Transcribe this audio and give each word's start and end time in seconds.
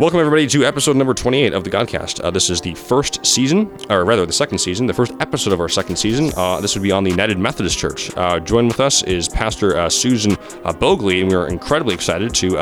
Welcome, 0.00 0.20
everybody, 0.20 0.46
to 0.48 0.64
episode 0.64 0.96
number 0.96 1.12
28 1.12 1.52
of 1.52 1.64
the 1.64 1.70
Godcast. 1.70 2.24
Uh, 2.24 2.30
this 2.30 2.48
is 2.48 2.60
the 2.62 2.74
first 2.74 3.24
season, 3.26 3.70
or 3.90 4.04
rather, 4.04 4.24
the 4.24 4.32
second 4.32 4.58
season, 4.58 4.86
the 4.86 4.94
first 4.94 5.12
episode 5.20 5.52
of 5.52 5.60
our 5.60 5.68
second 5.68 5.96
season. 5.96 6.32
Uh, 6.36 6.60
this 6.60 6.74
would 6.74 6.82
be 6.82 6.90
on 6.90 7.04
the 7.04 7.10
United 7.10 7.38
Methodist 7.38 7.78
Church. 7.78 8.10
Uh, 8.16 8.40
join 8.40 8.66
with 8.68 8.80
us 8.80 9.02
is 9.02 9.28
Pastor 9.28 9.76
uh, 9.76 9.90
Susan 9.90 10.32
uh, 10.32 10.72
Boegli, 10.72 11.20
and 11.20 11.30
we're 11.30 11.46
incredibly 11.46 11.94
excited 11.94 12.34
to 12.36 12.56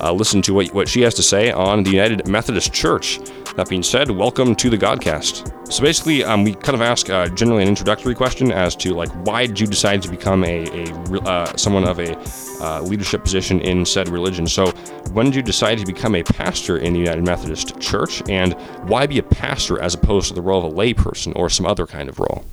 uh, 0.00 0.12
listen 0.12 0.42
to 0.42 0.54
what, 0.54 0.72
what 0.72 0.88
she 0.88 1.00
has 1.02 1.14
to 1.14 1.22
say 1.22 1.50
on 1.50 1.82
the 1.82 1.90
United 1.90 2.26
Methodist 2.28 2.72
Church. 2.72 3.18
That 3.56 3.68
being 3.68 3.82
said, 3.82 4.10
welcome 4.10 4.54
to 4.56 4.70
the 4.70 4.78
Godcast. 4.78 5.72
So 5.72 5.82
basically, 5.82 6.22
um, 6.22 6.44
we 6.44 6.54
kind 6.54 6.74
of 6.74 6.80
ask 6.80 7.10
uh, 7.10 7.28
generally 7.28 7.62
an 7.62 7.68
introductory 7.68 8.14
question 8.14 8.52
as 8.52 8.76
to 8.76 8.94
like 8.94 9.10
why 9.26 9.46
did 9.46 9.58
you 9.58 9.66
decide 9.66 10.00
to 10.02 10.08
become 10.08 10.44
a, 10.44 10.68
a 10.68 11.20
uh, 11.22 11.56
someone 11.56 11.84
of 11.84 11.98
a 11.98 12.16
uh, 12.60 12.82
leadership 12.82 13.22
position 13.22 13.60
in 13.60 13.84
said 13.84 14.08
religion. 14.08 14.46
So 14.46 14.70
when 15.12 15.26
did 15.26 15.34
you 15.34 15.42
decide 15.42 15.78
to 15.78 15.86
become 15.86 16.14
a 16.14 16.22
pastor 16.22 16.78
in 16.78 16.92
the 16.92 16.98
United 16.98 17.24
Methodist 17.24 17.78
Church, 17.80 18.22
and 18.28 18.54
why 18.88 19.06
be 19.06 19.18
a 19.18 19.22
pastor 19.22 19.80
as 19.80 19.94
opposed 19.94 20.28
to 20.28 20.34
the 20.34 20.42
role 20.42 20.64
of 20.64 20.72
a 20.72 20.76
layperson 20.76 21.32
or 21.36 21.50
some 21.50 21.66
other 21.66 21.86
kind 21.86 22.08
of 22.08 22.18
role? 22.18 22.44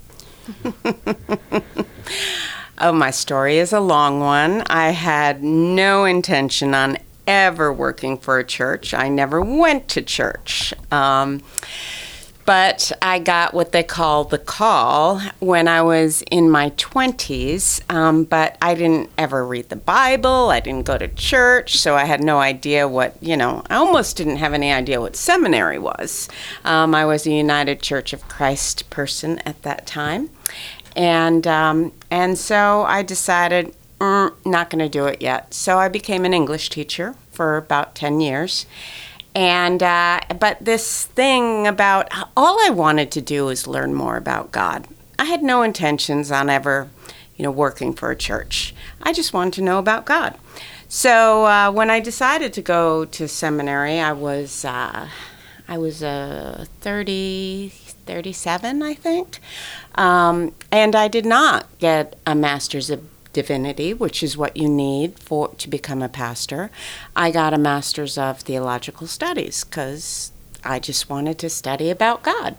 Oh, 2.78 2.92
my 2.92 3.10
story 3.10 3.58
is 3.58 3.72
a 3.72 3.80
long 3.80 4.20
one. 4.20 4.62
I 4.70 4.90
had 4.90 5.42
no 5.42 6.04
intention 6.04 6.74
on 6.74 6.98
ever 7.28 7.72
working 7.72 8.18
for 8.18 8.40
a 8.40 8.44
church. 8.44 8.94
I 8.94 9.10
never 9.10 9.42
went 9.42 9.88
to 9.90 10.02
church. 10.02 10.74
Um, 10.92 11.42
but 12.46 12.92
I 13.02 13.18
got 13.18 13.56
what 13.56 13.72
they 13.72 13.82
call 13.82 14.24
the 14.24 14.38
call 14.38 15.20
when 15.40 15.68
I 15.68 15.82
was 15.82 16.22
in 16.30 16.50
my 16.50 16.70
20s. 16.72 17.82
Um, 17.92 18.24
but 18.24 18.56
I 18.62 18.76
didn't 18.76 19.10
ever 19.18 19.46
read 19.46 19.70
the 19.70 19.76
Bible. 19.76 20.52
I 20.52 20.60
didn't 20.60 20.86
go 20.86 20.98
to 20.98 21.08
church. 21.08 21.78
So 21.78 21.96
I 21.96 22.06
had 22.06 22.24
no 22.24 22.40
idea 22.40 22.88
what, 22.88 23.22
you 23.22 23.36
know, 23.36 23.64
I 23.70 23.76
almost 23.76 24.18
didn't 24.18 24.38
have 24.38 24.54
any 24.54 24.72
idea 24.72 25.02
what 25.02 25.16
seminary 25.16 25.80
was. 25.80 26.30
Um, 26.64 26.94
I 26.94 27.06
was 27.06 27.26
a 27.26 27.32
United 27.32 27.82
Church 27.82 28.14
of 28.14 28.28
Christ 28.28 28.90
person 28.92 29.40
at 29.40 29.64
that 29.64 29.88
time. 29.88 30.30
And, 30.96 31.48
um, 31.48 31.94
and 32.12 32.38
so 32.38 32.84
I 32.84 33.02
decided, 33.02 33.74
mm, 34.00 34.32
not 34.46 34.70
going 34.70 34.80
to 34.80 34.90
do 34.90 35.06
it 35.08 35.22
yet. 35.22 35.54
So 35.54 35.80
I 35.80 35.90
became 35.90 36.26
an 36.26 36.34
English 36.34 36.70
teacher 36.70 37.16
for 37.36 37.58
about 37.58 37.96
10 37.96 38.22
years. 38.22 38.66
And, 39.36 39.84
uh, 39.84 40.22
but 40.40 40.64
this 40.64 41.06
thing 41.08 41.68
about 41.68 42.10
all 42.38 42.58
I 42.66 42.70
wanted 42.70 43.12
to 43.12 43.22
do 43.22 43.46
was 43.46 43.68
learn 43.68 43.94
more 43.94 44.16
about 44.16 44.52
God. 44.52 44.88
I 45.20 45.26
had 45.26 45.44
no 45.44 45.62
intentions 45.62 46.32
on 46.32 46.50
ever, 46.50 46.90
you 47.36 47.44
know, 47.44 47.52
working 47.52 47.94
for 47.94 48.12
a 48.12 48.16
church. 48.16 48.74
I 49.02 49.12
just 49.12 49.34
wanted 49.34 49.54
to 49.56 49.62
know 49.62 49.78
about 49.78 50.06
God. 50.06 50.36
So 50.88 51.46
uh, 51.46 51.72
when 51.72 51.90
I 51.90 52.00
decided 52.00 52.54
to 52.54 52.62
go 52.62 53.06
to 53.06 53.28
seminary, 53.28 54.00
I 54.00 54.14
was, 54.14 54.64
uh, 54.64 55.10
I 55.68 55.78
was 55.78 56.02
uh, 56.02 56.66
30, 56.80 57.70
37, 57.70 58.82
I 58.82 58.94
think. 58.94 59.40
Um, 59.96 60.54
and 60.72 60.96
I 60.96 61.08
did 61.08 61.26
not 61.26 61.68
get 61.80 62.18
a 62.26 62.36
master's 62.36 62.90
of 62.90 63.04
divinity, 63.36 63.94
which 63.94 64.24
is 64.24 64.38
what 64.38 64.56
you 64.56 64.70
need 64.70 65.20
for 65.20 65.50
to 65.50 65.70
become 65.70 66.02
a 66.02 66.10
pastor. 66.10 66.72
I 67.16 67.32
got 67.32 67.54
a 67.54 67.58
master's 67.58 68.18
of 68.18 68.40
theological 68.40 69.08
studies 69.08 69.66
because 69.66 70.32
I 70.64 70.80
just 70.80 71.10
wanted 71.10 71.38
to 71.40 71.50
study 71.50 71.90
about 71.90 72.24
God. 72.24 72.56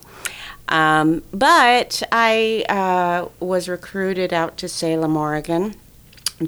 Um, 0.68 1.22
but 1.32 2.02
I 2.12 2.64
uh, 2.68 3.28
was 3.40 3.68
recruited 3.68 4.34
out 4.34 4.58
to 4.58 4.68
Salem, 4.68 5.16
Oregon 5.16 5.74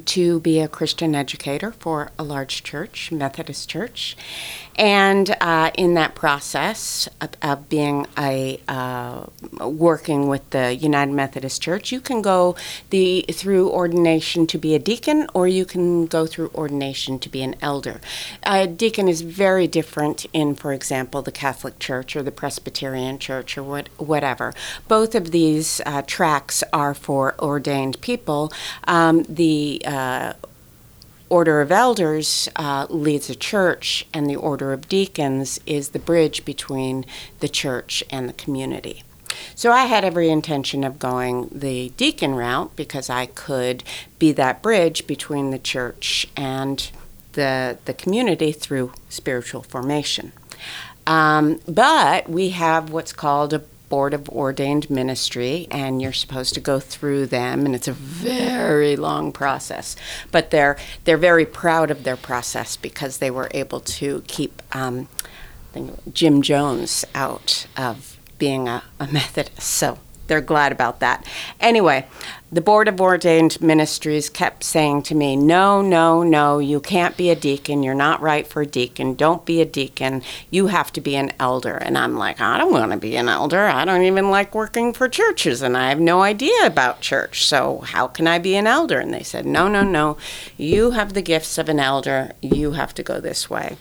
to 0.05 0.39
be 0.39 0.59
a 0.59 0.67
Christian 0.67 1.15
educator 1.15 1.71
for 1.71 2.11
a 2.17 2.23
large 2.23 2.63
church, 2.63 3.11
Methodist 3.11 3.69
church. 3.69 4.15
And 4.79 5.35
uh, 5.41 5.71
in 5.73 5.95
that 5.95 6.15
process 6.15 7.09
of, 7.19 7.31
of 7.41 7.67
being 7.67 8.07
a 8.17 8.61
uh, 8.69 9.25
working 9.59 10.29
with 10.29 10.49
the 10.51 10.73
United 10.73 11.13
Methodist 11.13 11.61
Church, 11.61 11.91
you 11.91 11.99
can 11.99 12.21
go 12.21 12.55
the 12.89 13.25
through 13.33 13.69
ordination 13.69 14.47
to 14.47 14.57
be 14.57 14.75
a 14.75 14.79
deacon, 14.79 15.27
or 15.33 15.49
you 15.49 15.65
can 15.65 16.05
go 16.05 16.25
through 16.25 16.49
ordination 16.55 17.19
to 17.19 17.27
be 17.27 17.41
an 17.41 17.55
elder. 17.61 17.99
A 18.43 18.67
deacon 18.67 19.09
is 19.09 19.19
very 19.19 19.67
different 19.67 20.25
in, 20.31 20.55
for 20.55 20.71
example, 20.71 21.21
the 21.21 21.31
Catholic 21.31 21.77
Church 21.79 22.15
or 22.15 22.23
the 22.23 22.31
Presbyterian 22.31 23.19
Church 23.19 23.57
or 23.57 23.63
what, 23.63 23.89
whatever. 23.97 24.53
Both 24.87 25.13
of 25.13 25.31
these 25.31 25.81
uh, 25.85 26.03
tracks 26.03 26.63
are 26.71 26.93
for 26.93 27.35
ordained 27.37 27.99
people. 27.99 28.49
Um, 28.85 29.23
the 29.27 29.78
uh, 29.85 30.33
Order 31.29 31.61
of 31.61 31.71
Elders 31.71 32.49
uh, 32.55 32.87
leads 32.89 33.29
a 33.29 33.35
church, 33.35 34.07
and 34.13 34.27
the 34.27 34.35
Order 34.35 34.73
of 34.73 34.89
Deacons 34.89 35.59
is 35.65 35.89
the 35.89 35.99
bridge 35.99 36.43
between 36.43 37.05
the 37.39 37.49
church 37.49 38.03
and 38.09 38.27
the 38.27 38.33
community. 38.33 39.03
So 39.53 39.71
I 39.71 39.85
had 39.85 40.03
every 40.03 40.29
intention 40.29 40.83
of 40.83 40.99
going 40.99 41.49
the 41.51 41.89
deacon 41.97 42.33
route 42.33 42.75
because 42.75 43.09
I 43.09 43.27
could 43.27 43.83
be 44.17 44.31
that 44.33 44.61
bridge 44.61 45.05
between 45.05 45.51
the 45.51 45.59
church 45.59 46.27
and 46.35 46.89
the, 47.33 47.77
the 47.85 47.93
community 47.93 48.51
through 48.51 48.93
spiritual 49.09 49.61
formation. 49.61 50.31
Um, 51.05 51.59
but 51.67 52.29
we 52.29 52.49
have 52.49 52.91
what's 52.91 53.13
called 53.13 53.53
a 53.53 53.63
board 53.89 54.13
of 54.13 54.29
ordained 54.29 54.89
ministry 54.89 55.67
and 55.71 56.01
you're 56.01 56.13
supposed 56.13 56.53
to 56.53 56.59
go 56.59 56.79
through 56.79 57.25
them 57.25 57.65
and 57.65 57.75
it's 57.75 57.87
a 57.87 57.93
very 57.93 58.95
long 58.95 59.31
process. 59.31 59.95
But 60.31 60.51
they're 60.51 60.77
they're 61.03 61.17
very 61.17 61.45
proud 61.45 61.91
of 61.91 62.03
their 62.03 62.17
process 62.17 62.77
because 62.77 63.17
they 63.17 63.31
were 63.31 63.49
able 63.51 63.79
to 63.79 64.23
keep 64.27 64.61
um, 64.71 65.07
jim 66.13 66.41
jones 66.41 67.05
out 67.13 67.67
of 67.75 68.17
being 68.37 68.67
a, 68.67 68.83
a 68.99 69.07
methodist. 69.07 69.61
So 69.61 69.99
they're 70.29 70.39
glad 70.39 70.71
about 70.71 71.01
that. 71.01 71.25
Anyway, 71.59 72.07
the 72.51 72.61
Board 72.61 72.87
of 72.87 73.01
Ordained 73.01 73.61
Ministries 73.61 74.29
kept 74.29 74.63
saying 74.63 75.03
to 75.03 75.15
me, 75.15 75.35
No, 75.35 75.81
no, 75.81 76.23
no, 76.23 76.59
you 76.59 76.79
can't 76.79 77.17
be 77.17 77.29
a 77.29 77.35
deacon. 77.35 77.83
You're 77.83 77.93
not 77.93 78.21
right 78.21 78.47
for 78.47 78.61
a 78.61 78.65
deacon. 78.65 79.13
Don't 79.13 79.45
be 79.45 79.61
a 79.61 79.65
deacon. 79.65 80.23
You 80.49 80.67
have 80.67 80.91
to 80.93 81.01
be 81.01 81.15
an 81.15 81.33
elder. 81.39 81.75
And 81.75 81.97
I'm 81.97 82.17
like, 82.17 82.39
I 82.39 82.57
don't 82.57 82.71
want 82.71 82.91
to 82.91 82.97
be 82.97 83.17
an 83.17 83.27
elder. 83.27 83.65
I 83.65 83.85
don't 83.85 84.03
even 84.03 84.31
like 84.31 84.55
working 84.55 84.93
for 84.93 85.09
churches, 85.09 85.61
and 85.61 85.75
I 85.75 85.89
have 85.89 85.99
no 85.99 86.21
idea 86.21 86.65
about 86.65 87.01
church. 87.01 87.45
So 87.45 87.79
how 87.79 88.07
can 88.07 88.25
I 88.25 88.39
be 88.39 88.55
an 88.55 88.65
elder? 88.65 88.99
And 88.99 89.13
they 89.13 89.23
said, 89.23 89.45
No, 89.45 89.67
no, 89.67 89.83
no. 89.83 90.17
You 90.57 90.91
have 90.91 91.13
the 91.13 91.21
gifts 91.21 91.57
of 91.57 91.69
an 91.69 91.79
elder. 91.79 92.31
You 92.41 92.71
have 92.71 92.93
to 92.95 93.03
go 93.03 93.19
this 93.19 93.49
way. 93.49 93.77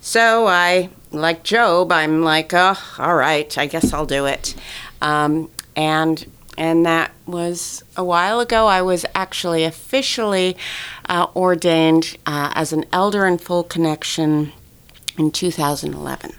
So 0.00 0.46
I, 0.46 0.88
like 1.10 1.42
Job, 1.42 1.92
I'm 1.92 2.22
like, 2.22 2.54
oh, 2.54 2.78
all 2.98 3.14
right, 3.14 3.58
I 3.58 3.66
guess 3.66 3.92
I'll 3.92 4.06
do 4.06 4.26
it. 4.26 4.54
Um, 5.02 5.50
and 5.78 6.26
and 6.58 6.84
that 6.84 7.12
was 7.24 7.84
a 7.96 8.02
while 8.02 8.40
ago. 8.40 8.66
I 8.66 8.82
was 8.82 9.06
actually 9.14 9.62
officially 9.62 10.56
uh, 11.08 11.28
ordained 11.36 12.16
uh, 12.26 12.50
as 12.54 12.72
an 12.72 12.84
elder 12.92 13.24
in 13.24 13.38
full 13.38 13.62
connection 13.62 14.52
in 15.16 15.30
2011. 15.30 16.32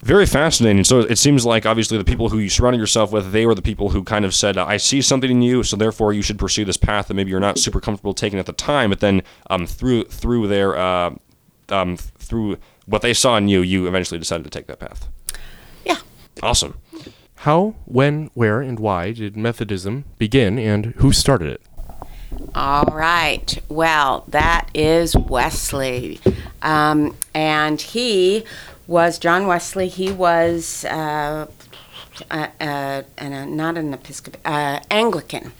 Very 0.00 0.24
fascinating. 0.24 0.84
So 0.84 1.00
it 1.00 1.18
seems 1.18 1.44
like 1.44 1.66
obviously 1.66 1.98
the 1.98 2.04
people 2.04 2.30
who 2.30 2.38
you 2.38 2.48
surrounded 2.48 2.78
yourself 2.78 3.12
with, 3.12 3.30
they 3.32 3.44
were 3.44 3.54
the 3.54 3.60
people 3.60 3.90
who 3.90 4.02
kind 4.04 4.24
of 4.24 4.34
said, 4.34 4.56
"I 4.56 4.78
see 4.78 5.02
something 5.02 5.30
in 5.30 5.42
you, 5.42 5.62
so 5.62 5.76
therefore 5.76 6.14
you 6.14 6.22
should 6.22 6.38
pursue 6.38 6.64
this 6.64 6.78
path 6.78 7.08
that 7.08 7.14
maybe 7.14 7.30
you're 7.30 7.40
not 7.40 7.58
super 7.58 7.80
comfortable 7.80 8.14
taking 8.14 8.38
at 8.38 8.46
the 8.46 8.54
time." 8.54 8.88
But 8.88 9.00
then 9.00 9.22
um, 9.50 9.66
through 9.66 10.04
through 10.04 10.48
their 10.48 10.78
uh, 10.78 11.14
um, 11.68 11.98
through 11.98 12.56
what 12.86 13.02
they 13.02 13.12
saw 13.12 13.36
in 13.36 13.48
you, 13.48 13.60
you 13.60 13.86
eventually 13.86 14.18
decided 14.18 14.44
to 14.44 14.50
take 14.50 14.66
that 14.68 14.78
path. 14.78 15.08
Yeah. 15.84 15.98
Awesome. 16.42 16.78
How, 17.42 17.76
when, 17.84 18.30
where, 18.34 18.60
and 18.60 18.80
why 18.80 19.12
did 19.12 19.36
Methodism 19.36 20.04
begin, 20.18 20.58
and 20.58 20.86
who 20.96 21.12
started 21.12 21.48
it? 21.48 21.62
All 22.54 22.84
right. 22.92 23.58
Well, 23.68 24.24
that 24.28 24.68
is 24.74 25.16
Wesley. 25.16 26.20
Um, 26.62 27.16
and 27.34 27.80
he 27.80 28.44
was, 28.88 29.18
John 29.18 29.46
Wesley, 29.46 29.88
he 29.88 30.10
was 30.10 30.84
uh, 30.86 31.46
uh, 32.30 32.48
uh, 32.60 33.02
not 33.18 33.76
an 33.76 33.94
Episcopal, 33.94 34.40
uh, 34.44 34.80
Anglican 34.90 35.52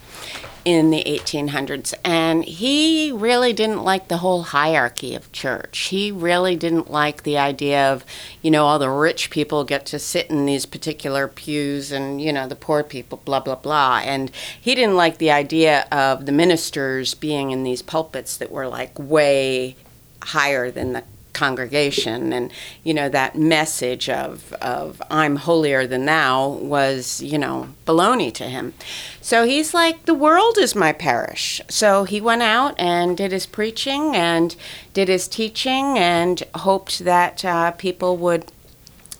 in 0.65 0.91
the 0.91 1.03
1800s. 1.05 1.93
And 2.03 2.43
he 2.43 3.11
really 3.11 3.53
didn't 3.53 3.83
like 3.83 4.07
the 4.07 4.17
whole 4.17 4.43
hierarchy 4.43 5.15
of 5.15 5.31
church. 5.31 5.79
He 5.87 6.11
really 6.11 6.55
didn't 6.55 6.91
like 6.91 7.23
the 7.23 7.37
idea 7.37 7.91
of, 7.91 8.05
you 8.41 8.51
know, 8.51 8.65
all 8.65 8.77
the 8.77 8.89
rich 8.89 9.29
people 9.29 9.63
get 9.63 9.85
to 9.87 9.99
sit 9.99 10.29
in 10.29 10.45
these 10.45 10.65
particular 10.65 11.27
pews 11.27 11.91
and, 11.91 12.21
you 12.21 12.33
know, 12.33 12.47
the 12.47 12.55
poor 12.55 12.83
people, 12.83 13.21
blah, 13.25 13.39
blah, 13.39 13.55
blah. 13.55 14.01
And 14.03 14.31
he 14.59 14.75
didn't 14.75 14.97
like 14.97 15.17
the 15.17 15.31
idea 15.31 15.87
of 15.91 16.25
the 16.25 16.31
ministers 16.31 17.13
being 17.15 17.51
in 17.51 17.63
these 17.63 17.81
pulpits 17.81 18.37
that 18.37 18.51
were 18.51 18.67
like 18.67 18.97
way 18.99 19.75
higher 20.21 20.69
than 20.69 20.93
the 20.93 21.03
congregation. 21.33 22.33
And 22.33 22.51
you 22.83 22.93
know 22.93 23.09
that 23.09 23.37
message 23.37 24.09
of 24.09 24.53
of 24.53 25.01
I'm 25.09 25.37
holier 25.37 25.87
than 25.87 26.05
thou 26.05 26.47
was 26.47 27.21
you 27.21 27.37
know 27.37 27.69
baloney 27.85 28.33
to 28.35 28.45
him. 28.45 28.73
So 29.21 29.45
he's 29.45 29.73
like 29.73 30.05
the 30.05 30.13
world 30.13 30.57
is 30.57 30.75
my 30.75 30.91
parish. 30.93 31.61
So 31.69 32.03
he 32.03 32.21
went 32.21 32.41
out 32.41 32.75
and 32.79 33.17
did 33.17 33.31
his 33.31 33.45
preaching 33.45 34.15
and 34.15 34.55
did 34.93 35.07
his 35.07 35.27
teaching 35.27 35.97
and 35.97 36.43
hoped 36.55 36.99
that 36.99 37.45
uh, 37.45 37.71
people 37.71 38.17
would 38.17 38.51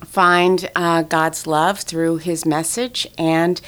find 0.06 0.70
uh, 0.76 1.04
God's 1.04 1.46
love 1.46 1.80
through 1.80 2.18
his 2.18 2.46
message. 2.46 3.08
And 3.18 3.62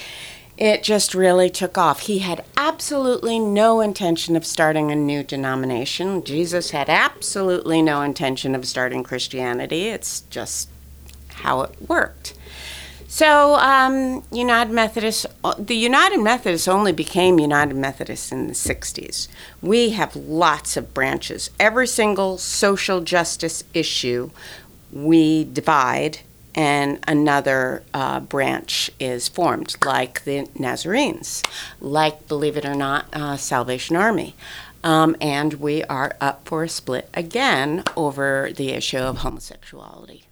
it 0.58 0.84
just 0.84 1.14
really 1.16 1.50
took 1.50 1.78
off. 1.78 2.02
He 2.02 2.20
had 2.20 2.44
absolutely 2.58 3.40
no 3.40 3.82
intention 3.82 4.36
of 4.36 4.46
starting 4.46 4.92
a 4.92 4.96
new 4.96 5.24
denomination. 5.24 6.24
Jesus 6.24 6.72
had 6.72 6.90
absolutely 6.90 7.82
no 7.82 8.02
intention 8.02 8.54
of 8.56 8.68
starting 8.68 9.04
Christianity. 9.04 9.88
It's 9.88 10.22
just 10.22 10.70
how 11.30 11.62
it 11.62 11.76
worked. 11.88 12.34
So, 13.08 13.56
um, 13.56 14.24
United 14.32 14.72
Methodist, 14.72 15.26
the 15.60 15.76
United 15.76 16.22
Methodists 16.22 16.70
only 16.70 16.94
became 16.94 17.40
United 17.40 17.76
Methodists 17.76 18.32
in 18.32 18.48
the 18.48 18.54
60s. 18.54 19.28
We 19.62 19.90
have 19.90 20.16
lots 20.16 20.78
of 20.78 20.94
branches. 20.94 21.50
Every 21.60 21.88
single 21.88 22.38
social 22.38 23.02
justice 23.02 23.66
issue 23.74 24.30
we 24.94 25.44
divide 25.44 26.20
and 26.54 27.00
another 27.08 27.84
uh, 27.94 28.20
branch 28.20 28.92
is 29.00 29.28
formed, 29.28 29.76
like 29.86 30.24
the 30.26 30.48
Nazarenes, 30.58 31.42
like, 31.80 32.28
believe 32.28 32.58
it 32.58 32.66
or 32.66 32.76
not, 32.76 33.06
uh, 33.14 33.38
Salvation 33.38 33.96
Army. 33.96 34.36
Um, 34.84 35.16
and 35.22 35.54
we 35.56 35.84
are 35.84 36.16
up 36.20 36.48
for 36.48 36.64
a 36.64 36.70
split 36.70 37.08
again 37.14 37.84
over 37.96 38.50
the 38.56 38.70
issue 38.70 38.98
of 38.98 39.20
homosexuality 39.20 40.24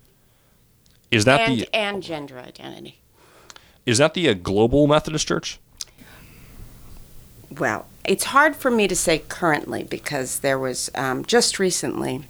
Is 1.12 1.24
that 1.26 1.42
and, 1.42 1.60
the 1.60 1.76
and 1.76 2.02
gender 2.02 2.40
identity. 2.40 2.98
is 3.86 4.00
that 4.00 4.16
the 4.16 4.28
uh, 4.28 4.34
global 4.34 4.88
Methodist 4.88 5.28
Church? 5.28 5.60
Well, 7.52 7.86
it's 8.04 8.26
hard 8.26 8.56
for 8.56 8.72
me 8.72 8.88
to 8.88 8.96
say 8.96 9.20
currently 9.20 9.84
because 9.84 10.40
there 10.40 10.58
was 10.58 10.90
um, 10.96 11.24
just 11.26 11.60
recently 11.60 12.24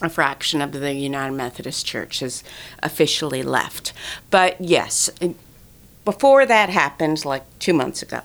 a 0.00 0.08
fraction 0.08 0.60
of 0.62 0.72
the 0.72 0.94
United 0.94 1.32
Methodist 1.32 1.86
Church 1.86 2.20
has 2.20 2.42
officially 2.82 3.42
left. 3.42 3.92
But 4.30 4.60
yes, 4.60 5.10
before 6.04 6.46
that 6.46 6.70
happened, 6.70 7.24
like 7.24 7.44
two 7.58 7.74
months 7.74 8.02
ago, 8.02 8.20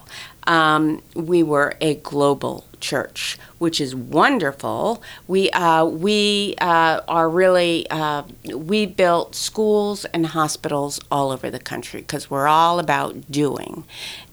um, 0.48 1.02
we 1.16 1.44
were 1.44 1.76
a 1.82 1.96
global 1.96 2.66
church, 2.80 3.38
which 3.58 3.82
is 3.82 3.96
wonderful. 3.96 5.02
We 5.28 5.50
uh, 5.52 5.86
we 5.86 6.56
uh, 6.62 7.02
are 7.08 7.30
really 7.30 7.88
uh, 7.90 8.24
we 8.54 8.86
built 8.86 9.36
schools 9.36 10.06
and 10.06 10.28
hospitals 10.28 11.00
all 11.12 11.32
over 11.32 11.50
the 11.50 11.60
country 11.60 12.02
because 12.02 12.30
we're 12.30 12.48
all 12.48 12.80
about 12.80 13.32
doing. 13.32 13.86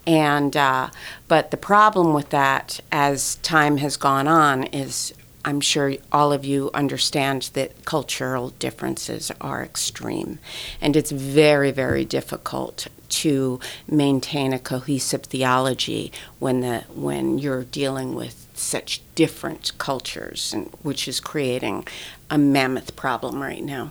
And 0.06 0.56
uh, 0.56 0.90
but 1.28 1.50
the 1.50 1.56
problem 1.56 2.12
with 2.12 2.28
that, 2.30 2.80
as 2.90 3.36
time 3.36 3.78
has 3.78 3.96
gone 3.96 4.28
on, 4.28 4.64
is 4.64 5.14
I'm 5.44 5.60
sure 5.60 5.94
all 6.10 6.32
of 6.32 6.44
you 6.44 6.70
understand 6.72 7.50
that 7.54 7.84
cultural 7.84 8.50
differences 8.50 9.32
are 9.40 9.62
extreme, 9.62 10.38
and 10.80 10.96
it's 10.96 11.10
very, 11.10 11.70
very 11.70 12.04
difficult 12.04 12.86
to 13.08 13.60
maintain 13.86 14.52
a 14.52 14.58
cohesive 14.58 15.24
theology 15.24 16.12
when 16.38 16.60
the 16.60 16.84
when 16.94 17.38
you're 17.38 17.64
dealing 17.64 18.14
with 18.14 18.46
such 18.54 19.02
different 19.14 19.72
cultures, 19.78 20.52
and 20.52 20.70
which 20.82 21.08
is 21.08 21.20
creating 21.20 21.86
a 22.30 22.38
mammoth 22.38 22.94
problem 22.96 23.42
right 23.42 23.64
now. 23.64 23.90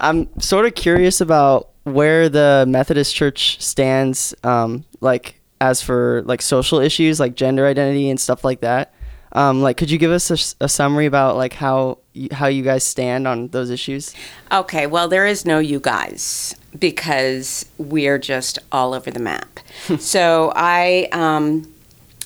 I'm 0.00 0.28
sort 0.40 0.64
of 0.64 0.74
curious 0.74 1.20
about 1.20 1.68
where 1.84 2.28
the 2.28 2.64
Methodist 2.66 3.14
Church 3.14 3.62
stands, 3.62 4.34
um, 4.42 4.84
like 5.00 5.40
as 5.60 5.82
for 5.82 6.22
like 6.24 6.40
social 6.40 6.78
issues 6.78 7.20
like 7.20 7.34
gender 7.34 7.66
identity 7.66 8.08
and 8.08 8.18
stuff 8.18 8.44
like 8.44 8.60
that. 8.60 8.94
Um, 9.32 9.62
like, 9.62 9.76
could 9.76 9.90
you 9.90 9.98
give 9.98 10.10
us 10.10 10.54
a 10.60 10.68
summary 10.68 11.06
about 11.06 11.36
like 11.36 11.54
how 11.54 11.98
you, 12.12 12.28
how 12.32 12.46
you 12.46 12.62
guys 12.62 12.84
stand 12.84 13.28
on 13.28 13.48
those 13.48 13.70
issues? 13.70 14.14
Okay, 14.50 14.86
well, 14.86 15.08
there 15.08 15.26
is 15.26 15.46
no 15.46 15.58
you 15.58 15.78
guys 15.78 16.54
because 16.78 17.66
we're 17.78 18.18
just 18.18 18.58
all 18.72 18.94
over 18.94 19.10
the 19.10 19.20
map. 19.20 19.60
so 19.98 20.52
I 20.56 21.08
um, 21.12 21.72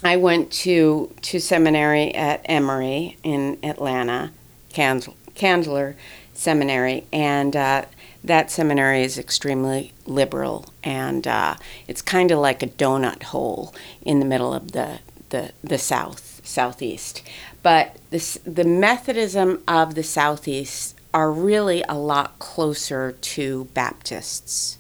I 0.03 0.17
went 0.17 0.51
to 0.53 1.15
to 1.23 1.41
seminary 1.41 2.15
at 2.15 2.41
Emory 2.47 3.19
in 3.23 3.59
Atlanta, 3.63 4.31
Candler, 4.71 5.15
Candler 5.35 5.97
Seminary, 6.33 7.05
and 7.13 7.55
uh, 7.55 7.85
that 8.23 8.51
seminary 8.51 9.03
is 9.03 9.19
extremely 9.19 9.93
liberal, 10.07 10.73
and 10.83 11.27
uh, 11.27 11.57
it's 11.87 12.01
kind 12.01 12.31
of 12.31 12.39
like 12.39 12.63
a 12.63 12.67
donut 12.67 13.25
hole 13.25 13.75
in 14.03 14.21
the 14.21 14.27
middle 14.27 14.55
of 14.55 14.73
the 14.73 15.01
the, 15.29 15.53
the 15.63 15.79
South 15.79 16.24
southeast. 16.45 17.23
But 17.63 17.97
this, 18.11 18.39
the 18.45 18.65
Methodism 18.65 19.63
of 19.67 19.95
the 19.95 20.03
southeast 20.03 20.95
are 21.13 21.33
really 21.33 21.83
a 21.89 21.97
lot 21.97 22.39
closer 22.39 23.13
to 23.13 23.65
Baptists. 23.75 24.79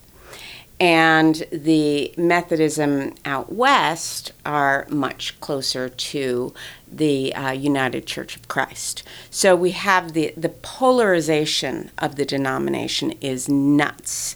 And 0.81 1.46
the 1.52 2.12
Methodism 2.16 3.14
out 3.25 3.52
west 3.52 4.32
are 4.44 4.87
much 4.90 5.38
closer 5.40 5.88
to 5.88 6.52
the 6.90 7.34
uh, 7.34 7.52
United 7.52 8.06
Church 8.06 8.37
of 8.37 8.49
Christ. 8.49 9.05
So 9.31 9.55
we 9.55 9.70
have 9.70 10.12
the, 10.12 10.34
the 10.37 10.49
polarization 10.49 11.90
of 11.99 12.17
the 12.17 12.25
denomination 12.25 13.12
is 13.20 13.49
nuts. 13.49 14.34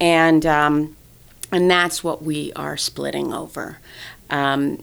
And, 0.00 0.46
um, 0.46 0.96
and 1.52 1.70
that's 1.70 2.02
what 2.02 2.22
we 2.22 2.52
are 2.54 2.78
splitting 2.78 3.32
over. 3.32 3.78
Um, 4.30 4.82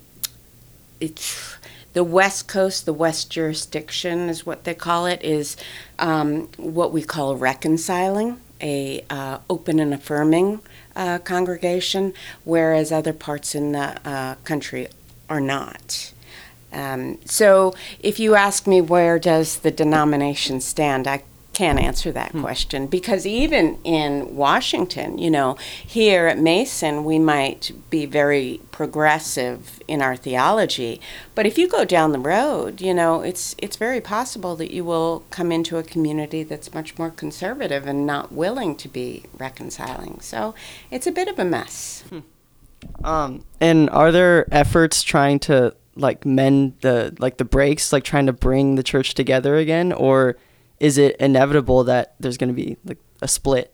it's 0.99 1.50
the 1.93 2.03
West 2.03 2.47
Coast, 2.47 2.85
the 2.85 2.93
West 2.93 3.29
jurisdiction 3.29 4.29
is 4.29 4.45
what 4.45 4.63
they 4.63 4.73
call 4.73 5.05
it, 5.05 5.21
is 5.23 5.57
um, 5.99 6.47
what 6.57 6.91
we 6.91 7.03
call 7.03 7.35
reconciling, 7.35 8.39
a 8.61 9.03
uh, 9.09 9.39
open 9.49 9.79
and 9.79 9.93
affirming 9.93 10.61
uh, 10.95 11.19
congregation, 11.19 12.13
whereas 12.43 12.91
other 12.91 13.13
parts 13.13 13.55
in 13.55 13.71
the 13.71 13.99
uh, 14.07 14.35
country 14.43 14.87
are 15.29 15.41
not. 15.41 16.13
Um, 16.73 17.19
so, 17.25 17.73
if 17.99 18.19
you 18.19 18.35
ask 18.35 18.65
me 18.65 18.79
where 18.79 19.19
does 19.19 19.59
the 19.59 19.71
denomination 19.71 20.61
stand, 20.61 21.05
I 21.07 21.23
can't 21.53 21.79
answer 21.79 22.11
that 22.11 22.31
question. 22.31 22.87
Because 22.87 23.25
even 23.25 23.77
in 23.83 24.35
Washington, 24.35 25.17
you 25.17 25.29
know, 25.29 25.57
here 25.85 26.27
at 26.27 26.37
Mason, 26.37 27.03
we 27.03 27.19
might 27.19 27.71
be 27.89 28.05
very 28.05 28.61
progressive 28.71 29.79
in 29.87 30.01
our 30.01 30.15
theology, 30.15 31.01
but 31.35 31.45
if 31.45 31.57
you 31.57 31.67
go 31.67 31.83
down 31.83 32.13
the 32.13 32.19
road, 32.19 32.81
you 32.81 32.93
know, 32.93 33.21
it's 33.21 33.55
it's 33.57 33.75
very 33.75 33.99
possible 33.99 34.55
that 34.55 34.71
you 34.71 34.85
will 34.85 35.23
come 35.29 35.51
into 35.51 35.77
a 35.77 35.83
community 35.83 36.43
that's 36.43 36.73
much 36.73 36.97
more 36.97 37.09
conservative 37.09 37.85
and 37.85 38.05
not 38.05 38.31
willing 38.31 38.75
to 38.75 38.87
be 38.87 39.23
reconciling. 39.37 40.19
So, 40.21 40.55
it's 40.89 41.07
a 41.07 41.11
bit 41.11 41.27
of 41.27 41.37
a 41.37 41.45
mess. 41.45 42.03
Um, 43.03 43.45
and 43.59 43.89
are 43.91 44.11
there 44.11 44.47
efforts 44.51 45.03
trying 45.03 45.39
to 45.39 45.75
like 45.95 46.25
mend 46.25 46.73
the 46.81 47.15
like 47.19 47.37
the 47.37 47.45
breaks, 47.45 47.91
like 47.91 48.03
trying 48.03 48.25
to 48.25 48.33
bring 48.33 48.75
the 48.75 48.83
church 48.83 49.13
together 49.13 49.57
again, 49.57 49.91
or 49.91 50.37
is 50.81 50.97
it 50.97 51.15
inevitable 51.17 51.83
that 51.83 52.15
there's 52.19 52.37
going 52.37 52.47
to 52.49 52.55
be 52.55 52.75
like 52.83 52.97
a 53.21 53.27
split? 53.27 53.71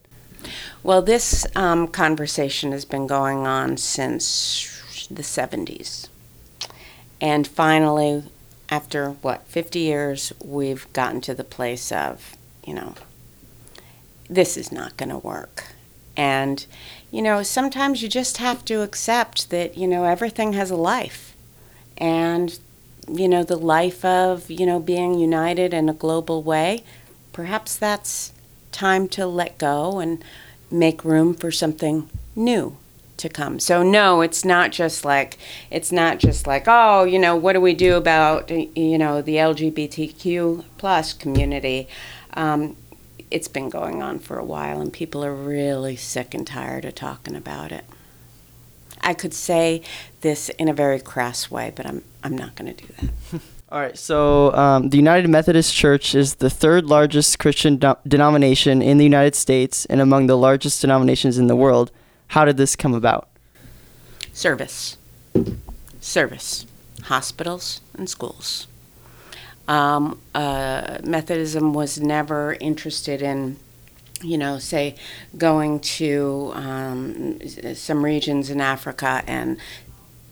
Well, 0.83 1.01
this 1.01 1.47
um, 1.55 1.87
conversation 1.87 2.73
has 2.73 2.83
been 2.83 3.07
going 3.07 3.47
on 3.47 3.77
since 3.77 5.07
the 5.09 5.21
70s. 5.21 6.09
And 7.21 7.47
finally, 7.47 8.25
after 8.69 9.11
what, 9.21 9.47
50 9.47 9.79
years, 9.79 10.33
we've 10.43 10.91
gotten 10.91 11.21
to 11.21 11.33
the 11.33 11.45
place 11.45 11.93
of, 11.93 12.35
you 12.65 12.73
know, 12.73 12.95
this 14.29 14.57
is 14.57 14.73
not 14.73 14.97
going 14.97 15.09
to 15.09 15.17
work. 15.17 15.67
And, 16.17 16.65
you 17.09 17.21
know, 17.21 17.41
sometimes 17.41 18.03
you 18.03 18.09
just 18.09 18.37
have 18.37 18.65
to 18.65 18.81
accept 18.81 19.49
that, 19.49 19.77
you 19.77 19.87
know, 19.87 20.03
everything 20.03 20.53
has 20.53 20.71
a 20.71 20.75
life. 20.75 21.35
And, 21.97 22.59
you 23.07 23.29
know, 23.29 23.43
the 23.43 23.55
life 23.57 24.03
of, 24.03 24.51
you 24.51 24.65
know, 24.65 24.79
being 24.79 25.17
united 25.17 25.73
in 25.73 25.87
a 25.89 25.93
global 25.93 26.43
way, 26.43 26.83
perhaps 27.37 27.75
that's 27.75 28.33
time 28.71 29.07
to 29.07 29.27
let 29.27 29.59
go 29.59 29.99
and 29.99 30.25
make 30.71 31.05
room 31.05 31.35
for 31.35 31.51
something 31.51 32.09
new 32.35 32.75
to 33.15 33.29
come. 33.29 33.59
So 33.59 33.83
no, 33.83 34.21
it's 34.21 34.43
not 34.43 34.71
just 34.71 35.05
like 35.05 35.37
it's 35.69 35.91
not 35.91 36.17
just 36.17 36.47
like 36.47 36.63
oh, 36.65 37.03
you 37.03 37.19
know, 37.19 37.35
what 37.35 37.53
do 37.53 37.61
we 37.61 37.75
do 37.75 37.95
about 37.95 38.49
you 38.49 38.97
know 38.97 39.21
the 39.21 39.35
LGBTQ 39.35 40.65
plus 40.79 41.13
community? 41.13 41.87
Um, 42.33 42.75
it's 43.29 43.47
been 43.47 43.69
going 43.69 44.01
on 44.01 44.17
for 44.17 44.39
a 44.39 44.43
while, 44.43 44.81
and 44.81 44.91
people 44.91 45.23
are 45.23 45.35
really 45.35 45.95
sick 45.95 46.33
and 46.33 46.47
tired 46.47 46.85
of 46.85 46.95
talking 46.95 47.35
about 47.35 47.71
it. 47.71 47.85
I 49.01 49.13
could 49.13 49.35
say 49.35 49.83
this 50.21 50.49
in 50.49 50.69
a 50.69 50.73
very 50.73 50.99
crass 50.99 51.51
way, 51.51 51.71
but 51.75 51.85
I'm 51.85 52.03
I'm 52.23 52.35
not 52.35 52.55
going 52.55 52.73
to 52.73 52.83
do 52.83 52.93
that. 52.99 53.41
All 53.69 53.81
right, 53.81 53.97
so 53.97 54.53
um, 54.53 54.91
the 54.91 54.97
United 54.97 55.27
Methodist 55.27 55.75
Church 55.75 56.15
is 56.15 56.35
the 56.35 56.49
third 56.49 56.85
largest 56.85 57.37
Christian 57.37 57.75
de- 57.75 57.97
denomination 58.07 58.81
in 58.81 58.97
the 58.97 59.03
United 59.03 59.35
States 59.35 59.85
and 59.87 59.99
among 59.99 60.27
the 60.27 60.37
largest 60.37 60.79
denominations 60.79 61.37
in 61.37 61.47
the 61.47 61.55
world. 61.55 61.91
How 62.27 62.45
did 62.45 62.55
this 62.55 62.77
come 62.77 62.93
about? 62.93 63.27
Service. 64.31 64.97
Service. 65.99 66.65
Hospitals 67.03 67.81
and 67.97 68.09
schools. 68.09 68.67
Um, 69.67 70.21
uh, 70.33 70.99
Methodism 71.03 71.73
was 71.73 71.99
never 71.99 72.55
interested 72.61 73.21
in, 73.21 73.57
you 74.21 74.37
know, 74.37 74.59
say, 74.59 74.95
going 75.37 75.81
to 75.81 76.53
um, 76.55 77.41
some 77.75 78.05
regions 78.05 78.49
in 78.49 78.61
Africa 78.61 79.23
and, 79.27 79.57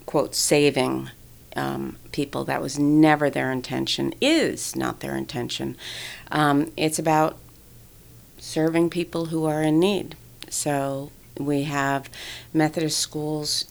quote, 0.06 0.36
saving 0.36 1.10
um, 1.56 1.98
people. 2.12 2.44
That 2.46 2.62
was 2.62 2.78
never 2.80 3.30
their 3.30 3.52
intention, 3.52 4.14
is 4.22 4.76
not 4.76 5.00
their 5.00 5.16
intention. 5.16 5.78
Um, 6.32 6.72
it's 6.78 7.00
about 7.00 7.38
serving 8.38 8.90
people 8.90 9.28
who 9.28 9.46
are 9.46 9.64
in 9.64 9.80
need. 9.80 10.16
So 10.50 11.12
we 11.40 11.64
have 11.64 12.10
Methodist 12.54 13.00
schools 13.00 13.66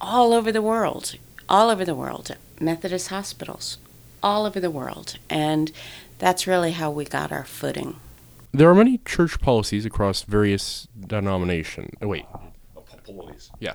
all 0.00 0.32
over 0.32 0.50
the 0.50 0.62
world, 0.62 1.16
all 1.48 1.70
over 1.70 1.84
the 1.84 1.94
world, 1.94 2.36
Methodist 2.60 3.08
hospitals 3.08 3.78
all 4.22 4.46
over 4.46 4.60
the 4.60 4.70
world. 4.70 5.18
And 5.28 5.72
that's 6.18 6.46
really 6.46 6.72
how 6.72 6.90
we 6.90 7.04
got 7.04 7.32
our 7.32 7.44
footing. 7.44 7.96
There 8.52 8.68
are 8.68 8.74
many 8.74 8.98
church 8.98 9.40
policies 9.40 9.84
across 9.84 10.22
various 10.22 10.86
denominations. 11.06 11.90
oh, 12.02 12.08
Wait, 12.08 12.26
yeah. 13.58 13.74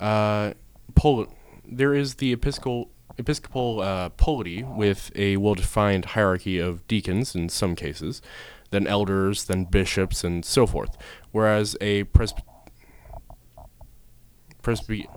Uh, 0.00 0.54
pol- 0.94 1.28
there 1.68 1.94
is 1.94 2.16
the 2.16 2.32
Episcopal 2.32 2.90
Episcopal 3.18 3.80
uh, 3.80 4.10
polity 4.10 4.62
with 4.62 5.10
a 5.14 5.38
well-defined 5.38 6.04
hierarchy 6.04 6.58
of 6.58 6.86
deacons 6.86 7.34
in 7.34 7.48
some 7.48 7.74
cases, 7.74 8.20
then 8.70 8.86
elders, 8.86 9.44
then 9.44 9.64
bishops, 9.64 10.22
and 10.22 10.44
so 10.44 10.66
forth. 10.66 10.98
Whereas 11.32 11.76
a 11.80 12.04
presby- 12.04 12.42
presby- 14.60 15.08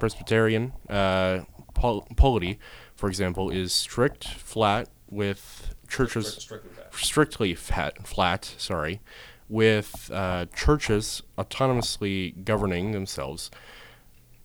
Presbyterian 0.00 0.72
uh, 0.88 1.40
pol- 1.74 2.06
polity, 2.16 2.58
for 2.94 3.08
example, 3.08 3.50
is 3.50 3.74
strict, 3.74 4.26
flat, 4.26 4.88
with 5.10 5.74
churches 5.88 6.48
strictly 6.92 7.54
fat, 7.54 8.06
flat. 8.06 8.54
Sorry, 8.56 9.02
with 9.50 10.10
uh, 10.12 10.46
churches 10.56 11.22
autonomously 11.36 12.42
governing 12.42 12.92
themselves. 12.92 13.50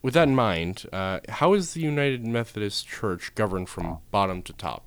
With 0.00 0.14
that 0.14 0.28
in 0.28 0.34
mind, 0.34 0.86
uh, 0.92 1.20
how 1.28 1.54
is 1.54 1.74
the 1.74 1.80
United 1.80 2.26
Methodist 2.26 2.86
Church 2.86 3.34
governed 3.34 3.68
from 3.68 3.98
bottom 4.10 4.42
to 4.42 4.52
top? 4.52 4.84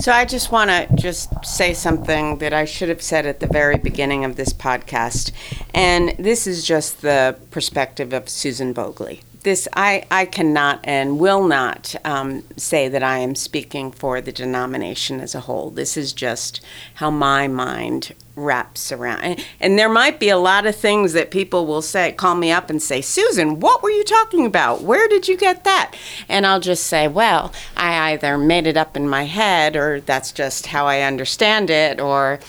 So 0.00 0.12
I 0.12 0.24
just 0.24 0.50
want 0.50 0.70
to 0.70 0.88
just 0.96 1.44
say 1.44 1.74
something 1.74 2.38
that 2.38 2.54
I 2.54 2.64
should 2.64 2.88
have 2.88 3.02
said 3.02 3.26
at 3.26 3.40
the 3.40 3.46
very 3.46 3.76
beginning 3.76 4.24
of 4.24 4.36
this 4.36 4.54
podcast, 4.54 5.32
and 5.74 6.14
this 6.18 6.46
is 6.46 6.64
just 6.64 7.02
the 7.02 7.36
perspective 7.50 8.14
of 8.14 8.30
Susan 8.30 8.72
Boegli. 8.72 9.20
This 9.42 9.66
I, 9.74 10.04
I 10.10 10.26
cannot 10.26 10.80
and 10.84 11.18
will 11.18 11.46
not 11.46 11.94
um, 12.04 12.44
say 12.58 12.88
that 12.88 13.02
I 13.02 13.18
am 13.18 13.34
speaking 13.34 13.90
for 13.90 14.20
the 14.20 14.32
denomination 14.32 15.20
as 15.20 15.34
a 15.34 15.40
whole. 15.40 15.70
This 15.70 15.96
is 15.96 16.12
just 16.12 16.60
how 16.94 17.10
my 17.10 17.48
mind 17.48 18.14
wraps 18.36 18.92
around. 18.92 19.20
And, 19.20 19.46
and 19.58 19.78
there 19.78 19.88
might 19.88 20.20
be 20.20 20.28
a 20.28 20.36
lot 20.36 20.66
of 20.66 20.76
things 20.76 21.14
that 21.14 21.30
people 21.30 21.66
will 21.66 21.80
say, 21.80 22.12
call 22.12 22.34
me 22.34 22.50
up 22.50 22.68
and 22.68 22.82
say, 22.82 23.00
Susan, 23.00 23.60
what 23.60 23.82
were 23.82 23.90
you 23.90 24.04
talking 24.04 24.44
about? 24.44 24.82
Where 24.82 25.08
did 25.08 25.26
you 25.26 25.38
get 25.38 25.64
that? 25.64 25.94
And 26.28 26.46
I'll 26.46 26.60
just 26.60 26.86
say, 26.86 27.08
well, 27.08 27.52
I 27.76 28.12
either 28.12 28.36
made 28.36 28.66
it 28.66 28.76
up 28.76 28.94
in 28.94 29.08
my 29.08 29.24
head 29.24 29.74
or 29.74 30.00
that's 30.00 30.32
just 30.32 30.66
how 30.66 30.86
I 30.86 31.00
understand 31.00 31.70
it 31.70 31.98
or 31.98 32.40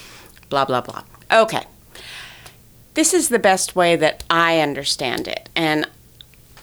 blah, 0.50 0.66
blah, 0.66 0.82
blah. 0.82 1.04
Okay. 1.32 1.64
This 2.94 3.14
is 3.14 3.30
the 3.30 3.40
best 3.40 3.78
way 3.78 3.96
that 3.96 4.26
I 4.30 4.60
understand 4.60 5.28
it. 5.30 5.48
And 5.56 5.88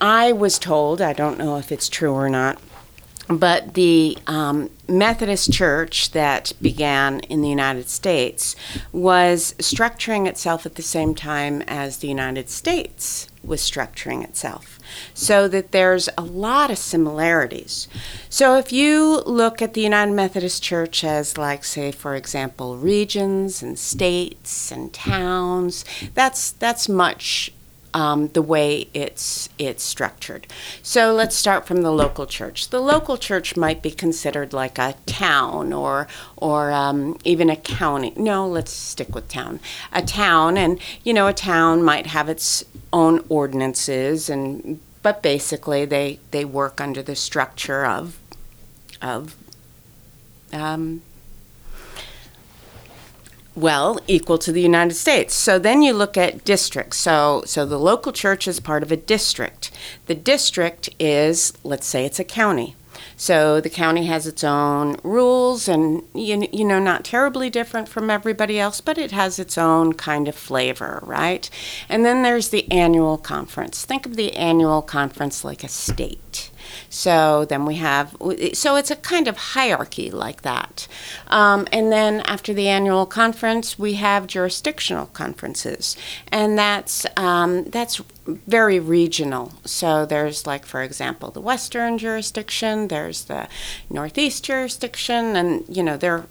I 0.01 0.31
was 0.31 0.59
told, 0.59 1.01
I 1.01 1.13
don't 1.13 1.37
know 1.37 1.57
if 1.57 1.71
it's 1.71 1.89
true 1.89 2.13
or 2.13 2.29
not, 2.29 2.59
but 3.27 3.75
the 3.75 4.17
um, 4.25 4.71
Methodist 4.87 5.51
Church 5.51 6.11
that 6.11 6.51
began 6.61 7.19
in 7.21 7.41
the 7.41 7.49
United 7.49 7.87
States 7.87 8.55
was 8.91 9.53
structuring 9.59 10.27
itself 10.27 10.65
at 10.65 10.75
the 10.75 10.81
same 10.81 11.13
time 11.13 11.61
as 11.67 11.97
the 11.97 12.07
United 12.07 12.49
States 12.49 13.27
was 13.43 13.61
structuring 13.61 14.23
itself. 14.23 14.79
So 15.13 15.47
that 15.47 15.71
there's 15.71 16.09
a 16.17 16.23
lot 16.23 16.71
of 16.71 16.79
similarities. 16.79 17.87
So 18.29 18.57
if 18.57 18.71
you 18.73 19.21
look 19.27 19.61
at 19.61 19.75
the 19.75 19.81
United 19.81 20.13
Methodist 20.13 20.63
Church 20.63 21.03
as, 21.03 21.37
like, 21.37 21.63
say, 21.63 21.91
for 21.91 22.15
example, 22.15 22.77
regions 22.77 23.61
and 23.61 23.77
states 23.77 24.71
and 24.71 24.91
towns, 24.91 25.85
that's 26.15 26.51
that's 26.51 26.89
much 26.89 27.51
um, 27.93 28.27
the 28.29 28.41
way 28.41 28.87
it's 28.93 29.49
it's 29.57 29.83
structured. 29.83 30.47
So 30.83 31.13
let's 31.13 31.35
start 31.35 31.65
from 31.65 31.81
the 31.81 31.91
local 31.91 32.25
church. 32.25 32.69
The 32.69 32.79
local 32.79 33.17
church 33.17 33.57
might 33.57 33.81
be 33.81 33.91
considered 33.91 34.53
like 34.53 34.77
a 34.77 34.95
town 35.05 35.73
or 35.73 36.07
or 36.37 36.71
um, 36.71 37.17
even 37.23 37.49
a 37.49 37.55
county. 37.55 38.13
No, 38.15 38.47
let's 38.47 38.71
stick 38.71 39.15
with 39.15 39.27
town. 39.27 39.59
A 39.91 40.01
town, 40.01 40.57
and 40.57 40.79
you 41.03 41.13
know, 41.13 41.27
a 41.27 41.33
town 41.33 41.83
might 41.83 42.07
have 42.07 42.29
its 42.29 42.63
own 42.93 43.25
ordinances, 43.29 44.29
and 44.29 44.79
but 45.01 45.23
basically 45.23 45.85
they 45.85 46.19
they 46.31 46.45
work 46.45 46.79
under 46.79 47.01
the 47.01 47.15
structure 47.15 47.85
of 47.85 48.19
of 49.01 49.35
um, 50.51 51.01
well, 53.55 53.99
equal 54.07 54.37
to 54.39 54.51
the 54.51 54.61
United 54.61 54.93
States. 54.93 55.33
So 55.33 55.59
then 55.59 55.81
you 55.81 55.93
look 55.93 56.17
at 56.17 56.45
districts. 56.45 56.97
So 56.97 57.43
so 57.45 57.65
the 57.65 57.79
local 57.79 58.11
church 58.11 58.47
is 58.47 58.59
part 58.59 58.83
of 58.83 58.91
a 58.91 58.97
district. 58.97 59.71
The 60.05 60.15
district 60.15 60.89
is, 60.99 61.53
let's 61.63 61.87
say 61.87 62.05
it's 62.05 62.19
a 62.19 62.23
county. 62.23 62.75
So 63.15 63.59
the 63.59 63.69
county 63.69 64.05
has 64.05 64.27
its 64.27 64.45
own 64.45 64.95
rules 65.03 65.67
and 65.67 66.03
you, 66.13 66.47
you 66.53 66.63
know 66.63 66.79
not 66.79 67.03
terribly 67.03 67.49
different 67.49 67.89
from 67.89 68.09
everybody 68.09 68.57
else, 68.57 68.79
but 68.79 68.97
it 68.97 69.11
has 69.11 69.39
its 69.39 69.57
own 69.57 69.93
kind 69.93 70.29
of 70.29 70.35
flavor, 70.35 71.01
right? 71.03 71.49
And 71.89 72.05
then 72.05 72.23
there's 72.23 72.47
the 72.47 72.69
annual 72.71 73.17
conference. 73.17 73.83
Think 73.83 74.05
of 74.05 74.15
the 74.15 74.33
annual 74.37 74.81
conference 74.81 75.43
like 75.43 75.65
a 75.65 75.67
state. 75.67 76.48
So 76.89 77.45
then 77.45 77.65
we 77.65 77.75
have, 77.75 78.15
so 78.53 78.75
it's 78.75 78.91
a 78.91 78.95
kind 78.95 79.27
of 79.27 79.37
hierarchy 79.37 80.09
like 80.11 80.41
that. 80.41 80.87
Um, 81.27 81.67
and 81.71 81.91
then 81.91 82.21
after 82.21 82.53
the 82.53 82.67
annual 82.67 83.05
conference, 83.05 83.77
we 83.77 83.93
have 83.95 84.27
jurisdictional 84.27 85.07
conferences, 85.07 85.95
and 86.31 86.57
that's 86.57 87.05
um, 87.17 87.65
that's 87.65 88.01
very 88.25 88.79
regional. 88.79 89.53
So 89.65 90.05
there's 90.05 90.45
like, 90.45 90.65
for 90.65 90.81
example, 90.81 91.31
the 91.31 91.41
Western 91.41 91.97
jurisdiction, 91.97 92.87
there's 92.87 93.25
the 93.25 93.47
Northeast 93.89 94.43
jurisdiction, 94.43 95.35
and 95.35 95.65
you 95.67 95.83
know 95.83 95.97
they're 95.97 96.25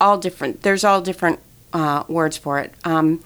all 0.00 0.18
different. 0.18 0.62
There's 0.62 0.84
all 0.84 1.00
different 1.00 1.40
uh, 1.72 2.04
words 2.08 2.36
for 2.36 2.58
it. 2.58 2.72
Um, 2.84 3.22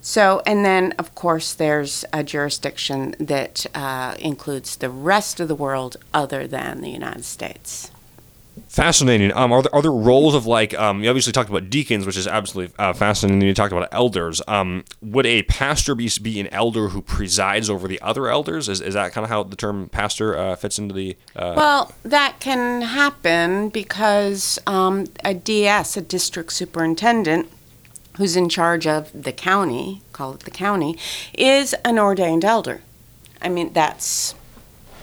so, 0.00 0.42
and 0.46 0.64
then 0.64 0.92
of 0.98 1.14
course, 1.14 1.52
there's 1.54 2.04
a 2.12 2.22
jurisdiction 2.22 3.14
that 3.18 3.66
uh, 3.74 4.14
includes 4.18 4.76
the 4.76 4.90
rest 4.90 5.40
of 5.40 5.48
the 5.48 5.54
world 5.54 5.96
other 6.14 6.46
than 6.46 6.80
the 6.80 6.90
United 6.90 7.24
States. 7.24 7.90
Fascinating. 8.68 9.32
Um, 9.32 9.52
are 9.52 9.62
there 9.62 9.74
other 9.74 9.92
roles 9.92 10.34
of 10.34 10.46
like 10.46 10.78
um, 10.78 11.02
you 11.02 11.08
obviously 11.08 11.32
talked 11.32 11.50
about 11.50 11.70
deacons, 11.70 12.06
which 12.06 12.16
is 12.16 12.26
absolutely 12.26 12.74
uh, 12.78 12.92
fascinating. 12.92 13.42
You 13.42 13.54
talked 13.54 13.72
about 13.72 13.88
elders. 13.90 14.42
Um, 14.46 14.84
would 15.02 15.26
a 15.26 15.42
pastor 15.44 15.94
be 15.94 16.10
be 16.22 16.40
an 16.40 16.46
elder 16.48 16.88
who 16.88 17.02
presides 17.02 17.68
over 17.68 17.88
the 17.88 18.00
other 18.00 18.28
elders? 18.28 18.68
Is, 18.68 18.80
is 18.80 18.94
that 18.94 19.12
kind 19.12 19.24
of 19.24 19.30
how 19.30 19.42
the 19.42 19.56
term 19.56 19.88
pastor 19.88 20.36
uh, 20.36 20.56
fits 20.56 20.78
into 20.78 20.94
the? 20.94 21.16
Uh, 21.34 21.54
Well, 21.56 21.92
that 22.04 22.36
can 22.38 22.82
happen 22.82 23.70
because 23.70 24.58
um, 24.66 25.06
a 25.24 25.34
DS, 25.34 25.96
a 25.96 26.02
district 26.02 26.52
superintendent, 26.52 27.50
who's 28.20 28.36
in 28.36 28.50
charge 28.50 28.86
of 28.86 29.10
the 29.14 29.32
county, 29.32 30.02
call 30.12 30.34
it 30.34 30.40
the 30.40 30.50
county, 30.50 30.94
is 31.32 31.72
an 31.86 31.98
ordained 31.98 32.44
elder. 32.44 32.82
I 33.40 33.48
mean, 33.48 33.72
that's 33.72 34.34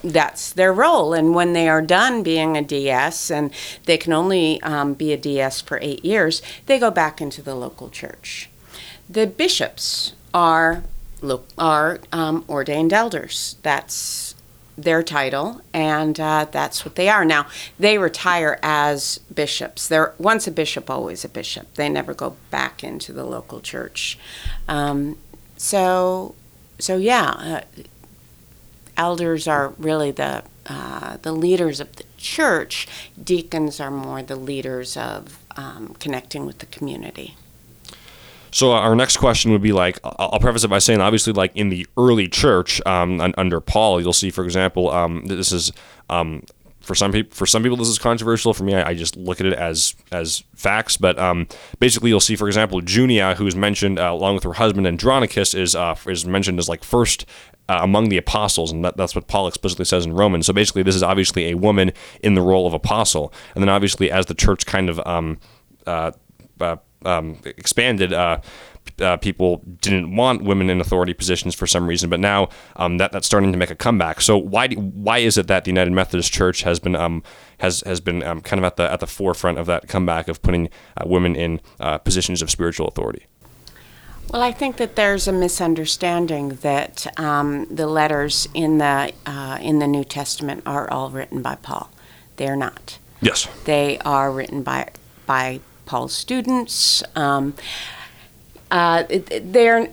that's 0.03 0.53
their 0.53 0.71
role. 0.71 1.15
And 1.15 1.33
when 1.33 1.53
they 1.53 1.67
are 1.67 1.81
done 1.81 2.21
being 2.21 2.55
a 2.55 2.61
DS, 2.61 3.31
and 3.31 3.51
they 3.85 3.97
can 3.97 4.13
only 4.13 4.61
um, 4.61 4.93
be 4.93 5.13
a 5.13 5.17
DS 5.17 5.61
for 5.61 5.79
eight 5.81 6.05
years, 6.05 6.43
they 6.67 6.77
go 6.77 6.91
back 6.91 7.19
into 7.19 7.41
the 7.41 7.55
local 7.55 7.89
church. 7.89 8.51
The 9.09 9.25
bishops 9.25 10.13
are 10.31 10.83
are 11.57 11.99
um, 12.11 12.45
ordained 12.47 12.93
elders. 12.93 13.55
That's 13.63 14.26
their 14.77 15.01
title, 15.01 15.61
and 15.73 16.19
uh, 16.19 16.45
that's 16.51 16.85
what 16.85 16.95
they 16.95 17.09
are. 17.09 17.25
Now 17.25 17.47
they 17.79 17.97
retire 17.97 18.59
as 18.61 19.17
bishops. 19.33 19.87
They're 19.87 20.13
once 20.17 20.47
a 20.47 20.51
bishop, 20.51 20.89
always 20.89 21.25
a 21.25 21.29
bishop. 21.29 21.73
They 21.73 21.89
never 21.89 22.13
go 22.13 22.37
back 22.51 22.83
into 22.83 23.11
the 23.11 23.23
local 23.23 23.59
church. 23.59 24.19
Um, 24.67 25.17
so, 25.57 26.35
so 26.77 26.97
yeah, 26.97 27.63
uh, 27.77 27.81
elders 28.95 29.47
are 29.47 29.73
really 29.77 30.11
the 30.11 30.43
uh, 30.67 31.17
the 31.21 31.31
leaders 31.31 31.79
of 31.79 31.95
the 31.95 32.03
church. 32.17 32.87
Deacons 33.21 33.79
are 33.79 33.91
more 33.91 34.21
the 34.21 34.35
leaders 34.35 34.97
of 34.97 35.39
um, 35.55 35.95
connecting 35.99 36.45
with 36.45 36.59
the 36.59 36.65
community. 36.67 37.35
So 38.51 38.71
our 38.71 38.95
next 38.95 39.17
question 39.17 39.51
would 39.51 39.61
be 39.61 39.73
like, 39.73 39.99
I'll 40.03 40.39
preface 40.39 40.63
it 40.63 40.69
by 40.69 40.79
saying, 40.79 41.01
obviously, 41.01 41.33
like 41.33 41.51
in 41.55 41.69
the 41.69 41.85
early 41.97 42.27
church 42.27 42.81
um, 42.85 43.33
under 43.37 43.59
Paul, 43.59 44.01
you'll 44.01 44.13
see, 44.13 44.29
for 44.29 44.43
example, 44.43 44.89
um, 44.89 45.25
this 45.25 45.51
is 45.51 45.71
um, 46.09 46.43
for 46.81 46.95
some 46.95 47.11
people. 47.11 47.35
For 47.35 47.45
some 47.45 47.61
people, 47.61 47.77
this 47.77 47.89
is 47.89 47.99
controversial. 47.99 48.53
For 48.53 48.63
me, 48.63 48.73
I, 48.73 48.89
I 48.89 48.93
just 48.93 49.17
look 49.17 49.39
at 49.41 49.45
it 49.45 49.53
as 49.53 49.93
as 50.11 50.43
facts. 50.55 50.97
But 50.97 51.19
um, 51.19 51.47
basically, 51.79 52.09
you'll 52.09 52.19
see, 52.19 52.35
for 52.35 52.47
example, 52.47 52.81
Junia, 52.81 53.35
who's 53.35 53.55
mentioned 53.55 53.99
uh, 53.99 54.11
along 54.11 54.35
with 54.35 54.43
her 54.45 54.53
husband 54.53 54.87
Andronicus, 54.87 55.53
is 55.53 55.75
uh, 55.75 55.95
is 56.07 56.25
mentioned 56.25 56.57
as 56.59 56.69
like 56.69 56.83
first 56.83 57.25
uh, 57.69 57.79
among 57.81 58.09
the 58.09 58.17
apostles, 58.17 58.71
and 58.71 58.85
that, 58.85 58.95
that's 58.95 59.13
what 59.13 59.27
Paul 59.27 59.47
explicitly 59.47 59.85
says 59.85 60.05
in 60.05 60.13
Romans. 60.13 60.45
So 60.45 60.53
basically, 60.53 60.83
this 60.83 60.95
is 60.95 61.03
obviously 61.03 61.49
a 61.51 61.55
woman 61.55 61.91
in 62.21 62.33
the 62.33 62.41
role 62.41 62.65
of 62.65 62.73
apostle, 62.73 63.33
and 63.53 63.61
then 63.61 63.69
obviously 63.69 64.09
as 64.09 64.27
the 64.27 64.33
church 64.33 64.65
kind 64.65 64.89
of 64.89 65.05
um, 65.05 65.39
uh, 65.85 66.11
uh, 66.61 66.77
um, 67.07 67.39
expanded, 67.45 68.13
uh, 68.13 68.41
uh, 68.99 69.17
people 69.17 69.61
didn't 69.81 70.15
want 70.15 70.43
women 70.43 70.69
in 70.69 70.81
authority 70.81 71.13
positions 71.13 71.55
for 71.55 71.67
some 71.67 71.87
reason, 71.87 72.09
but 72.09 72.19
now 72.19 72.49
um, 72.75 72.97
that 72.97 73.11
that's 73.11 73.27
starting 73.27 73.51
to 73.51 73.57
make 73.57 73.71
a 73.71 73.75
comeback. 73.75 74.21
So 74.21 74.37
why 74.37 74.67
do, 74.67 74.77
why 74.77 75.19
is 75.19 75.37
it 75.37 75.47
that 75.47 75.65
the 75.65 75.71
United 75.71 75.91
Methodist 75.91 76.33
Church 76.33 76.63
has 76.63 76.79
been 76.79 76.95
um, 76.95 77.23
has 77.59 77.81
has 77.81 77.99
been 77.99 78.23
um, 78.23 78.41
kind 78.41 78.59
of 78.59 78.63
at 78.63 78.77
the 78.77 78.91
at 78.91 78.99
the 78.99 79.07
forefront 79.07 79.57
of 79.57 79.65
that 79.67 79.87
comeback 79.87 80.27
of 80.27 80.41
putting 80.41 80.69
uh, 80.97 81.03
women 81.05 81.35
in 81.35 81.61
uh, 81.79 81.97
positions 81.97 82.41
of 82.41 82.49
spiritual 82.49 82.87
authority? 82.87 83.25
Well, 84.31 84.41
I 84.41 84.51
think 84.51 84.75
that 84.77 84.97
there's 84.97 85.27
a 85.27 85.31
misunderstanding 85.31 86.49
that 86.61 87.07
um, 87.17 87.65
the 87.73 87.87
letters 87.87 88.47
in 88.53 88.77
the 88.77 89.13
uh, 89.25 89.57
in 89.61 89.79
the 89.79 89.87
New 89.87 90.03
Testament 90.03 90.63
are 90.65 90.89
all 90.89 91.09
written 91.09 91.41
by 91.41 91.55
Paul. 91.55 91.89
They're 92.35 92.57
not. 92.57 92.99
Yes. 93.21 93.47
They 93.65 93.97
are 93.99 94.31
written 94.31 94.63
by 94.63 94.89
by 95.25 95.61
Paul's 95.87 96.13
students. 96.13 97.01
Um, 97.15 97.55
uh, 98.69 99.03
they're 99.41 99.87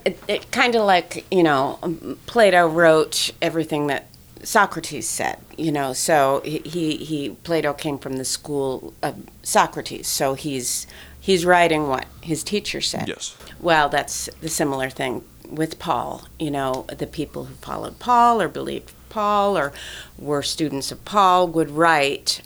kind 0.51 0.75
of 0.75 0.83
like 0.83 1.25
you 1.31 1.41
know 1.41 1.79
Plato 2.25 2.67
wrote 2.67 3.31
everything 3.41 3.87
that 3.87 4.07
Socrates 4.43 5.07
said. 5.07 5.39
You 5.57 5.71
know, 5.71 5.93
so 5.93 6.41
he 6.43 6.97
he 6.97 7.29
Plato 7.43 7.73
came 7.73 7.97
from 7.97 8.17
the 8.17 8.25
school 8.25 8.93
of 9.01 9.15
Socrates, 9.41 10.07
so 10.07 10.33
he's 10.33 10.85
he's 11.19 11.45
writing 11.45 11.87
what 11.87 12.05
his 12.21 12.43
teacher 12.43 12.81
said. 12.81 13.07
Yes. 13.07 13.35
Well, 13.59 13.89
that's 13.89 14.29
the 14.41 14.49
similar 14.49 14.89
thing 14.89 15.23
with 15.49 15.79
Paul. 15.79 16.27
You 16.37 16.51
know, 16.51 16.85
the 16.95 17.07
people 17.07 17.45
who 17.45 17.55
followed 17.55 17.99
Paul 17.99 18.41
or 18.41 18.49
believed 18.49 18.91
Paul 19.09 19.57
or 19.57 19.71
were 20.19 20.43
students 20.43 20.91
of 20.91 21.03
Paul 21.05 21.47
would 21.47 21.71
write 21.71 22.41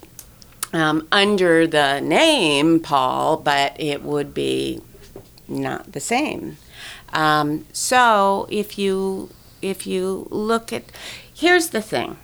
um, 0.72 1.06
under 1.10 1.66
the 1.66 2.00
name 2.00 2.80
Paul, 2.80 3.36
but 3.38 3.78
it 3.78 4.02
would 4.02 4.32
be 4.34 4.80
not 5.48 5.92
the 5.92 6.00
same. 6.00 6.58
Um, 7.12 7.66
so 7.72 8.46
if 8.50 8.78
you 8.78 9.30
if 9.62 9.86
you 9.86 10.26
look 10.30 10.72
at 10.72 10.84
here's 11.34 11.70
the 11.70 11.82
thing. 11.82 12.16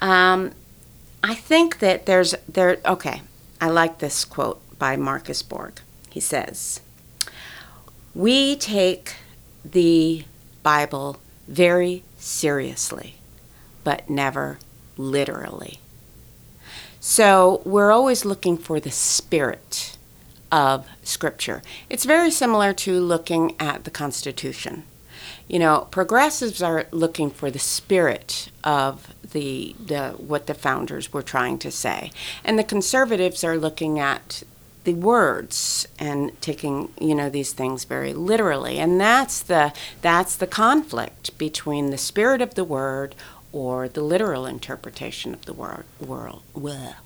Um, 0.00 0.52
I 1.22 1.34
think 1.34 1.78
that 1.78 2.06
there's 2.06 2.34
there 2.48 2.78
okay. 2.84 3.22
I 3.60 3.68
like 3.68 3.98
this 3.98 4.24
quote 4.24 4.60
by 4.78 4.96
Marcus 4.96 5.42
Borg. 5.42 5.80
He 6.10 6.20
says, 6.20 6.80
"We 8.14 8.56
take 8.56 9.14
the 9.64 10.24
Bible 10.62 11.18
very 11.46 12.02
seriously, 12.18 13.14
but 13.84 14.10
never 14.10 14.58
literally." 14.96 15.78
So 17.06 17.60
we're 17.66 17.92
always 17.92 18.24
looking 18.24 18.56
for 18.56 18.80
the 18.80 18.90
spirit 18.90 19.98
of 20.50 20.88
Scripture. 21.02 21.60
It's 21.90 22.06
very 22.06 22.30
similar 22.30 22.72
to 22.72 22.98
looking 22.98 23.54
at 23.60 23.84
the 23.84 23.90
Constitution. 23.90 24.84
You 25.46 25.58
know, 25.58 25.86
progressives 25.90 26.62
are 26.62 26.86
looking 26.92 27.28
for 27.28 27.50
the 27.50 27.58
spirit 27.58 28.48
of 28.64 29.12
the, 29.32 29.76
the 29.78 30.12
what 30.12 30.46
the 30.46 30.54
founders 30.54 31.12
were 31.12 31.20
trying 31.20 31.58
to 31.58 31.70
say, 31.70 32.10
and 32.42 32.58
the 32.58 32.64
conservatives 32.64 33.44
are 33.44 33.58
looking 33.58 33.98
at 33.98 34.42
the 34.84 34.94
words 34.94 35.88
and 35.98 36.40
taking 36.40 36.90
you 37.00 37.14
know 37.14 37.28
these 37.28 37.52
things 37.52 37.84
very 37.84 38.12
literally 38.12 38.78
and 38.78 39.00
that's 39.00 39.40
the 39.40 39.72
that's 40.02 40.36
the 40.36 40.46
conflict 40.46 41.36
between 41.38 41.88
the 41.88 41.96
spirit 41.96 42.42
of 42.42 42.54
the 42.54 42.64
word 42.64 43.14
or 43.54 43.88
the 43.88 44.02
literal 44.02 44.46
interpretation 44.46 45.32
of 45.32 45.46
the 45.46 45.52
word, 45.52 45.84
world, 46.00 46.42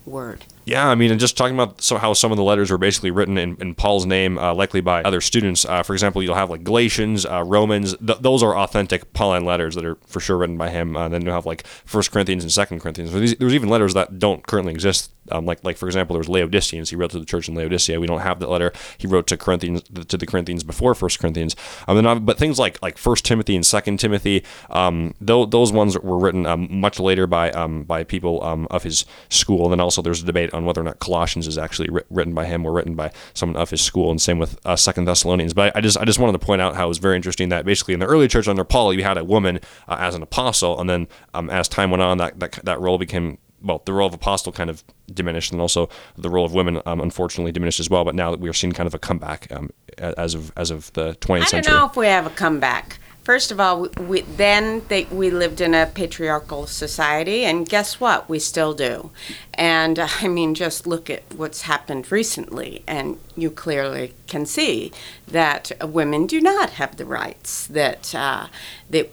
word. 0.06 0.46
Yeah, 0.68 0.86
I 0.86 0.96
mean, 0.96 1.10
and 1.10 1.18
just 1.18 1.38
talking 1.38 1.54
about 1.54 1.80
so 1.80 1.96
how 1.96 2.12
some 2.12 2.30
of 2.30 2.36
the 2.36 2.44
letters 2.44 2.70
were 2.70 2.76
basically 2.76 3.10
written 3.10 3.38
in, 3.38 3.56
in 3.58 3.74
Paul's 3.74 4.04
name, 4.04 4.36
uh, 4.36 4.52
likely 4.52 4.82
by 4.82 5.00
other 5.02 5.22
students. 5.22 5.64
Uh, 5.64 5.82
for 5.82 5.94
example, 5.94 6.22
you'll 6.22 6.34
have 6.34 6.50
like 6.50 6.62
Galatians, 6.62 7.24
uh, 7.24 7.42
Romans. 7.42 7.96
Th- 7.96 8.18
those 8.18 8.42
are 8.42 8.54
authentic 8.54 9.14
Pauline 9.14 9.46
letters 9.46 9.76
that 9.76 9.86
are 9.86 9.96
for 10.06 10.20
sure 10.20 10.36
written 10.36 10.58
by 10.58 10.68
him. 10.68 10.94
Uh, 10.94 11.08
then 11.08 11.22
you'll 11.22 11.32
have 11.32 11.46
like 11.46 11.66
First 11.66 12.12
Corinthians 12.12 12.44
and 12.44 12.52
Second 12.52 12.80
Corinthians. 12.80 13.12
There's 13.12 13.54
even 13.54 13.70
letters 13.70 13.94
that 13.94 14.18
don't 14.18 14.46
currently 14.46 14.74
exist. 14.74 15.10
Um, 15.30 15.44
like, 15.44 15.62
like 15.64 15.76
for 15.76 15.86
example, 15.86 16.14
there 16.14 16.20
was 16.20 16.28
Laodiceans. 16.28 16.90
He 16.90 16.96
wrote 16.96 17.10
to 17.10 17.18
the 17.18 17.26
church 17.26 17.48
in 17.48 17.54
Laodicea. 17.54 18.00
We 18.00 18.06
don't 18.06 18.20
have 18.20 18.40
that 18.40 18.48
letter. 18.48 18.72
He 18.96 19.06
wrote 19.06 19.26
to 19.28 19.36
Corinthians 19.36 19.82
to 19.82 20.16
the 20.16 20.26
Corinthians 20.26 20.64
before 20.64 20.94
First 20.94 21.18
Corinthians. 21.18 21.56
Um, 21.86 22.02
then, 22.02 22.24
but 22.24 22.38
things 22.38 22.58
like 22.58 22.80
like 22.82 22.98
First 22.98 23.24
Timothy 23.24 23.54
and 23.54 23.64
Second 23.64 23.98
Timothy, 24.00 24.44
um, 24.70 25.14
those, 25.20 25.50
those 25.50 25.72
ones 25.72 25.98
were 25.98 26.18
written 26.18 26.46
um, 26.46 26.68
much 26.70 26.98
later 26.98 27.26
by 27.26 27.50
um, 27.52 27.84
by 27.84 28.04
people 28.04 28.42
um, 28.42 28.66
of 28.70 28.82
his 28.82 29.04
school. 29.30 29.64
And 29.64 29.72
then 29.72 29.80
also 29.80 30.02
there's 30.02 30.22
a 30.22 30.26
debate 30.26 30.50
on 30.58 30.64
whether 30.64 30.80
or 30.80 30.84
not 30.84 30.98
Colossians 30.98 31.46
is 31.46 31.56
actually 31.56 31.88
written 32.10 32.34
by 32.34 32.44
him 32.44 32.66
or 32.66 32.72
written 32.72 32.94
by 32.94 33.10
someone 33.34 33.56
of 33.60 33.70
his 33.70 33.80
school, 33.80 34.10
and 34.10 34.20
same 34.20 34.38
with 34.38 34.58
uh, 34.66 34.76
Second 34.76 35.06
Thessalonians. 35.06 35.54
But 35.54 35.74
I, 35.74 35.78
I, 35.78 35.80
just 35.80 35.96
I 35.98 36.04
just 36.04 36.18
wanted 36.18 36.32
to 36.32 36.44
point 36.44 36.60
out 36.60 36.76
how 36.76 36.86
it 36.86 36.88
was 36.88 36.98
very 36.98 37.16
interesting 37.16 37.48
that 37.48 37.64
basically 37.64 37.94
in 37.94 38.00
the 38.00 38.06
early 38.06 38.28
church 38.28 38.48
under 38.48 38.64
Paul 38.64 38.92
you 38.92 39.02
had 39.02 39.16
a 39.16 39.24
woman 39.24 39.60
uh, 39.88 39.96
as 39.98 40.14
an 40.14 40.22
apostle, 40.22 40.78
and 40.80 40.88
then 40.88 41.08
um, 41.34 41.48
as 41.50 41.68
time 41.68 41.90
went 41.90 42.02
on 42.02 42.18
that, 42.18 42.38
that 42.40 42.52
that 42.64 42.80
role 42.80 42.98
became 42.98 43.38
well, 43.62 43.82
the 43.84 43.92
role 43.92 44.06
of 44.06 44.14
apostle 44.14 44.52
kind 44.52 44.70
of 44.70 44.84
diminished, 45.12 45.52
and 45.52 45.60
also 45.60 45.88
the 46.16 46.30
role 46.30 46.44
of 46.44 46.54
women, 46.54 46.80
um, 46.86 47.00
unfortunately, 47.00 47.52
diminished 47.52 47.80
as 47.80 47.90
well. 47.90 48.04
But 48.04 48.14
now 48.14 48.30
that 48.30 48.40
we 48.40 48.48
are 48.48 48.52
seeing 48.52 48.72
kind 48.72 48.86
of 48.86 48.94
a 48.94 48.98
comeback 48.98 49.48
um, 49.50 49.70
as 49.98 50.34
of 50.34 50.52
as 50.56 50.70
of 50.70 50.92
the 50.92 51.14
20th 51.16 51.48
century. 51.48 51.58
I 51.58 51.62
don't 51.62 51.74
know 51.74 51.86
if 51.86 51.96
we 51.96 52.06
have 52.06 52.26
a 52.26 52.30
comeback. 52.30 52.98
First 53.28 53.52
of 53.52 53.60
all, 53.60 53.88
we, 54.00 54.22
then 54.22 54.80
they, 54.88 55.04
we 55.04 55.28
lived 55.28 55.60
in 55.60 55.74
a 55.74 55.84
patriarchal 55.84 56.66
society, 56.66 57.44
and 57.44 57.68
guess 57.68 58.00
what? 58.00 58.26
We 58.26 58.38
still 58.38 58.72
do. 58.72 59.10
And 59.52 59.98
I 60.22 60.28
mean, 60.28 60.54
just 60.54 60.86
look 60.86 61.10
at 61.10 61.24
what's 61.34 61.60
happened 61.60 62.10
recently, 62.10 62.82
and 62.86 63.20
you 63.36 63.50
clearly 63.50 64.14
can 64.28 64.46
see 64.46 64.92
that 65.26 65.72
women 65.82 66.26
do 66.26 66.40
not 66.40 66.70
have 66.70 66.96
the 66.96 67.04
rights 67.04 67.66
that 67.66 68.14
uh, 68.14 68.46
that 68.88 69.12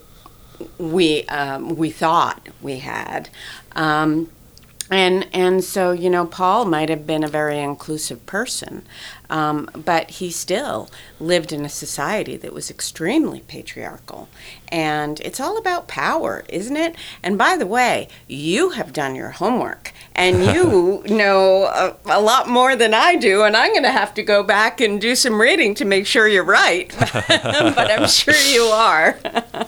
we 0.77 1.25
um, 1.25 1.75
we 1.75 1.89
thought 1.89 2.47
we 2.61 2.77
had. 2.77 3.27
Um, 3.75 4.31
and 4.89 5.27
and 5.33 5.63
so 5.63 5.91
you 5.91 6.09
know 6.09 6.25
Paul 6.25 6.65
might 6.65 6.89
have 6.89 7.07
been 7.07 7.23
a 7.23 7.27
very 7.27 7.59
inclusive 7.59 8.25
person, 8.25 8.83
um, 9.29 9.69
but 9.73 10.11
he 10.11 10.29
still 10.29 10.89
lived 11.19 11.51
in 11.51 11.65
a 11.65 11.69
society 11.69 12.37
that 12.37 12.53
was 12.53 12.69
extremely 12.69 13.41
patriarchal, 13.41 14.29
and 14.69 15.19
it's 15.21 15.39
all 15.39 15.57
about 15.57 15.87
power, 15.87 16.45
isn't 16.49 16.77
it? 16.77 16.95
And 17.23 17.37
by 17.37 17.57
the 17.57 17.65
way, 17.65 18.07
you 18.27 18.71
have 18.71 18.93
done 18.93 19.15
your 19.15 19.31
homework, 19.31 19.91
and 20.13 20.43
you 20.43 21.03
know 21.09 21.63
a, 21.63 21.95
a, 22.05 22.21
lot 22.21 22.47
more 22.47 22.75
than 22.75 22.93
I 22.93 23.15
do, 23.15 23.43
and 23.43 23.57
I'm 23.57 23.71
going 23.71 23.83
to 23.83 23.91
have 23.91 24.13
to 24.15 24.23
go 24.23 24.43
back 24.43 24.81
and 24.81 25.01
do 25.01 25.15
some 25.15 25.41
reading 25.41 25.73
to 25.75 25.85
make 25.85 26.05
sure 26.05 26.27
you're 26.27 26.43
right, 26.43 26.93
but 26.99 27.91
I'm 27.91 28.07
sure 28.07 28.35
you 28.35 28.63
are. 28.65 29.19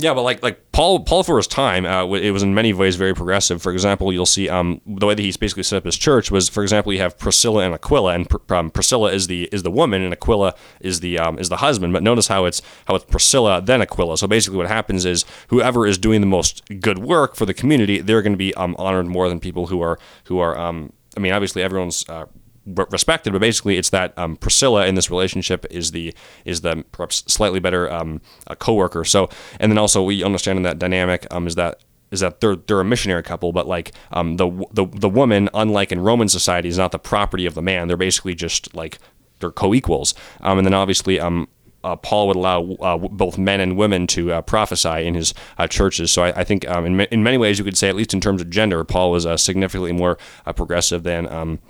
Yeah, 0.00 0.14
but 0.14 0.22
like 0.22 0.42
like 0.42 0.70
Paul 0.70 1.00
Paul 1.00 1.24
for 1.24 1.36
his 1.36 1.46
time, 1.46 1.84
uh, 1.84 2.06
it 2.14 2.30
was 2.30 2.42
in 2.42 2.54
many 2.54 2.72
ways 2.72 2.94
very 2.96 3.14
progressive. 3.14 3.60
For 3.60 3.72
example, 3.72 4.12
you'll 4.12 4.26
see 4.26 4.48
um, 4.48 4.80
the 4.86 5.06
way 5.06 5.14
that 5.14 5.22
he's 5.22 5.36
basically 5.36 5.64
set 5.64 5.78
up 5.78 5.84
his 5.84 5.96
church 5.96 6.30
was, 6.30 6.48
for 6.48 6.62
example, 6.62 6.92
you 6.92 7.00
have 7.00 7.18
Priscilla 7.18 7.64
and 7.64 7.74
Aquila, 7.74 8.14
and 8.14 8.28
um, 8.50 8.70
Priscilla 8.70 9.12
is 9.12 9.26
the 9.26 9.48
is 9.50 9.64
the 9.64 9.70
woman, 9.70 10.02
and 10.02 10.12
Aquila 10.12 10.54
is 10.80 11.00
the 11.00 11.18
um, 11.18 11.38
is 11.38 11.48
the 11.48 11.56
husband. 11.56 11.92
But 11.92 12.02
notice 12.02 12.28
how 12.28 12.44
it's 12.44 12.62
how 12.86 12.94
it's 12.94 13.04
Priscilla 13.04 13.60
then 13.60 13.82
Aquila. 13.82 14.18
So 14.18 14.28
basically, 14.28 14.58
what 14.58 14.68
happens 14.68 15.04
is 15.04 15.24
whoever 15.48 15.86
is 15.86 15.98
doing 15.98 16.20
the 16.20 16.26
most 16.26 16.62
good 16.80 16.98
work 16.98 17.34
for 17.34 17.44
the 17.44 17.54
community, 17.54 18.00
they're 18.00 18.22
going 18.22 18.34
to 18.34 18.38
be 18.38 18.54
um, 18.54 18.76
honored 18.78 19.06
more 19.06 19.28
than 19.28 19.40
people 19.40 19.66
who 19.66 19.80
are 19.80 19.98
who 20.24 20.38
are. 20.38 20.56
Um, 20.56 20.92
I 21.16 21.20
mean, 21.20 21.32
obviously, 21.32 21.62
everyone's 21.62 22.08
uh, 22.08 22.26
respected, 22.74 23.32
but 23.32 23.40
basically 23.40 23.76
it's 23.76 23.90
that 23.90 24.16
um, 24.18 24.36
Priscilla 24.36 24.86
in 24.86 24.94
this 24.94 25.10
relationship 25.10 25.66
is 25.70 25.90
the 25.92 26.14
is 26.44 26.60
the 26.60 26.84
perhaps 26.92 27.24
slightly 27.26 27.60
better 27.60 27.90
um, 27.90 28.20
coworker. 28.58 29.04
So 29.04 29.28
and 29.60 29.70
then 29.70 29.78
also 29.78 30.02
we 30.02 30.22
understand 30.22 30.56
in 30.56 30.62
that 30.64 30.78
dynamic 30.78 31.26
um, 31.30 31.46
is 31.46 31.54
that 31.54 31.80
is 32.10 32.20
that 32.20 32.40
they're 32.40 32.56
they're 32.56 32.80
a 32.80 32.84
missionary 32.84 33.22
couple, 33.22 33.52
but 33.52 33.66
like 33.66 33.92
um, 34.12 34.36
the 34.36 34.48
the 34.72 34.86
the 34.86 35.08
woman, 35.08 35.48
unlike 35.54 35.92
in 35.92 36.00
Roman 36.00 36.28
society, 36.28 36.68
is 36.68 36.78
not 36.78 36.92
the 36.92 36.98
property 36.98 37.46
of 37.46 37.54
the 37.54 37.62
man. 37.62 37.88
They're 37.88 37.96
basically 37.96 38.34
just 38.34 38.74
like 38.74 38.98
they're 39.40 39.50
co-equals. 39.50 40.14
Um, 40.40 40.58
and 40.58 40.66
then 40.66 40.74
obviously 40.74 41.20
um, 41.20 41.48
uh, 41.84 41.96
Paul 41.96 42.26
would 42.28 42.36
allow 42.36 42.72
uh, 42.80 42.96
both 42.98 43.38
men 43.38 43.60
and 43.60 43.76
women 43.76 44.06
to 44.08 44.32
uh, 44.32 44.42
prophesy 44.42 45.06
in 45.06 45.14
his 45.14 45.32
uh, 45.58 45.66
churches. 45.66 46.10
So 46.10 46.24
I, 46.24 46.40
I 46.40 46.44
think 46.44 46.68
um, 46.68 46.84
in, 46.86 46.96
ma- 46.96 47.06
in 47.10 47.22
many 47.22 47.38
ways 47.38 47.58
you 47.58 47.64
could 47.64 47.76
say, 47.76 47.88
at 47.88 47.96
least 47.96 48.12
in 48.12 48.20
terms 48.20 48.40
of 48.40 48.50
gender, 48.50 48.82
Paul 48.84 49.12
was 49.12 49.26
uh, 49.26 49.36
significantly 49.36 49.92
more 49.92 50.18
uh, 50.46 50.52
progressive 50.52 51.02
than. 51.02 51.28
Um, 51.28 51.60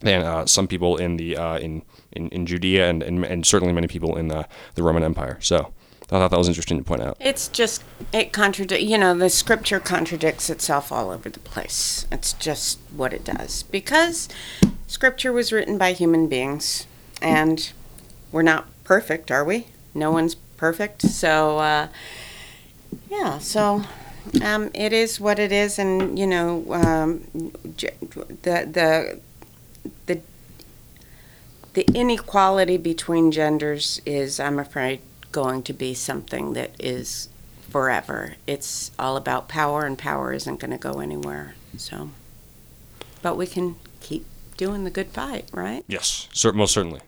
than 0.00 0.22
uh, 0.22 0.46
some 0.46 0.66
people 0.66 0.96
in 0.96 1.16
the 1.16 1.36
uh, 1.36 1.58
in, 1.58 1.82
in 2.12 2.28
in 2.28 2.46
Judea 2.46 2.88
and, 2.88 3.02
and 3.02 3.24
and 3.24 3.46
certainly 3.46 3.72
many 3.72 3.88
people 3.88 4.16
in 4.16 4.28
the 4.28 4.46
the 4.74 4.82
Roman 4.82 5.02
Empire. 5.02 5.38
So 5.40 5.72
I 6.04 6.18
thought 6.18 6.30
that 6.30 6.38
was 6.38 6.48
interesting 6.48 6.78
to 6.78 6.84
point 6.84 7.02
out. 7.02 7.16
It's 7.18 7.48
just 7.48 7.82
it 8.12 8.32
contradicts. 8.32 8.84
You 8.84 8.98
know, 8.98 9.16
the 9.16 9.30
scripture 9.30 9.80
contradicts 9.80 10.48
itself 10.48 10.92
all 10.92 11.10
over 11.10 11.28
the 11.28 11.40
place. 11.40 12.06
It's 12.12 12.32
just 12.34 12.78
what 12.94 13.12
it 13.12 13.24
does 13.24 13.64
because 13.64 14.28
scripture 14.86 15.32
was 15.32 15.52
written 15.52 15.78
by 15.78 15.92
human 15.92 16.28
beings, 16.28 16.86
and 17.20 17.72
we're 18.30 18.42
not 18.42 18.68
perfect, 18.84 19.30
are 19.30 19.44
we? 19.44 19.66
No 19.94 20.12
one's 20.12 20.34
perfect. 20.34 21.02
So 21.02 21.58
uh, 21.58 21.88
yeah, 23.10 23.38
so. 23.38 23.82
Um, 24.42 24.72
it 24.74 24.92
is 24.92 25.20
what 25.20 25.38
it 25.38 25.52
is, 25.52 25.78
and 25.78 26.18
you 26.18 26.26
know, 26.26 26.64
um, 26.72 27.28
the 27.62 28.68
the 28.68 29.20
the 30.06 30.20
the 31.74 31.86
inequality 31.92 32.78
between 32.78 33.30
genders 33.30 34.00
is, 34.06 34.40
I'm 34.40 34.58
afraid, 34.58 35.00
going 35.30 35.62
to 35.64 35.74
be 35.74 35.92
something 35.92 36.54
that 36.54 36.70
is 36.78 37.28
forever. 37.68 38.36
It's 38.46 38.90
all 38.98 39.18
about 39.18 39.48
power, 39.48 39.84
and 39.84 39.98
power 39.98 40.32
isn't 40.32 40.58
going 40.58 40.70
to 40.70 40.78
go 40.78 41.00
anywhere. 41.00 41.54
So, 41.76 42.10
but 43.20 43.36
we 43.36 43.46
can 43.46 43.76
keep 44.00 44.24
doing 44.56 44.84
the 44.84 44.90
good 44.90 45.08
fight, 45.08 45.50
right? 45.52 45.84
Yes, 45.86 46.28
cer- 46.32 46.54
most 46.54 46.72
certainly. 46.72 47.00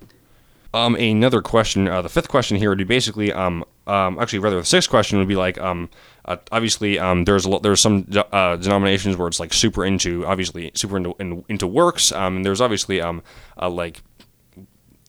Um, 0.74 0.94
another 0.96 1.40
question. 1.40 1.88
Uh, 1.88 2.02
the 2.02 2.10
fifth 2.10 2.28
question 2.28 2.58
here 2.58 2.68
would 2.68 2.76
be 2.76 2.84
basically, 2.84 3.32
um, 3.32 3.64
um, 3.86 4.18
actually, 4.18 4.40
rather 4.40 4.60
the 4.60 4.66
sixth 4.66 4.90
question 4.90 5.18
would 5.18 5.28
be 5.28 5.36
like, 5.36 5.56
um, 5.58 5.88
uh, 6.28 6.36
obviously, 6.52 6.98
um, 6.98 7.24
there's 7.24 7.46
a 7.46 7.48
lot, 7.50 7.62
there's 7.62 7.80
some 7.80 8.06
uh, 8.32 8.54
denominations 8.56 9.16
where 9.16 9.28
it's 9.28 9.40
like 9.40 9.54
super 9.54 9.82
into, 9.82 10.26
obviously, 10.26 10.70
super 10.74 10.98
into 10.98 11.14
in, 11.18 11.42
into 11.48 11.66
works. 11.66 12.12
Um, 12.12 12.36
and 12.36 12.44
there's 12.44 12.60
obviously 12.60 13.00
um, 13.00 13.22
uh, 13.60 13.70
like 13.70 14.02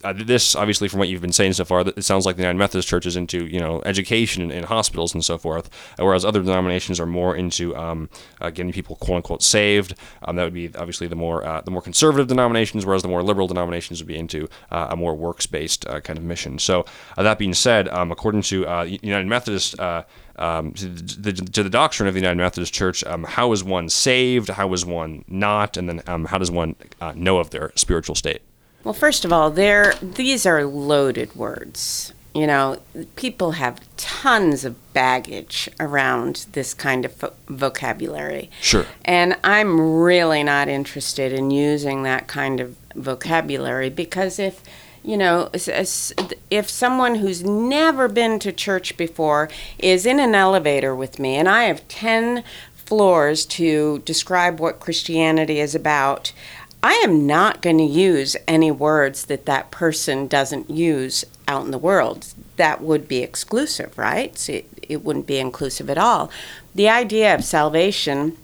uh, 0.03 0.13
this 0.13 0.55
obviously 0.55 0.87
from 0.87 0.99
what 0.99 1.09
you've 1.09 1.21
been 1.21 1.33
saying 1.33 1.53
so 1.53 1.65
far 1.65 1.81
it 1.81 2.03
sounds 2.03 2.25
like 2.25 2.35
the 2.35 2.41
united 2.41 2.57
methodist 2.57 2.87
church 2.87 3.05
is 3.05 3.15
into 3.15 3.45
you 3.47 3.59
know 3.59 3.81
education 3.85 4.43
and, 4.43 4.51
and 4.51 4.65
hospitals 4.65 5.13
and 5.13 5.23
so 5.25 5.37
forth 5.37 5.69
uh, 5.99 6.05
whereas 6.05 6.23
other 6.23 6.41
denominations 6.41 6.99
are 6.99 7.05
more 7.05 7.35
into 7.35 7.75
um, 7.75 8.09
uh, 8.41 8.49
getting 8.49 8.71
people 8.71 8.95
quote 8.97 9.17
unquote 9.17 9.43
saved 9.43 9.93
um, 10.23 10.35
that 10.35 10.43
would 10.43 10.53
be 10.53 10.67
obviously 10.75 11.07
the 11.07 11.15
more 11.15 11.45
uh, 11.45 11.61
the 11.61 11.71
more 11.71 11.81
conservative 11.81 12.27
denominations 12.27 12.85
whereas 12.85 13.01
the 13.01 13.07
more 13.07 13.23
liberal 13.23 13.47
denominations 13.47 14.01
would 14.01 14.07
be 14.07 14.17
into 14.17 14.47
uh, 14.71 14.87
a 14.89 14.95
more 14.95 15.15
works 15.15 15.45
based 15.45 15.85
uh, 15.87 15.99
kind 15.99 16.17
of 16.17 16.23
mission 16.23 16.57
so 16.57 16.85
that 17.17 17.37
being 17.37 17.53
said 17.53 17.87
um, 17.89 18.11
according 18.11 18.41
to 18.41 18.61
united 19.01 19.27
methodist 19.27 19.75
um, 20.37 20.71
to, 20.71 20.87
the, 20.87 21.33
to 21.33 21.63
the 21.63 21.69
doctrine 21.69 22.07
of 22.07 22.13
the 22.13 22.21
United 22.21 22.37
Methodist 22.37 22.73
Church, 22.73 23.03
um, 23.03 23.25
how 23.25 23.51
is 23.51 23.61
one 23.61 23.89
saved? 23.89 24.47
How 24.47 24.71
is 24.71 24.85
one 24.85 25.25
not? 25.27 25.75
And 25.75 25.89
then 25.89 26.01
um, 26.07 26.23
how 26.23 26.37
does 26.37 26.49
one 26.49 26.77
know 27.13 27.39
of 27.39 27.49
their 27.49 27.73
spiritual 27.75 28.15
state? 28.15 28.41
Well, 28.83 28.93
first 28.93 29.25
of 29.25 29.33
all, 29.33 29.49
there 29.49 29.93
these 30.01 30.45
are 30.45 30.63
loaded 30.65 31.35
words. 31.35 32.13
You 32.33 32.47
know, 32.47 32.77
people 33.15 33.51
have 33.53 33.81
tons 33.97 34.63
of 34.63 34.93
baggage 34.93 35.67
around 35.79 36.45
this 36.51 36.73
kind 36.73 37.03
of 37.03 37.15
vo- 37.15 37.33
vocabulary. 37.47 38.51
Sure. 38.61 38.85
And 39.03 39.35
I'm 39.43 40.01
really 40.01 40.43
not 40.43 40.67
interested 40.69 41.33
in 41.33 41.49
using 41.49 42.03
that 42.03 42.27
kind 42.27 42.59
of 42.59 42.77
vocabulary 42.95 43.89
because 43.89 44.37
if 44.39 44.63
you 45.01 45.17
know, 45.17 45.49
if 45.53 46.69
someone 46.69 47.15
who's 47.15 47.43
never 47.43 48.07
been 48.07 48.37
to 48.39 48.51
church 48.51 48.97
before 48.97 49.49
is 49.77 50.05
in 50.05 50.19
an 50.19 50.35
elevator 50.35 50.93
with 50.93 51.19
me 51.19 51.35
and 51.35 51.47
I 51.47 51.63
have 51.63 51.87
10 51.87 52.43
floors 52.73 53.45
to 53.45 53.99
describe 53.99 54.59
what 54.59 54.79
Christianity 54.79 55.59
is 55.59 55.73
about, 55.73 56.33
I 56.81 56.93
am 57.03 57.27
not 57.27 57.61
going 57.61 57.77
to 57.79 57.83
use 57.83 58.37
any 58.47 58.71
words 58.71 59.25
that 59.25 59.45
that 59.45 59.71
person 59.71 60.27
doesn't 60.27 60.69
use 60.69 61.25
out 61.47 61.65
in 61.65 61.71
the 61.71 61.77
world. 61.77 62.33
That 62.55 62.81
would 62.81 63.07
be 63.07 63.21
exclusive, 63.21 63.97
right? 63.97 64.37
So 64.37 64.53
it, 64.53 64.65
it 64.83 65.03
wouldn't 65.03 65.27
be 65.27 65.39
inclusive 65.39 65.89
at 65.89 65.97
all. 65.97 66.31
The 66.73 66.87
idea 66.87 67.35
of 67.35 67.43
salvation 67.43 68.37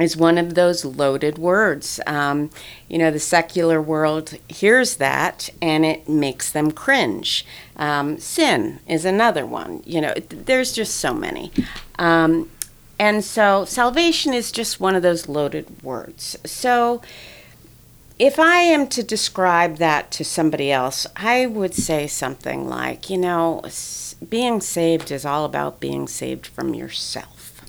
is 0.00 0.16
one 0.16 0.38
of 0.38 0.54
those 0.54 0.84
loaded 0.84 1.38
words. 1.38 2.00
Um, 2.06 2.50
you 2.88 2.98
know, 2.98 3.10
the 3.10 3.18
secular 3.18 3.80
world 3.80 4.36
hears 4.48 4.96
that 4.96 5.48
and 5.62 5.84
it 5.84 6.08
makes 6.08 6.50
them 6.50 6.70
cringe. 6.70 7.46
Um, 7.76 8.18
sin 8.18 8.80
is 8.86 9.04
another 9.04 9.46
one. 9.46 9.82
You 9.86 10.02
know, 10.02 10.14
there's 10.14 10.72
just 10.72 10.96
so 10.96 11.14
many. 11.14 11.50
Um, 11.98 12.50
and 12.98 13.24
so 13.24 13.64
salvation 13.64 14.32
is 14.32 14.50
just 14.52 14.80
one 14.80 14.94
of 14.94 15.02
those 15.02 15.28
loaded 15.28 15.82
words. 15.82 16.36
So, 16.44 17.02
if 18.18 18.38
I 18.38 18.60
am 18.60 18.88
to 18.88 19.02
describe 19.02 19.76
that 19.76 20.10
to 20.12 20.24
somebody 20.24 20.72
else, 20.72 21.06
I 21.16 21.46
would 21.46 21.74
say 21.74 22.06
something 22.06 22.68
like, 22.68 23.10
you 23.10 23.18
know, 23.18 23.62
being 24.26 24.60
saved 24.60 25.10
is 25.10 25.26
all 25.26 25.44
about 25.44 25.80
being 25.80 26.08
saved 26.08 26.46
from 26.46 26.74
yourself. 26.74 27.60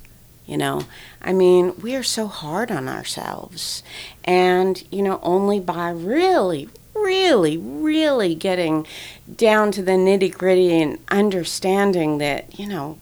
You 0.45 0.57
know, 0.57 0.83
I 1.21 1.33
mean, 1.33 1.73
we 1.81 1.93
are 1.97 2.03
so 2.03 2.27
hard 2.27 2.71
on 2.71 2.87
ourselves. 2.87 3.83
And, 4.23 4.81
you 4.89 5.01
know, 5.01 5.19
only 5.21 5.59
by 5.59 5.89
really, 5.89 6.69
really, 6.95 7.57
really 7.57 8.33
getting 8.33 8.87
down 9.35 9.71
to 9.71 9.83
the 9.83 9.91
nitty 9.91 10.33
gritty 10.33 10.81
and 10.81 10.99
understanding 11.09 12.19
that, 12.19 12.57
you 12.57 12.65
know, 12.65 12.97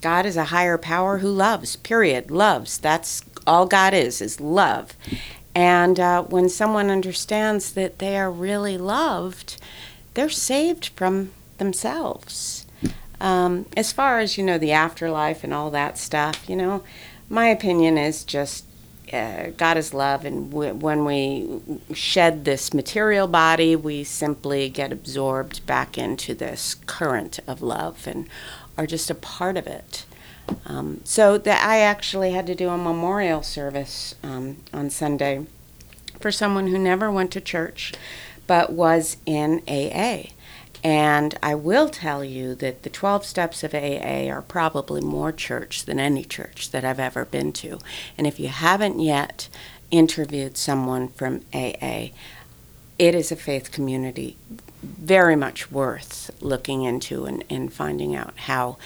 God 0.00 0.24
is 0.24 0.38
a 0.38 0.44
higher 0.44 0.78
power 0.78 1.18
who 1.18 1.28
loves, 1.28 1.76
period. 1.76 2.30
Loves. 2.30 2.78
That's 2.78 3.22
all 3.46 3.66
God 3.66 3.92
is, 3.92 4.22
is 4.22 4.40
love. 4.40 4.96
And 5.54 5.98
uh, 5.98 6.22
when 6.22 6.48
someone 6.48 6.90
understands 6.90 7.72
that 7.72 7.98
they 7.98 8.16
are 8.16 8.30
really 8.30 8.78
loved, 8.78 9.60
they're 10.14 10.28
saved 10.28 10.88
from 10.96 11.32
themselves. 11.58 12.66
Um, 13.20 13.66
as 13.76 13.92
far 13.92 14.18
as, 14.18 14.38
you 14.38 14.44
know, 14.44 14.58
the 14.58 14.72
afterlife 14.72 15.44
and 15.44 15.52
all 15.52 15.70
that 15.70 15.98
stuff, 15.98 16.48
you 16.48 16.56
know, 16.56 16.82
my 17.28 17.46
opinion 17.46 17.98
is 17.98 18.24
just 18.24 18.64
uh, 19.12 19.50
God 19.56 19.76
is 19.76 19.92
love, 19.92 20.24
and 20.24 20.50
w- 20.50 20.74
when 20.74 21.04
we 21.04 21.60
shed 21.92 22.44
this 22.44 22.72
material 22.72 23.26
body, 23.26 23.74
we 23.74 24.04
simply 24.04 24.68
get 24.68 24.92
absorbed 24.92 25.66
back 25.66 25.98
into 25.98 26.34
this 26.34 26.76
current 26.86 27.40
of 27.46 27.60
love 27.60 28.06
and 28.06 28.28
are 28.78 28.86
just 28.86 29.10
a 29.10 29.14
part 29.14 29.56
of 29.56 29.66
it. 29.66 30.04
Um, 30.66 31.00
so 31.04 31.38
that 31.38 31.64
I 31.64 31.78
actually 31.78 32.32
had 32.32 32.46
to 32.46 32.54
do 32.54 32.68
a 32.68 32.78
memorial 32.78 33.42
service 33.42 34.14
um, 34.22 34.58
on 34.72 34.90
Sunday 34.90 35.46
for 36.20 36.30
someone 36.30 36.68
who 36.68 36.78
never 36.78 37.10
went 37.10 37.30
to 37.32 37.40
church 37.40 37.92
but 38.46 38.72
was 38.72 39.16
in 39.26 39.62
AA. 39.68 40.30
And 40.82 41.38
I 41.40 41.54
will 41.54 41.88
tell 41.88 42.24
you 42.24 42.56
that 42.56 42.82
the 42.82 42.90
12 42.90 43.24
steps 43.24 43.62
of 43.62 43.74
AA 43.74 44.28
are 44.28 44.42
probably 44.42 45.00
more 45.00 45.30
church 45.30 45.84
than 45.84 46.00
any 46.00 46.24
church 46.24 46.72
that 46.72 46.84
I've 46.84 46.98
ever 46.98 47.24
been 47.24 47.52
to. 47.52 47.78
And 48.18 48.26
if 48.26 48.40
you 48.40 48.48
haven't 48.48 48.98
yet 48.98 49.48
interviewed 49.92 50.56
someone 50.56 51.06
from 51.08 51.42
AA, 51.54 52.08
it 52.98 53.14
is 53.14 53.30
a 53.30 53.36
faith 53.36 53.70
community 53.70 54.36
very 54.82 55.36
much 55.36 55.70
worth 55.70 56.30
looking 56.40 56.82
into 56.82 57.26
and, 57.26 57.44
and 57.48 57.72
finding 57.72 58.16
out 58.16 58.36
how 58.36 58.78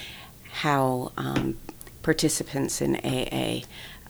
how 0.55 1.13
um, 1.17 1.57
participants 2.03 2.81
in 2.81 2.97
AA 2.97 3.63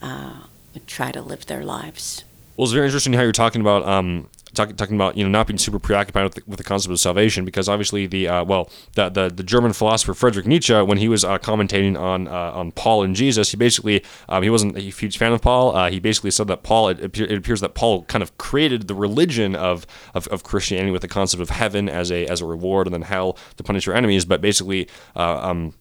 uh, 0.02 0.44
try 0.86 1.10
to 1.10 1.22
live 1.22 1.46
their 1.46 1.64
lives. 1.64 2.24
Well, 2.56 2.64
it's 2.64 2.72
very 2.72 2.86
interesting 2.86 3.14
how 3.14 3.22
you're 3.22 3.32
talking 3.32 3.60
about 3.60 3.86
um, 3.86 4.28
talk, 4.54 4.76
talking 4.76 4.94
about 4.94 5.16
you 5.16 5.24
know 5.24 5.30
not 5.30 5.46
being 5.46 5.58
super 5.58 5.78
preoccupied 5.78 6.24
with 6.24 6.34
the, 6.34 6.42
with 6.46 6.58
the 6.58 6.64
concept 6.64 6.92
of 6.92 7.00
salvation 7.00 7.44
because 7.44 7.68
obviously 7.68 8.06
the 8.06 8.28
uh, 8.28 8.44
well 8.44 8.70
the, 8.94 9.08
the, 9.08 9.28
the 9.28 9.42
German 9.42 9.72
philosopher 9.72 10.14
Friedrich 10.14 10.46
Nietzsche 10.46 10.74
when 10.74 10.98
he 10.98 11.08
was 11.08 11.24
uh, 11.24 11.38
commentating 11.38 11.98
on 11.98 12.28
uh, 12.28 12.52
on 12.54 12.72
Paul 12.72 13.02
and 13.02 13.14
Jesus 13.14 13.50
he 13.50 13.56
basically 13.56 14.02
um, 14.28 14.42
he 14.42 14.50
wasn't 14.50 14.76
a 14.76 14.80
huge 14.80 15.18
fan 15.18 15.32
of 15.32 15.42
Paul 15.42 15.74
uh, 15.74 15.90
he 15.90 15.98
basically 15.98 16.30
said 16.30 16.46
that 16.48 16.62
Paul 16.62 16.88
it, 16.88 17.18
it, 17.18 17.32
appears 17.32 17.60
that 17.60 17.74
Paul 17.74 18.04
kind 18.04 18.22
of 18.22 18.36
created 18.38 18.86
the 18.86 18.94
religion 18.94 19.56
of, 19.56 19.86
of, 20.14 20.28
of 20.28 20.44
Christianity 20.44 20.90
with 20.90 21.02
the 21.02 21.08
concept 21.08 21.42
of 21.42 21.50
heaven 21.50 21.88
as 21.88 22.10
a 22.10 22.26
as 22.26 22.40
a 22.40 22.46
reward 22.46 22.86
and 22.86 22.94
then 22.94 23.02
hell 23.02 23.36
to 23.56 23.62
punish 23.62 23.86
your 23.86 23.96
enemies 23.96 24.24
but 24.24 24.40
basically 24.40 24.88
uh, 25.16 25.38
um, 25.38 25.74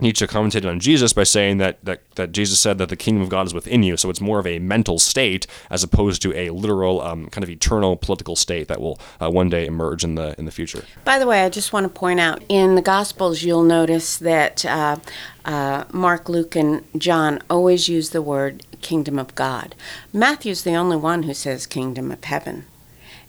Nietzsche 0.00 0.26
commented 0.26 0.66
on 0.66 0.80
Jesus 0.80 1.12
by 1.12 1.24
saying 1.24 1.58
that, 1.58 1.84
that 1.84 2.02
that 2.16 2.32
Jesus 2.32 2.60
said 2.60 2.78
that 2.78 2.88
the 2.88 2.96
kingdom 2.96 3.22
of 3.22 3.28
God 3.28 3.46
is 3.46 3.54
within 3.54 3.82
you. 3.82 3.96
So 3.96 4.10
it's 4.10 4.20
more 4.20 4.38
of 4.38 4.46
a 4.46 4.58
mental 4.58 4.98
state 4.98 5.46
as 5.70 5.82
opposed 5.82 6.22
to 6.22 6.34
a 6.34 6.50
literal 6.50 7.00
um, 7.00 7.28
kind 7.28 7.44
of 7.44 7.50
eternal 7.50 7.96
political 7.96 8.36
state 8.36 8.68
that 8.68 8.80
will 8.80 9.00
uh, 9.20 9.30
one 9.30 9.48
day 9.48 9.66
emerge 9.66 10.04
in 10.04 10.14
the 10.14 10.34
in 10.38 10.44
the 10.44 10.50
future. 10.50 10.84
By 11.04 11.18
the 11.18 11.26
way, 11.26 11.44
I 11.44 11.48
just 11.48 11.72
want 11.72 11.84
to 11.84 11.90
point 11.90 12.20
out 12.20 12.42
in 12.48 12.74
the 12.74 12.82
Gospels 12.82 13.42
you'll 13.42 13.62
notice 13.62 14.16
that 14.18 14.64
uh, 14.64 14.96
uh, 15.44 15.84
Mark, 15.92 16.28
Luke, 16.28 16.56
and 16.56 16.84
John 16.96 17.40
always 17.48 17.88
use 17.88 18.10
the 18.10 18.22
word 18.22 18.64
kingdom 18.80 19.18
of 19.18 19.34
God. 19.34 19.74
Matthew's 20.12 20.64
the 20.64 20.74
only 20.74 20.96
one 20.96 21.24
who 21.24 21.34
says 21.34 21.66
kingdom 21.66 22.10
of 22.10 22.24
heaven. 22.24 22.66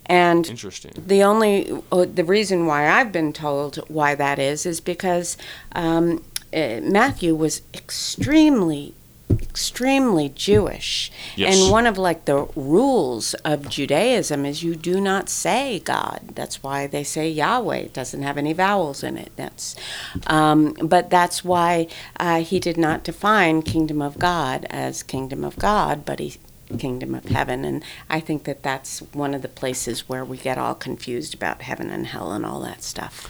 And 0.07 0.49
Interesting. 0.49 0.91
the 0.97 1.23
only 1.23 1.71
uh, 1.91 2.05
the 2.05 2.25
reason 2.25 2.65
why 2.65 2.89
I've 2.89 3.11
been 3.11 3.31
told 3.31 3.77
why 3.87 4.15
that 4.15 4.39
is 4.39 4.65
is 4.65 4.81
because 4.81 5.37
um, 5.73 6.23
uh, 6.53 6.79
Matthew 6.81 7.35
was 7.35 7.61
extremely 7.73 8.93
extremely 9.51 10.29
Jewish. 10.29 11.11
Yes. 11.35 11.61
And 11.61 11.71
one 11.71 11.87
of 11.87 11.97
like 11.97 12.25
the 12.25 12.47
rules 12.55 13.33
of 13.45 13.69
Judaism 13.69 14.45
is 14.45 14.63
you 14.63 14.75
do 14.75 15.01
not 15.01 15.29
say 15.29 15.79
God. 15.79 16.31
That's 16.35 16.63
why 16.63 16.87
they 16.87 17.03
say 17.03 17.29
Yahweh. 17.29 17.77
It 17.77 17.93
doesn't 17.93 18.21
have 18.23 18.37
any 18.37 18.53
vowels 18.53 19.03
in 19.03 19.17
it. 19.17 19.31
That's, 19.35 19.75
um, 20.27 20.73
but 20.81 21.09
that's 21.09 21.43
why 21.43 21.87
uh, 22.19 22.41
he 22.41 22.59
did 22.59 22.77
not 22.77 23.03
define 23.03 23.61
kingdom 23.61 24.01
of 24.01 24.19
God 24.19 24.65
as 24.69 25.03
kingdom 25.03 25.43
of 25.43 25.57
God, 25.57 26.05
but 26.05 26.19
he 26.19 26.37
kingdom 26.79 27.13
of 27.13 27.25
heaven 27.25 27.65
and 27.65 27.83
i 28.09 28.17
think 28.17 28.45
that 28.45 28.63
that's 28.63 29.01
one 29.11 29.33
of 29.33 29.41
the 29.41 29.49
places 29.49 30.07
where 30.07 30.23
we 30.23 30.37
get 30.37 30.57
all 30.57 30.73
confused 30.73 31.33
about 31.33 31.63
heaven 31.63 31.89
and 31.89 32.07
hell 32.07 32.31
and 32.31 32.45
all 32.45 32.61
that 32.61 32.81
stuff 32.81 33.29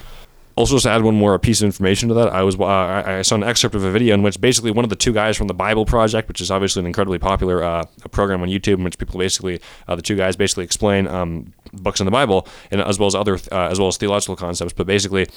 Also, 0.55 0.75
just 0.75 0.83
to 0.83 0.89
add 0.89 1.03
one 1.03 1.15
more 1.15 1.37
piece 1.39 1.61
of 1.61 1.65
information 1.65 2.09
to 2.09 2.15
that, 2.15 2.29
I 2.29 2.43
was 2.43 2.59
uh, 2.59 2.65
I 2.65 3.21
saw 3.21 3.35
an 3.35 3.43
excerpt 3.43 3.75
of 3.75 3.83
a 3.83 3.91
video 3.91 4.13
in 4.13 4.21
which 4.21 4.39
basically 4.39 4.71
one 4.71 4.83
of 4.85 4.89
the 4.89 4.95
two 4.95 5.13
guys 5.13 5.37
from 5.37 5.47
the 5.47 5.53
Bible 5.53 5.85
Project, 5.85 6.27
which 6.27 6.41
is 6.41 6.51
obviously 6.51 6.81
an 6.81 6.85
incredibly 6.85 7.19
popular 7.19 7.63
uh, 7.63 7.83
program 8.11 8.41
on 8.41 8.49
YouTube, 8.49 8.75
in 8.75 8.83
which 8.83 8.97
people 8.97 9.17
basically 9.19 9.61
uh, 9.87 9.95
the 9.95 10.01
two 10.01 10.15
guys 10.15 10.35
basically 10.35 10.63
explain 10.63 11.07
um, 11.07 11.53
books 11.73 11.99
in 11.99 12.05
the 12.05 12.11
Bible 12.11 12.47
and 12.69 12.81
as 12.81 12.99
well 12.99 13.07
as 13.07 13.15
other 13.15 13.35
uh, 13.51 13.69
as 13.71 13.79
well 13.79 13.87
as 13.87 13.97
theological 13.97 14.35
concepts. 14.35 14.73
But 14.73 14.87
basically, 14.87 15.27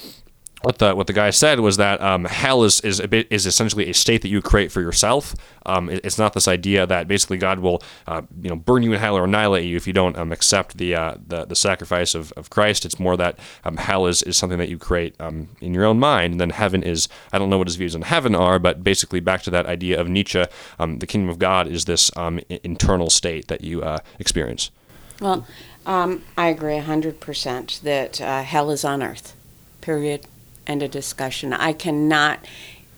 what 0.61 0.79
the 0.79 0.95
what 0.95 1.05
the 1.05 1.13
guy 1.13 1.29
said 1.29 1.59
was 1.59 1.77
that 1.77 2.01
um, 2.01 2.25
hell 2.25 2.63
is 2.63 2.79
is 2.81 2.99
bit 3.01 3.27
is 3.29 3.45
essentially 3.45 3.87
a 3.89 3.93
state 3.93 4.21
that 4.23 4.29
you 4.29 4.41
create 4.41 4.71
for 4.71 4.81
yourself. 4.81 5.35
Um, 5.65 5.89
it- 5.89 6.01
it's 6.03 6.17
not 6.17 6.33
this 6.33 6.47
idea 6.47 6.87
that 6.87 7.07
basically 7.07 7.37
God 7.37 7.59
will 7.59 7.83
uh, 8.07 8.23
you 8.41 8.49
know 8.49 8.55
burn 8.55 8.81
you 8.81 8.91
in 8.93 8.99
hell 8.99 9.15
or 9.15 9.25
annihilate 9.25 9.65
you 9.65 9.75
if 9.75 9.85
you 9.85 9.93
don't 9.93 10.17
um, 10.17 10.31
accept 10.31 10.77
the, 10.77 10.95
uh, 10.95 11.15
the 11.27 11.45
the 11.45 11.55
sacrifice 11.55 12.15
of, 12.15 12.31
of 12.33 12.49
Christ. 12.49 12.83
It's 12.85 12.99
more 12.99 13.15
that 13.17 13.37
um, 13.63 13.77
hell 13.77 14.07
is, 14.07 14.23
is 14.23 14.37
something 14.37 14.57
that 14.57 14.69
you 14.69 14.77
create 14.79 15.15
um, 15.19 15.49
in 15.61 15.73
your 15.73 15.85
own 15.85 15.99
mind, 15.99 16.33
and 16.33 16.41
then 16.41 16.49
heaven 16.49 16.81
is 16.83 17.07
I 17.31 17.37
don't 17.37 17.49
know 17.49 17.57
what 17.59 17.67
his 17.67 17.75
views 17.75 17.93
on 17.95 18.01
heaven 18.03 18.33
are, 18.33 18.57
but 18.57 18.83
basically 18.83 19.19
back 19.19 19.43
to 19.43 19.51
that 19.51 19.67
idea 19.67 19.99
of 20.01 20.09
Nietzsche, 20.09 20.45
um, 20.79 20.97
the 20.99 21.07
kingdom 21.07 21.29
of 21.29 21.37
God 21.37 21.67
is 21.67 21.85
this 21.85 22.09
internal 22.63 23.09
state 23.11 23.47
that 23.49 23.61
you 23.61 23.83
uh, 23.83 23.99
experience. 24.19 24.71
Well, 25.21 25.45
I 25.85 26.47
agree 26.47 26.79
100% 26.79 27.81
that 27.81 28.19
uh, 28.21 28.41
hell 28.43 28.71
is 28.71 28.83
on 28.83 29.03
earth, 29.03 29.35
period. 29.81 30.25
End 30.67 30.81
a 30.81 30.87
discussion. 30.87 31.53
I 31.53 31.73
cannot 31.73 32.45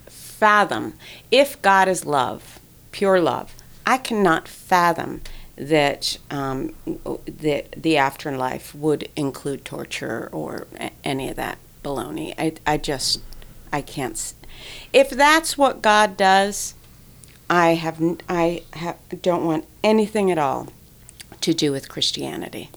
fathom, 0.08 0.94
if 1.32 1.62
God 1.62 1.88
is 1.88 2.06
love, 2.06 2.60
pure 2.92 3.20
love, 3.20 3.54
I 3.86 3.98
cannot 3.98 4.48
fathom 4.48 5.22
that 5.56 6.18
um, 6.30 6.76
that 7.26 7.72
the 7.72 7.98
afterlife 7.98 8.76
would 8.76 9.10
include 9.16 9.66
torture 9.66 10.30
or 10.32 10.68
any 11.04 11.30
of 11.30 11.36
that 11.36 11.58
baloney. 11.84 12.34
I, 12.38 12.54
I 12.66 12.78
just, 12.78 13.22
I 13.74 13.82
can't. 13.82 14.34
If 14.94 15.10
that's 15.10 15.58
what 15.58 15.82
God 15.82 16.16
does, 16.18 16.76
I 17.50 17.76
have, 17.76 18.02
I 18.30 18.64
have, 18.74 18.98
don't 19.22 19.46
want 19.46 19.66
anything 19.84 20.30
at 20.30 20.38
all 20.38 20.68
to 21.42 21.54
do 21.54 21.72
with 21.72 21.90
Christianity. 21.90 22.70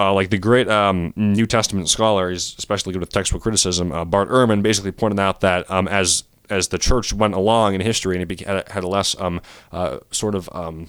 Uh, 0.00 0.14
like 0.14 0.30
the 0.30 0.38
great 0.38 0.66
um, 0.68 1.12
New 1.14 1.46
Testament 1.46 1.88
scholar, 1.90 2.30
he's 2.30 2.54
especially 2.56 2.94
good 2.94 3.00
with 3.00 3.10
textual 3.10 3.38
criticism. 3.38 3.92
Uh, 3.92 4.04
Bart 4.06 4.30
Ehrman 4.30 4.62
basically 4.62 4.92
pointed 4.92 5.20
out 5.20 5.40
that 5.40 5.70
um, 5.70 5.86
as 5.88 6.24
as 6.48 6.68
the 6.68 6.78
church 6.78 7.12
went 7.12 7.34
along 7.34 7.74
in 7.74 7.80
history 7.82 8.20
and 8.20 8.32
it 8.32 8.40
had 8.68 8.82
a- 8.82 8.88
less 8.88 9.14
um, 9.20 9.40
uh, 9.72 9.98
sort 10.10 10.34
of 10.34 10.48
um, 10.52 10.88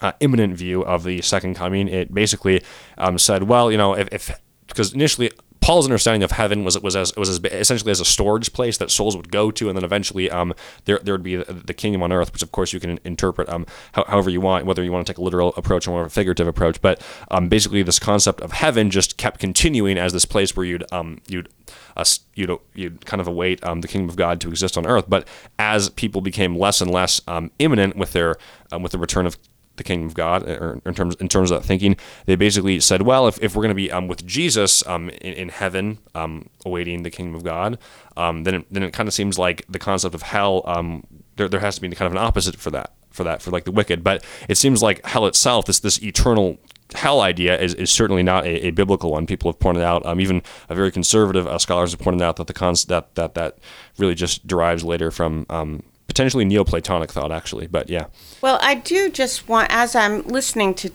uh, 0.00 0.12
imminent 0.20 0.56
view 0.56 0.82
of 0.84 1.02
the 1.04 1.20
second 1.20 1.54
coming, 1.54 1.88
it 1.88 2.14
basically 2.14 2.62
um, 2.96 3.18
said, 3.18 3.42
well, 3.42 3.70
you 3.70 3.76
know, 3.76 3.94
if, 3.94 4.08
if 4.12 4.40
because 4.66 4.94
initially 4.94 5.30
Paul's 5.64 5.86
understanding 5.86 6.22
of 6.22 6.32
heaven 6.32 6.62
was 6.62 6.78
was 6.78 6.94
as 6.94 7.16
was 7.16 7.30
as, 7.30 7.40
essentially 7.42 7.90
as 7.90 7.98
a 7.98 8.04
storage 8.04 8.52
place 8.52 8.76
that 8.76 8.90
souls 8.90 9.16
would 9.16 9.30
go 9.30 9.50
to, 9.50 9.70
and 9.70 9.78
then 9.78 9.82
eventually 9.82 10.30
um, 10.30 10.52
there 10.84 11.00
there 11.02 11.14
would 11.14 11.22
be 11.22 11.36
the, 11.36 11.54
the 11.54 11.72
kingdom 11.72 12.02
on 12.02 12.12
earth, 12.12 12.34
which 12.34 12.42
of 12.42 12.52
course 12.52 12.74
you 12.74 12.80
can 12.80 13.00
interpret 13.02 13.48
um, 13.48 13.64
how, 13.92 14.04
however 14.04 14.28
you 14.28 14.42
want, 14.42 14.66
whether 14.66 14.84
you 14.84 14.92
want 14.92 15.06
to 15.06 15.10
take 15.10 15.16
a 15.16 15.22
literal 15.22 15.54
approach 15.56 15.88
or 15.88 15.92
more 15.92 16.02
of 16.02 16.08
a 16.08 16.10
figurative 16.10 16.46
approach. 16.46 16.82
But 16.82 17.00
um, 17.30 17.48
basically, 17.48 17.82
this 17.82 17.98
concept 17.98 18.42
of 18.42 18.52
heaven 18.52 18.90
just 18.90 19.16
kept 19.16 19.40
continuing 19.40 19.96
as 19.96 20.12
this 20.12 20.26
place 20.26 20.54
where 20.54 20.66
you'd 20.66 20.84
um, 20.92 21.22
you'd 21.28 21.48
uh, 21.96 22.04
you'd 22.34 22.58
you'd 22.74 23.06
kind 23.06 23.22
of 23.22 23.26
await 23.26 23.64
um, 23.64 23.80
the 23.80 23.88
kingdom 23.88 24.10
of 24.10 24.16
God 24.16 24.42
to 24.42 24.50
exist 24.50 24.76
on 24.76 24.86
earth. 24.86 25.06
But 25.08 25.26
as 25.58 25.88
people 25.88 26.20
became 26.20 26.58
less 26.58 26.82
and 26.82 26.90
less 26.90 27.22
um, 27.26 27.50
imminent 27.58 27.96
with 27.96 28.12
their 28.12 28.36
um, 28.70 28.82
with 28.82 28.92
the 28.92 28.98
return 28.98 29.24
of 29.24 29.38
the 29.76 29.84
kingdom 29.84 30.06
of 30.06 30.14
God, 30.14 30.48
or 30.48 30.80
in 30.86 30.94
terms 30.94 31.16
in 31.16 31.28
terms 31.28 31.50
of 31.50 31.60
that 31.60 31.66
thinking, 31.66 31.96
they 32.26 32.36
basically 32.36 32.80
said, 32.80 33.02
well, 33.02 33.26
if, 33.26 33.42
if 33.42 33.54
we're 33.54 33.62
going 33.62 33.68
to 33.70 33.74
be 33.74 33.90
um, 33.90 34.08
with 34.08 34.24
Jesus 34.26 34.86
um, 34.86 35.10
in, 35.10 35.34
in 35.34 35.48
heaven, 35.48 35.98
um, 36.14 36.48
awaiting 36.64 37.02
the 37.02 37.10
kingdom 37.10 37.34
of 37.34 37.42
God, 37.42 37.78
um, 38.16 38.44
then 38.44 38.54
it, 38.54 38.66
then 38.70 38.82
it 38.82 38.92
kind 38.92 39.08
of 39.08 39.14
seems 39.14 39.38
like 39.38 39.64
the 39.68 39.78
concept 39.78 40.14
of 40.14 40.22
hell, 40.22 40.62
um, 40.66 41.04
there, 41.36 41.48
there 41.48 41.60
has 41.60 41.74
to 41.74 41.80
be 41.80 41.88
kind 41.90 42.06
of 42.06 42.12
an 42.12 42.18
opposite 42.18 42.56
for 42.56 42.70
that, 42.70 42.92
for 43.10 43.24
that, 43.24 43.42
for 43.42 43.50
like 43.50 43.64
the 43.64 43.72
wicked. 43.72 44.04
But 44.04 44.24
it 44.48 44.56
seems 44.56 44.82
like 44.82 45.04
hell 45.06 45.26
itself, 45.26 45.66
this 45.66 45.80
this 45.80 46.02
eternal 46.02 46.58
hell 46.94 47.20
idea 47.20 47.58
is, 47.58 47.74
is 47.74 47.90
certainly 47.90 48.22
not 48.22 48.44
a, 48.44 48.66
a 48.66 48.70
biblical 48.70 49.10
one. 49.10 49.26
People 49.26 49.50
have 49.50 49.58
pointed 49.58 49.82
out, 49.82 50.06
um, 50.06 50.20
even 50.20 50.42
a 50.68 50.74
very 50.74 50.92
conservative 50.92 51.46
uh, 51.46 51.58
scholars 51.58 51.90
have 51.90 52.00
pointed 52.00 52.22
out 52.22 52.36
that 52.36 52.46
the 52.46 52.52
concept 52.52 52.88
that, 52.88 53.14
that 53.16 53.34
that 53.34 53.58
really 53.98 54.14
just 54.14 54.46
derives 54.46 54.84
later 54.84 55.10
from 55.10 55.46
um, 55.50 55.82
potentially 56.14 56.44
Neoplatonic 56.44 57.10
thought, 57.10 57.32
actually. 57.32 57.66
But 57.66 57.90
yeah. 57.90 58.06
Well, 58.40 58.58
I 58.62 58.76
do 58.76 59.10
just 59.10 59.48
want, 59.48 59.68
as 59.70 59.94
I'm 59.96 60.22
listening 60.22 60.74
to 60.74 60.90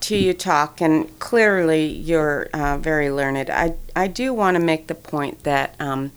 to 0.00 0.16
you 0.16 0.32
talk, 0.32 0.80
and 0.80 1.18
clearly 1.18 1.86
you're 1.86 2.48
uh, 2.52 2.78
very 2.78 3.10
learned. 3.10 3.50
I 3.50 3.74
I 3.94 4.08
do 4.08 4.34
want 4.34 4.56
to 4.56 4.62
make 4.62 4.86
the 4.86 4.94
point 4.94 5.44
that 5.44 5.76
um, 5.78 6.12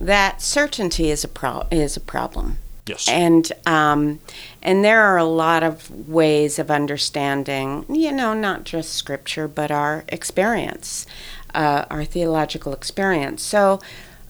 that 0.00 0.40
certainty 0.40 1.10
is 1.10 1.24
a 1.24 1.28
pro- 1.28 1.66
is 1.70 1.96
a 1.96 2.00
problem. 2.00 2.58
Yes. 2.86 3.08
And 3.08 3.50
um, 3.66 4.20
and 4.62 4.84
there 4.84 5.02
are 5.02 5.16
a 5.16 5.24
lot 5.24 5.62
of 5.62 5.90
ways 6.08 6.58
of 6.58 6.70
understanding, 6.70 7.84
you 7.88 8.12
know, 8.12 8.34
not 8.34 8.64
just 8.64 8.92
scripture, 8.92 9.48
but 9.48 9.70
our 9.70 10.04
experience, 10.08 11.06
uh, 11.54 11.84
our 11.90 12.04
theological 12.04 12.72
experience. 12.72 13.42
So, 13.42 13.80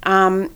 um, 0.05 0.51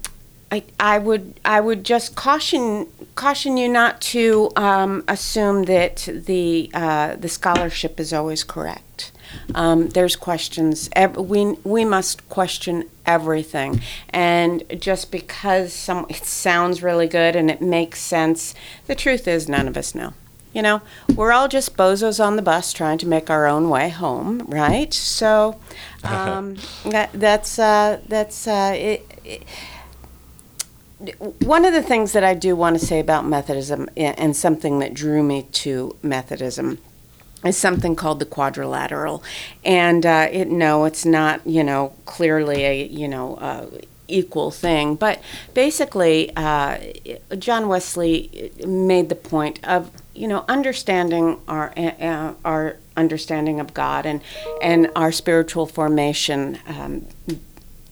I, 0.50 0.64
I 0.80 0.98
would 0.98 1.38
I 1.44 1.60
would 1.60 1.84
just 1.84 2.14
caution 2.14 2.86
caution 3.14 3.56
you 3.56 3.68
not 3.68 4.00
to 4.00 4.50
um, 4.56 5.04
assume 5.06 5.64
that 5.64 6.08
the 6.10 6.70
uh, 6.72 7.16
the 7.16 7.28
scholarship 7.28 8.00
is 8.00 8.12
always 8.12 8.44
correct. 8.44 9.12
Um, 9.54 9.88
there's 9.88 10.16
questions. 10.16 10.88
Ev- 10.92 11.16
we 11.16 11.52
we 11.64 11.84
must 11.84 12.26
question 12.30 12.84
everything, 13.04 13.82
and 14.08 14.62
just 14.78 15.10
because 15.10 15.72
some 15.74 16.06
it 16.08 16.24
sounds 16.24 16.82
really 16.82 17.08
good 17.08 17.36
and 17.36 17.50
it 17.50 17.60
makes 17.60 18.00
sense, 18.00 18.54
the 18.86 18.94
truth 18.94 19.28
is 19.28 19.48
none 19.48 19.68
of 19.68 19.76
us 19.76 19.94
know. 19.94 20.14
You 20.54 20.62
know, 20.62 20.80
we're 21.14 21.32
all 21.32 21.46
just 21.46 21.76
bozos 21.76 22.24
on 22.24 22.36
the 22.36 22.42
bus 22.42 22.72
trying 22.72 22.96
to 22.98 23.06
make 23.06 23.28
our 23.28 23.46
own 23.46 23.68
way 23.68 23.90
home, 23.90 24.40
right? 24.48 24.92
So 24.94 25.60
um, 26.04 26.56
that, 26.86 27.10
that's 27.12 27.58
uh, 27.58 28.00
that's 28.08 28.46
uh, 28.46 28.72
it, 28.74 29.20
it 29.24 29.42
one 31.40 31.64
of 31.64 31.72
the 31.72 31.82
things 31.82 32.12
that 32.12 32.24
I 32.24 32.34
do 32.34 32.56
want 32.56 32.78
to 32.78 32.84
say 32.84 32.98
about 32.98 33.24
Methodism 33.24 33.88
and 33.96 34.34
something 34.36 34.80
that 34.80 34.94
drew 34.94 35.22
me 35.22 35.42
to 35.42 35.96
Methodism 36.02 36.78
is 37.44 37.56
something 37.56 37.94
called 37.94 38.18
the 38.18 38.26
quadrilateral, 38.26 39.22
and 39.64 40.04
uh, 40.04 40.26
it 40.30 40.48
no, 40.48 40.84
it's 40.84 41.04
not 41.04 41.46
you 41.46 41.62
know 41.62 41.94
clearly 42.04 42.64
a 42.64 42.84
you 42.84 43.06
know 43.06 43.36
uh, 43.36 43.66
equal 44.08 44.50
thing, 44.50 44.96
but 44.96 45.20
basically 45.54 46.34
uh, 46.36 46.78
John 47.38 47.68
Wesley 47.68 48.50
made 48.66 49.08
the 49.08 49.14
point 49.14 49.60
of 49.64 49.92
you 50.14 50.26
know 50.26 50.44
understanding 50.48 51.40
our 51.46 51.72
uh, 51.76 52.34
our 52.44 52.76
understanding 52.96 53.60
of 53.60 53.72
God 53.72 54.04
and 54.04 54.20
and 54.60 54.90
our 54.96 55.12
spiritual 55.12 55.66
formation. 55.66 56.58
Um, 56.66 57.06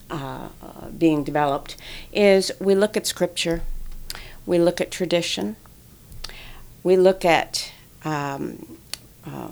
uh, 0.09 0.49
being 0.97 1.23
developed 1.23 1.75
is 2.11 2.51
we 2.59 2.75
look 2.75 2.95
at 2.97 3.07
scripture, 3.07 3.61
we 4.45 4.57
look 4.57 4.79
at 4.79 4.91
tradition, 4.91 5.55
we 6.83 6.95
look 6.95 7.25
at 7.25 7.71
um, 8.05 8.77
uh, 9.25 9.49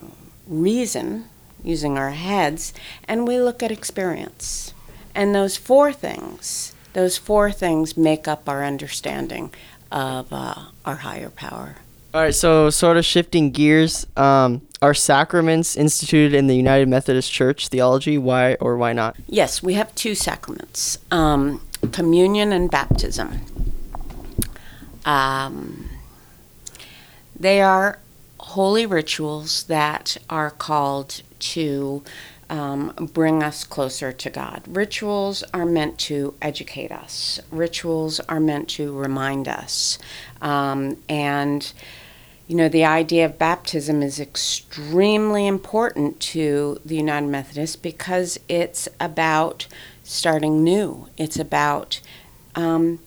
reason 0.47 1.25
using 1.63 1.97
our 1.97 2.11
heads, 2.11 2.73
and 3.07 3.27
we 3.27 3.39
look 3.39 3.63
at 3.63 3.71
experience. 3.71 4.73
And 5.13 5.33
those 5.33 5.57
four 5.57 5.91
things, 5.91 6.73
those 6.93 7.17
four 7.17 7.51
things 7.51 7.97
make 7.97 8.27
up 8.27 8.47
our 8.47 8.63
understanding 8.63 9.51
of 9.91 10.31
uh, 10.31 10.65
our 10.85 10.97
higher 10.97 11.29
power. 11.29 11.77
All 12.15 12.21
right, 12.21 12.33
so 12.33 12.69
sort 12.69 12.95
of 12.95 13.03
shifting 13.03 13.51
gears, 13.51 14.07
um, 14.15 14.61
are 14.81 14.93
sacraments 14.93 15.75
instituted 15.75 16.33
in 16.33 16.47
the 16.47 16.55
United 16.55 16.87
Methodist 16.87 17.29
Church 17.29 17.67
theology? 17.67 18.17
Why 18.17 18.53
or 18.61 18.77
why 18.77 18.93
not? 18.93 19.17
Yes, 19.27 19.61
we 19.61 19.73
have 19.73 19.93
two 19.95 20.15
sacraments 20.15 20.97
um, 21.11 21.59
communion 21.91 22.53
and 22.53 22.71
baptism. 22.71 23.41
Um, 25.03 25.89
they 27.37 27.59
are 27.59 27.99
holy 28.39 28.85
rituals 28.85 29.65
that 29.65 30.15
are 30.29 30.51
called 30.51 31.21
to 31.39 32.01
um, 32.49 33.09
bring 33.11 33.43
us 33.43 33.65
closer 33.65 34.13
to 34.13 34.29
God. 34.29 34.63
Rituals 34.69 35.43
are 35.53 35.65
meant 35.65 35.99
to 35.99 36.33
educate 36.41 36.93
us, 36.93 37.41
rituals 37.51 38.21
are 38.21 38.39
meant 38.39 38.69
to 38.69 38.97
remind 38.97 39.49
us. 39.49 39.99
Um, 40.41 40.95
and 41.09 41.73
you 42.47 42.55
know, 42.55 42.69
the 42.69 42.85
idea 42.85 43.25
of 43.25 43.39
baptism 43.39 44.03
is 44.03 44.19
extremely 44.19 45.47
important 45.47 46.19
to 46.19 46.79
the 46.85 46.95
United 46.95 47.27
Methodists 47.27 47.75
because 47.75 48.39
it's 48.47 48.87
about 48.99 49.67
starting 50.03 50.63
new. 50.63 51.07
It's 51.17 51.39
about 51.39 52.01
um, 52.53 52.99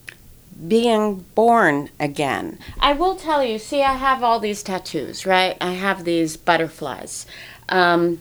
being 0.67 1.25
born 1.35 1.89
again. 1.99 2.59
I 2.79 2.93
will 2.93 3.15
tell 3.15 3.43
you, 3.43 3.59
see, 3.59 3.81
I 3.81 3.93
have 3.93 4.23
all 4.23 4.39
these 4.39 4.61
tattoos, 4.61 5.25
right? 5.25 5.55
I 5.61 5.73
have 5.73 6.03
these 6.03 6.35
butterflies. 6.35 7.25
Um, 7.69 8.19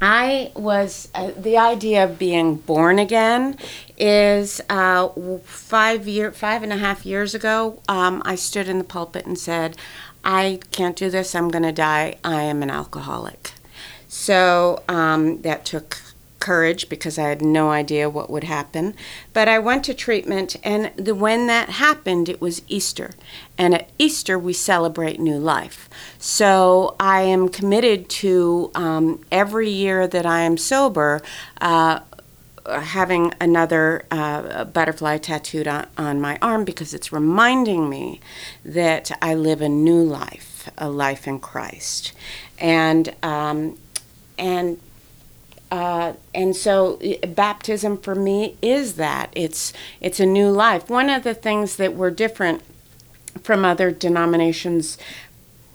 I 0.00 0.52
was 0.54 1.08
uh, 1.14 1.30
the 1.36 1.56
idea 1.56 2.04
of 2.04 2.18
being 2.18 2.56
born 2.56 2.98
again 2.98 3.56
is 3.96 4.60
uh, 4.68 5.08
five 5.44 6.06
year 6.06 6.30
five 6.32 6.62
and 6.62 6.72
a 6.72 6.76
half 6.76 7.06
years 7.06 7.34
ago. 7.34 7.80
Um, 7.88 8.20
I 8.24 8.34
stood 8.34 8.68
in 8.68 8.78
the 8.78 8.84
pulpit 8.84 9.24
and 9.24 9.38
said, 9.38 9.76
"I 10.24 10.60
can't 10.70 10.96
do 10.96 11.10
this. 11.10 11.34
I'm 11.34 11.48
going 11.48 11.64
to 11.64 11.72
die. 11.72 12.16
I 12.24 12.42
am 12.42 12.62
an 12.62 12.70
alcoholic." 12.70 13.52
So 14.08 14.82
um, 14.88 15.42
that 15.42 15.64
took 15.64 15.98
courage 16.44 16.90
because 16.90 17.18
I 17.18 17.30
had 17.30 17.40
no 17.40 17.70
idea 17.70 18.10
what 18.10 18.28
would 18.28 18.44
happen. 18.44 18.94
But 19.32 19.48
I 19.48 19.58
went 19.58 19.82
to 19.86 19.94
treatment, 19.94 20.56
and 20.62 20.92
the, 20.96 21.14
when 21.14 21.46
that 21.46 21.70
happened, 21.70 22.28
it 22.28 22.38
was 22.38 22.60
Easter. 22.68 23.14
And 23.56 23.74
at 23.74 23.88
Easter, 23.98 24.38
we 24.38 24.52
celebrate 24.52 25.18
new 25.18 25.38
life. 25.38 25.88
So 26.18 26.96
I 27.00 27.22
am 27.22 27.48
committed 27.48 28.10
to 28.20 28.70
um, 28.74 29.24
every 29.32 29.70
year 29.70 30.06
that 30.06 30.26
I 30.26 30.40
am 30.42 30.58
sober. 30.58 31.22
Uh, 31.62 32.00
having 32.66 33.32
another 33.40 34.04
uh, 34.10 34.64
butterfly 34.64 35.18
tattooed 35.18 35.68
on, 35.68 35.86
on 35.98 36.20
my 36.20 36.38
arm 36.40 36.64
because 36.64 36.94
it's 36.94 37.12
reminding 37.12 37.88
me 37.88 38.20
that 38.64 39.10
I 39.20 39.34
live 39.34 39.60
a 39.60 39.68
new 39.68 40.02
life, 40.02 40.70
a 40.78 40.88
life 40.88 41.28
in 41.28 41.40
Christ, 41.40 42.12
and 42.58 43.14
um, 43.22 43.78
and 44.38 44.80
uh, 45.70 46.14
and 46.34 46.54
so 46.54 47.00
baptism 47.28 47.98
for 47.98 48.14
me 48.14 48.56
is 48.62 48.94
that 48.94 49.30
it's 49.32 49.72
it's 50.00 50.20
a 50.20 50.26
new 50.26 50.50
life. 50.50 50.88
One 50.88 51.10
of 51.10 51.24
the 51.24 51.34
things 51.34 51.76
that 51.76 51.94
we're 51.94 52.10
different 52.10 52.62
from 53.42 53.64
other 53.64 53.90
denominations 53.90 54.96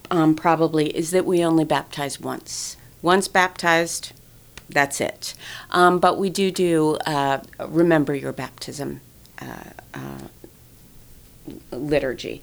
um, 0.09 0.35
probably 0.35 0.95
is 0.95 1.11
that 1.11 1.25
we 1.25 1.43
only 1.43 1.65
baptize 1.65 2.19
once. 2.19 2.77
Once 3.01 3.27
baptized, 3.27 4.13
that's 4.69 5.01
it. 5.01 5.33
Um, 5.71 5.99
but 5.99 6.17
we 6.17 6.29
do 6.29 6.51
do 6.51 6.97
uh, 7.05 7.39
remember 7.67 8.15
your 8.15 8.33
baptism 8.33 9.01
uh, 9.41 9.71
uh 9.93 10.27
liturgy. 11.71 12.41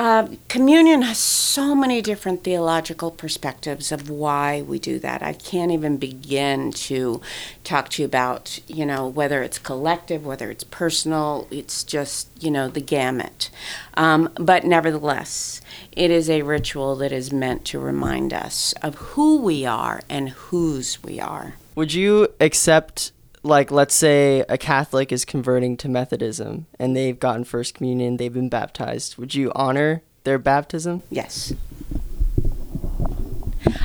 Uh, 0.00 0.28
communion 0.48 1.02
has 1.02 1.18
so 1.18 1.74
many 1.74 2.00
different 2.00 2.42
theological 2.42 3.10
perspectives 3.10 3.92
of 3.92 4.08
why 4.08 4.62
we 4.62 4.78
do 4.78 4.98
that. 4.98 5.22
I 5.22 5.34
can't 5.34 5.72
even 5.72 5.98
begin 5.98 6.72
to 6.72 7.20
talk 7.64 7.90
to 7.90 8.02
you 8.02 8.06
about, 8.06 8.60
you 8.66 8.86
know, 8.86 9.06
whether 9.06 9.42
it's 9.42 9.58
collective, 9.58 10.24
whether 10.24 10.50
it's 10.50 10.64
personal. 10.64 11.46
It's 11.50 11.84
just, 11.84 12.28
you 12.42 12.50
know, 12.50 12.68
the 12.68 12.80
gamut. 12.80 13.50
Um, 13.92 14.30
but 14.36 14.64
nevertheless, 14.64 15.60
it 15.92 16.10
is 16.10 16.30
a 16.30 16.42
ritual 16.42 16.96
that 16.96 17.12
is 17.12 17.30
meant 17.30 17.66
to 17.66 17.78
remind 17.78 18.32
us 18.32 18.72
of 18.82 18.94
who 18.94 19.38
we 19.38 19.66
are 19.66 20.00
and 20.08 20.30
whose 20.30 21.02
we 21.02 21.20
are. 21.20 21.56
Would 21.74 21.94
you 21.94 22.28
accept 22.40 23.12
like 23.42 23.70
let's 23.70 23.94
say 23.94 24.44
a 24.48 24.58
Catholic 24.58 25.12
is 25.12 25.24
converting 25.24 25.76
to 25.78 25.88
Methodism 25.88 26.66
and 26.78 26.96
they've 26.96 27.18
gotten 27.18 27.44
first 27.44 27.74
communion, 27.74 28.16
they've 28.16 28.32
been 28.32 28.48
baptized. 28.48 29.16
Would 29.16 29.34
you 29.34 29.50
honor 29.54 30.02
their 30.24 30.38
baptism? 30.38 31.02
Yes. 31.10 31.54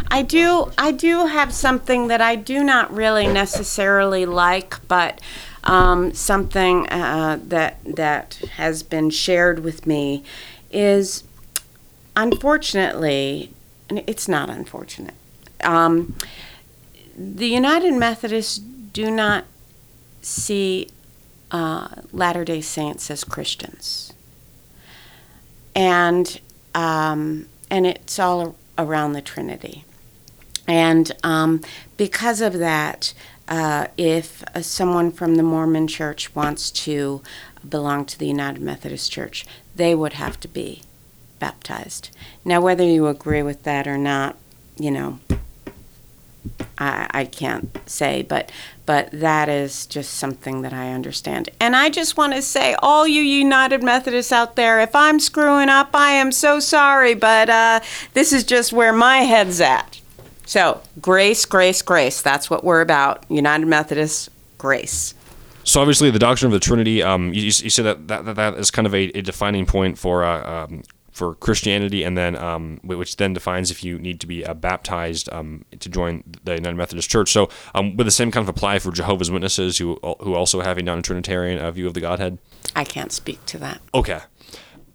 I 0.10 0.22
do 0.22 0.72
I 0.78 0.92
do 0.92 1.28
have 1.28 1.54
something 1.54 2.08
that 2.08 2.22
I 2.22 2.36
do 2.36 2.64
not 2.64 2.94
really 2.94 3.28
necessarily 3.28 4.26
like, 4.26 4.86
but 4.88 5.20
um, 5.64 6.14
something 6.14 6.88
uh, 6.90 7.40
that 7.44 7.80
that 7.84 8.36
has 8.54 8.84
been 8.84 9.10
shared 9.10 9.60
with 9.60 9.86
me 9.86 10.24
is 10.72 11.24
unfortunately, 12.16 13.52
it's 13.90 14.28
not 14.28 14.50
unfortunate. 14.50 15.16
Um, 15.64 16.16
the 17.16 17.48
United 17.48 17.94
Methodists 17.94 18.58
do 18.58 19.10
not 19.10 19.46
see 20.22 20.90
uh, 21.52 21.88
Latter 22.12 22.44
day 22.44 22.62
Saints 22.62 23.10
as 23.10 23.24
Christians. 23.24 24.14
And, 25.76 26.40
um, 26.74 27.48
and 27.70 27.86
it's 27.86 28.20
all 28.20 28.56
around 28.78 29.14
the 29.14 29.22
Trinity. 29.22 29.86
And 30.68 31.12
um, 31.24 31.62
because 31.98 32.42
of 32.42 32.54
that, 32.54 33.14
uh, 33.48 33.88
if 33.98 34.44
uh, 34.56 34.62
someone 34.62 35.12
from 35.12 35.36
the 35.36 35.44
Mormon 35.44 35.88
church 35.88 36.34
wants 36.34 36.72
to 36.72 37.22
belong 37.68 38.06
to 38.06 38.18
the 38.18 38.28
United 38.28 38.62
Methodist 38.62 39.12
Church, 39.12 39.46
they 39.76 39.94
would 39.94 40.14
have 40.14 40.40
to 40.40 40.48
be 40.48 40.82
baptized. 41.40 42.10
Now, 42.44 42.62
whether 42.62 42.84
you 42.84 43.08
agree 43.08 43.44
with 43.44 43.64
that 43.64 43.88
or 43.88 43.98
not, 43.98 44.36
you 44.78 44.90
know, 44.92 45.20
I, 46.78 47.08
I 47.12 47.26
can't 47.26 47.78
say, 47.86 48.22
but 48.22 48.52
but 48.86 49.10
that 49.12 49.50
is 49.50 49.88
just 49.88 50.14
something 50.14 50.62
that 50.62 50.74
I 50.74 50.92
understand. 50.92 51.50
And 51.60 51.76
I 51.76 51.90
just 51.90 52.18
want 52.18 52.34
to 52.34 52.42
say, 52.42 52.76
all 52.84 53.08
you 53.08 53.22
United 53.22 53.82
Methodists 53.82 54.32
out 54.32 54.56
there, 54.56 54.80
if 54.80 54.96
I'm 54.96 55.20
screwing 55.20 55.70
up, 55.70 55.90
I 55.96 56.12
am 56.12 56.32
so 56.32 56.60
sorry, 56.60 57.16
but 57.16 57.50
uh, 57.50 57.80
this 58.14 58.32
is 58.32 58.44
just 58.44 58.72
where 58.72 58.94
my 58.94 59.20
head's 59.20 59.60
at. 59.60 60.02
So, 60.46 60.82
grace, 61.02 61.46
grace, 61.46 61.82
grace. 61.82 62.22
That's 62.22 62.50
what 62.50 62.64
we're 62.64 62.82
about. 62.82 63.26
United 63.30 63.66
Methodists, 63.66 64.30
grace. 64.60 65.16
So 65.64 65.82
obviously, 65.82 66.12
the 66.12 66.20
doctrine 66.20 66.54
of 66.54 66.54
the 66.54 66.64
Trinity. 66.64 67.02
Um, 67.02 67.34
you, 67.34 67.42
you 67.42 67.52
said 67.52 67.86
that, 67.86 68.26
that 68.26 68.36
that 68.36 68.54
is 68.54 68.70
kind 68.70 68.86
of 68.86 68.94
a, 68.94 69.06
a 69.18 69.22
defining 69.24 69.66
point 69.66 69.98
for 69.98 70.24
uh, 70.24 70.66
um, 70.66 70.84
for 71.16 71.36
Christianity, 71.36 72.04
and 72.04 72.18
then 72.18 72.36
um, 72.36 72.82
which 72.84 73.16
then 73.16 73.32
defines 73.32 73.72
if 73.72 73.86
you 73.86 73.98
need 73.98 74.20
to 74.20 74.28
be 74.28 74.46
uh, 74.46 74.54
baptized 74.54 75.32
um, 75.32 75.64
to 75.80 75.88
join 75.88 76.26
the 76.44 76.56
United 76.56 76.76
Methodist 76.76 77.10
Church. 77.10 77.32
So, 77.32 77.50
um, 77.74 77.96
would 77.96 78.06
the 78.06 78.12
same 78.12 78.32
kind 78.32 78.44
of 78.44 78.50
apply 78.50 78.80
for 78.80 78.92
Jehovah's 78.92 79.32
Witnesses 79.32 79.78
who 79.78 79.98
who 80.20 80.36
also 80.36 80.60
have 80.60 80.78
a 80.78 80.84
non-Trinitarian 80.84 81.58
uh, 81.58 81.72
view 81.72 81.88
of 81.88 81.94
the 81.94 82.02
Godhead? 82.02 82.38
I 82.76 82.84
can't 82.84 83.14
speak 83.14 83.46
to 83.46 83.58
that. 83.60 83.80
Okay. 83.94 84.20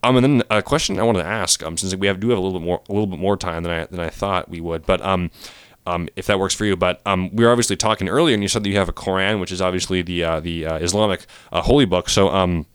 Um, 0.03 0.17
and 0.17 0.25
then 0.25 0.43
a 0.51 0.63
question 0.63 0.99
I 0.99 1.05
wanted 1.05 1.23
to 1.23 1.29
ask, 1.29 1.63
um, 1.63 1.79
since 1.79 1.95
we 1.97 2.07
have 2.07 2.21
do 2.21 2.29
have 2.29 2.39
a 2.39 2.41
little 2.43 2.59
bit 2.59 2.65
more 2.65 2.83
a 2.87 2.93
little 2.93 3.07
bit 3.07 3.19
more 3.19 3.39
time 3.39 3.63
than 3.63 3.73
I 3.73 3.85
than 3.87 4.01
I 4.01 4.11
thought 4.11 4.51
we 4.51 4.61
would, 4.61 4.85
but 4.85 5.01
um, 5.01 5.31
um, 5.87 6.11
if 6.17 6.27
that 6.27 6.39
works 6.39 6.55
for 6.55 6.67
you. 6.67 6.77
But 6.77 7.01
um, 7.07 7.35
we 7.35 7.45
were 7.45 7.51
obviously 7.51 7.77
talking 7.77 8.11
earlier, 8.11 8.35
and 8.35 8.43
you 8.43 8.49
said 8.49 8.63
that 8.63 8.69
you 8.69 8.77
have 8.77 8.91
a 8.91 8.93
Quran, 8.93 9.41
which 9.41 9.53
is 9.53 9.63
obviously 9.63 10.03
the 10.03 10.23
uh, 10.23 10.41
the 10.41 10.67
uh, 10.67 10.77
Islamic 10.77 11.25
uh, 11.51 11.63
holy 11.63 11.87
book. 11.87 12.11
So 12.11 12.29
um, 12.29 12.67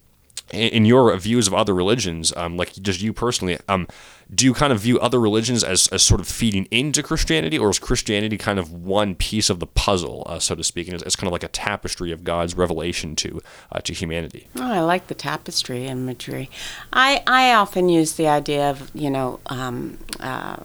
in 0.52 0.84
your 0.84 1.16
views 1.16 1.46
of 1.46 1.54
other 1.54 1.74
religions, 1.74 2.32
um, 2.36 2.56
like 2.56 2.72
just 2.74 3.00
you 3.02 3.12
personally, 3.12 3.58
um, 3.68 3.88
do 4.32 4.44
you 4.44 4.54
kind 4.54 4.72
of 4.72 4.80
view 4.80 4.98
other 5.00 5.20
religions 5.20 5.64
as, 5.64 5.88
as 5.88 6.02
sort 6.02 6.20
of 6.20 6.28
feeding 6.28 6.66
into 6.70 7.02
Christianity, 7.02 7.58
or 7.58 7.70
is 7.70 7.78
Christianity 7.78 8.36
kind 8.36 8.58
of 8.58 8.72
one 8.72 9.14
piece 9.14 9.50
of 9.50 9.60
the 9.60 9.66
puzzle, 9.66 10.24
uh, 10.26 10.38
so 10.38 10.54
to 10.54 10.64
speak, 10.64 10.86
and 10.88 10.94
it's, 10.94 11.02
it's, 11.04 11.16
kind 11.16 11.28
of 11.28 11.32
like 11.32 11.42
a 11.42 11.48
tapestry 11.48 12.12
of 12.12 12.24
God's 12.24 12.56
revelation 12.56 13.16
to 13.16 13.40
uh, 13.72 13.80
to 13.80 13.92
humanity? 13.92 14.48
Oh, 14.56 14.72
I 14.72 14.80
like 14.80 15.08
the 15.08 15.14
tapestry 15.14 15.86
imagery. 15.86 16.48
I 16.92 17.22
I 17.26 17.52
often 17.52 17.88
use 17.88 18.14
the 18.14 18.28
idea 18.28 18.70
of 18.70 18.90
you 18.94 19.10
know 19.10 19.40
um, 19.46 19.98
uh, 20.20 20.56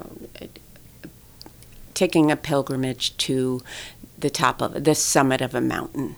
taking 1.93 2.31
a 2.31 2.35
pilgrimage 2.35 3.15
to 3.17 3.61
the 4.17 4.29
top 4.29 4.61
of 4.61 4.83
the 4.83 4.95
summit 4.95 5.41
of 5.41 5.53
a 5.53 5.61
mountain. 5.61 6.15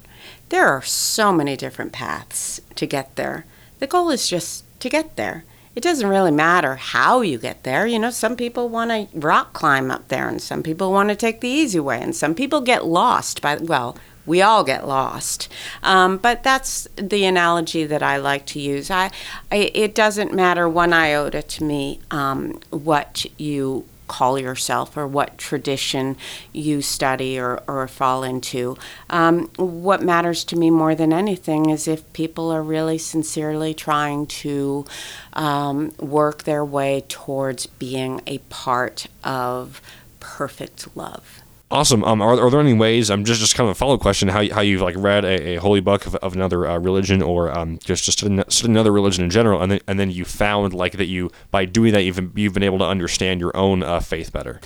There 0.49 0.67
are 0.67 0.81
so 0.81 1.33
many 1.33 1.57
different 1.57 1.93
paths 1.93 2.61
to 2.75 2.85
get 2.85 3.15
there. 3.15 3.45
The 3.83 3.87
goal 3.87 4.11
is 4.11 4.29
just 4.29 4.63
to 4.79 4.87
get 4.87 5.17
there. 5.17 5.43
It 5.75 5.83
doesn't 5.83 6.07
really 6.07 6.31
matter 6.31 6.77
how 6.77 7.19
you 7.19 7.37
get 7.37 7.63
there. 7.63 7.85
You 7.85 7.99
know, 7.99 8.11
some 8.11 8.37
people 8.37 8.69
want 8.69 8.91
to 8.91 9.19
rock 9.19 9.51
climb 9.51 9.91
up 9.91 10.07
there, 10.07 10.29
and 10.29 10.41
some 10.41 10.63
people 10.63 10.93
want 10.93 11.09
to 11.09 11.17
take 11.17 11.41
the 11.41 11.49
easy 11.49 11.81
way, 11.81 11.99
and 12.01 12.15
some 12.15 12.33
people 12.33 12.61
get 12.61 12.85
lost 12.85 13.41
by, 13.41 13.57
well, 13.57 13.97
we 14.25 14.41
all 14.41 14.63
get 14.63 14.87
lost. 14.87 15.49
Um, 15.83 16.15
but 16.15 16.43
that's 16.43 16.87
the 16.95 17.25
analogy 17.25 17.83
that 17.83 18.01
I 18.01 18.15
like 18.15 18.45
to 18.45 18.59
use. 18.61 18.89
I, 18.89 19.11
I, 19.51 19.69
it 19.73 19.93
doesn't 19.93 20.33
matter 20.33 20.69
one 20.69 20.93
iota 20.93 21.41
to 21.41 21.65
me 21.65 21.99
um, 22.09 22.61
what 22.69 23.25
you 23.37 23.83
call 24.07 24.39
yourself 24.39 24.97
or 24.97 25.07
what 25.07 25.37
tradition 25.37 26.17
you 26.51 26.81
study 26.81 27.39
or, 27.39 27.61
or 27.67 27.87
fall 27.87 28.23
into. 28.23 28.77
Um, 29.09 29.49
what 29.57 30.01
matters 30.01 30.43
to 30.45 30.55
me 30.55 30.69
more 30.69 30.95
than 30.95 31.13
anything 31.13 31.69
is 31.69 31.87
if 31.87 32.11
people 32.13 32.51
are 32.51 32.63
really 32.63 32.97
sincerely 32.97 33.73
trying 33.73 34.27
to 34.27 34.85
um, 35.33 35.93
work 35.99 36.43
their 36.43 36.65
way 36.65 37.03
towards 37.07 37.65
being 37.65 38.21
a 38.27 38.37
part 38.49 39.07
of 39.23 39.81
perfect 40.19 40.95
love. 40.95 41.42
Awesome. 41.73 42.03
Um, 42.03 42.21
are, 42.21 42.39
are 42.39 42.51
there 42.51 42.59
any 42.59 42.73
ways? 42.73 43.09
I'm 43.09 43.21
um, 43.21 43.25
just 43.25 43.39
just 43.39 43.55
kind 43.55 43.67
of 43.67 43.75
a 43.75 43.77
follow 43.77 43.95
up 43.95 43.99
question. 43.99 44.27
How 44.27 44.47
how 44.53 44.61
you've 44.61 44.83
like 44.83 44.93
read 44.95 45.25
a, 45.25 45.55
a 45.55 45.55
holy 45.55 45.79
book 45.79 46.05
of, 46.05 46.13
of 46.17 46.35
another 46.35 46.67
uh, 46.67 46.77
religion 46.77 47.23
or 47.23 47.51
um, 47.51 47.79
just 47.83 48.03
just 48.03 48.21
another 48.63 48.91
religion 48.91 49.23
in 49.23 49.31
general, 49.31 49.59
and 49.59 49.71
then 49.71 49.79
and 49.87 49.99
then 49.99 50.11
you 50.11 50.23
found 50.23 50.75
like 50.75 50.97
that 50.97 51.07
you 51.07 51.31
by 51.49 51.65
doing 51.65 51.91
that 51.93 52.03
you've 52.03 52.37
you've 52.37 52.53
been 52.53 52.61
able 52.61 52.77
to 52.77 52.85
understand 52.85 53.39
your 53.39 53.57
own 53.57 53.81
uh, 53.81 53.99
faith 53.99 54.31
better. 54.31 54.61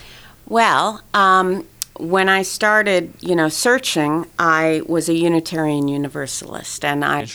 Well, 0.49 1.01
um, 1.13 1.65
when 1.97 2.27
I 2.27 2.41
started, 2.41 3.13
you 3.21 3.37
know, 3.37 3.47
searching, 3.47 4.25
I 4.37 4.81
was 4.85 5.07
a 5.07 5.13
Unitarian 5.13 5.87
Universalist, 5.87 6.83
and 6.83 7.05
I 7.05 7.25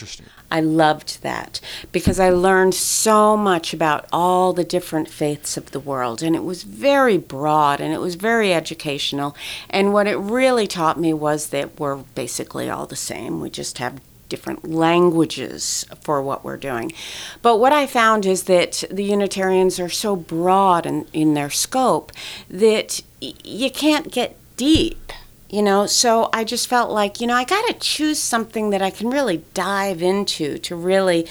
I 0.53 0.59
loved 0.59 1.23
that 1.23 1.59
because 1.91 2.19
I 2.19 2.29
learned 2.29 2.75
so 2.75 3.35
much 3.35 3.73
about 3.73 4.05
all 4.13 4.53
the 4.53 4.63
different 4.63 5.09
faiths 5.09 5.57
of 5.57 5.71
the 5.71 5.79
world, 5.79 6.21
and 6.21 6.35
it 6.35 6.43
was 6.43 6.61
very 6.61 7.17
broad 7.17 7.81
and 7.81 7.91
it 7.91 7.99
was 7.99 8.13
very 8.13 8.53
educational. 8.53 9.35
And 9.71 9.93
what 9.93 10.05
it 10.05 10.15
really 10.15 10.67
taught 10.67 10.99
me 10.99 11.11
was 11.11 11.47
that 11.47 11.79
we're 11.79 11.95
basically 11.95 12.69
all 12.69 12.85
the 12.85 12.95
same. 12.95 13.41
We 13.41 13.49
just 13.49 13.79
have 13.79 13.99
different 14.29 14.69
languages 14.69 15.85
for 16.01 16.21
what 16.21 16.43
we're 16.43 16.57
doing. 16.57 16.93
But 17.41 17.57
what 17.57 17.73
I 17.73 17.87
found 17.87 18.23
is 18.25 18.43
that 18.43 18.83
the 18.91 19.03
Unitarians 19.03 19.79
are 19.79 19.89
so 19.89 20.15
broad 20.15 20.85
in, 20.85 21.07
in 21.13 21.33
their 21.33 21.49
scope 21.49 22.11
that 22.47 23.01
y- 23.21 23.33
you 23.43 23.71
can't 23.71 24.11
get 24.11 24.37
deep 24.55 25.11
you 25.53 25.61
know 25.61 25.85
so 25.85 26.29
i 26.33 26.43
just 26.43 26.67
felt 26.67 26.89
like 26.89 27.21
you 27.21 27.27
know 27.27 27.35
i 27.35 27.43
got 27.43 27.67
to 27.67 27.73
choose 27.75 28.17
something 28.17 28.71
that 28.71 28.81
i 28.81 28.89
can 28.89 29.09
really 29.09 29.43
dive 29.53 30.01
into 30.01 30.57
to 30.57 30.75
really 30.75 31.27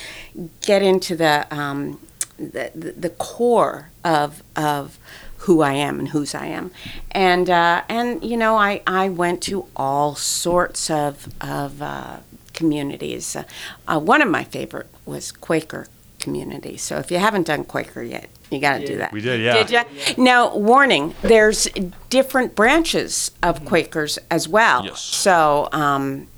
get 0.61 0.81
into 0.81 1.17
the 1.17 1.47
um, 1.51 1.99
the, 2.39 2.71
the 2.75 3.11
core 3.11 3.91
of 4.05 4.43
of 4.57 4.99
who 5.43 5.61
I 5.61 5.73
am 5.73 5.99
and 5.99 6.09
whose 6.11 6.37
I 6.37 6.47
am, 6.47 6.71
and 7.11 7.51
uh, 7.51 7.83
and 7.89 8.23
you 8.23 8.37
know 8.37 8.57
I, 8.57 8.81
I 8.87 9.09
went 9.09 9.43
to 9.45 9.67
all 9.75 10.15
sorts 10.15 10.89
of 10.89 11.29
of 11.41 11.83
uh, 11.83 12.19
communities. 12.53 13.37
Uh, 13.89 13.99
one 13.99 14.23
of 14.23 14.29
my 14.29 14.45
favorite 14.45 14.87
was 15.05 15.33
Quaker 15.33 15.89
community. 16.21 16.77
So 16.77 16.99
if 16.99 17.11
you 17.11 17.19
haven't 17.19 17.49
done 17.49 17.65
Quaker 17.65 18.03
yet, 18.03 18.29
you 18.53 18.61
got 18.61 18.79
to 18.79 18.87
do 18.87 18.99
that. 18.99 19.13
We 19.13 19.21
did, 19.21 19.41
yeah. 19.41 19.63
Did 19.63 19.71
you? 19.71 20.23
Now, 20.23 20.57
warning: 20.57 21.15
there's 21.23 21.69
different 22.11 22.55
branches 22.55 23.31
of 23.43 23.65
Quakers 23.65 24.19
as 24.31 24.49
well. 24.49 24.85
Yes. 24.85 25.01
So, 25.01 25.69
um, 25.73 26.29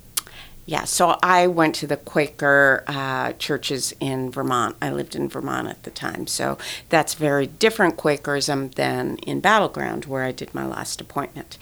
yeah. 0.67 0.85
So 0.85 1.19
I 1.23 1.47
went 1.47 1.75
to 1.77 1.87
the 1.87 1.97
Quaker 1.97 2.85
uh, 2.87 3.33
churches 3.35 3.93
in 4.01 4.31
Vermont. 4.31 4.77
I 4.81 4.91
lived 4.91 5.15
in 5.15 5.29
Vermont 5.29 5.69
at 5.69 5.83
the 5.83 5.91
time, 5.91 6.27
so 6.27 6.57
that's 6.89 7.15
very 7.15 7.47
different 7.47 7.97
Quakerism 7.97 8.71
than 8.71 9.19
in 9.19 9.41
Battleground, 9.41 10.07
where 10.07 10.25
I 10.25 10.33
did 10.33 10.55
my 10.55 10.67
last 10.67 11.01
appointment. 11.01 11.59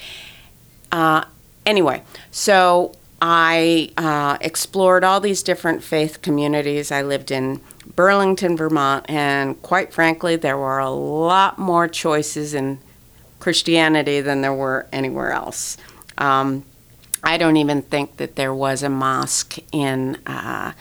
Uh, 0.93 1.25
anyway, 1.65 2.03
so 2.31 2.95
I 3.25 3.91
uh, 3.97 4.37
explored 4.41 5.05
all 5.05 5.21
these 5.21 5.45
different 5.45 5.85
faith 5.85 6.23
communities. 6.23 6.91
I 6.91 7.03
lived 7.03 7.31
in 7.31 7.61
Burlington, 7.95 8.57
Vermont, 8.57 9.07
and 9.09 9.63
quite 9.63 9.93
frankly, 9.93 10.35
there 10.35 10.59
were 10.59 10.81
a 10.81 10.91
lot 10.91 11.57
more 11.57 11.87
choices 11.87 12.53
in 12.53 12.81
Christianity 13.39 14.21
than 14.21 14.41
there 14.41 14.53
were 14.53 14.87
anywhere 14.93 15.31
else. 15.31 15.77
Um, 16.19 16.65
I 17.23 17.39
don't 17.39 17.57
even 17.59 17.83
think 17.83 18.17
that 18.17 18.35
there 18.35 18.53
was 18.53 18.83
a 18.83 18.89
mosque 18.89 19.57
in 19.71 20.17
uh, 20.27 20.73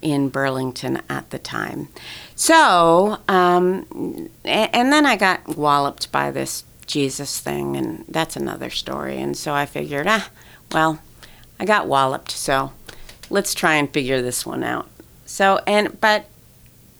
in 0.00 0.30
Burlington 0.30 1.02
at 1.10 1.28
the 1.28 1.38
time. 1.38 1.88
So, 2.34 3.18
um, 3.28 4.30
and 4.44 4.90
then 4.92 5.04
I 5.04 5.16
got 5.16 5.58
walloped 5.58 6.10
by 6.10 6.30
this 6.30 6.64
Jesus 6.86 7.38
thing, 7.38 7.76
and 7.76 8.06
that's 8.08 8.34
another 8.34 8.70
story. 8.70 9.18
And 9.20 9.36
so 9.36 9.52
I 9.52 9.66
figured, 9.66 10.06
ah, 10.08 10.30
well, 10.72 11.00
I 11.62 11.64
got 11.64 11.86
walloped, 11.86 12.30
so 12.30 12.72
let's 13.30 13.54
try 13.54 13.76
and 13.76 13.88
figure 13.90 14.20
this 14.20 14.44
one 14.44 14.62
out. 14.62 14.88
So, 15.24 15.60
and 15.66 15.98
but 16.00 16.26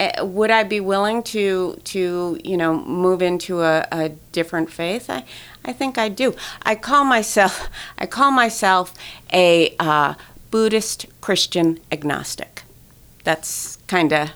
Eh, 0.03 0.21
would 0.21 0.51
I 0.51 0.65
be 0.65 0.81
willing 0.81 1.23
to 1.35 1.81
to 1.85 2.37
you 2.43 2.57
know 2.57 2.77
move 2.81 3.23
into 3.23 3.61
a, 3.63 3.87
a 3.93 4.09
different 4.33 4.69
faith? 4.69 5.09
I, 5.09 5.25
I 5.65 5.73
think 5.73 5.97
I 5.97 6.09
do. 6.09 6.35
I 6.63 6.75
call 6.75 7.05
myself 7.05 7.69
I 7.99 8.07
call 8.07 8.33
myself 8.33 8.95
a 9.33 9.75
uh, 9.79 10.15
Buddhist 10.51 11.07
Christian 11.21 11.79
agnostic. 11.93 12.65
That's 13.23 13.77
kind 13.87 14.13
of 14.13 14.31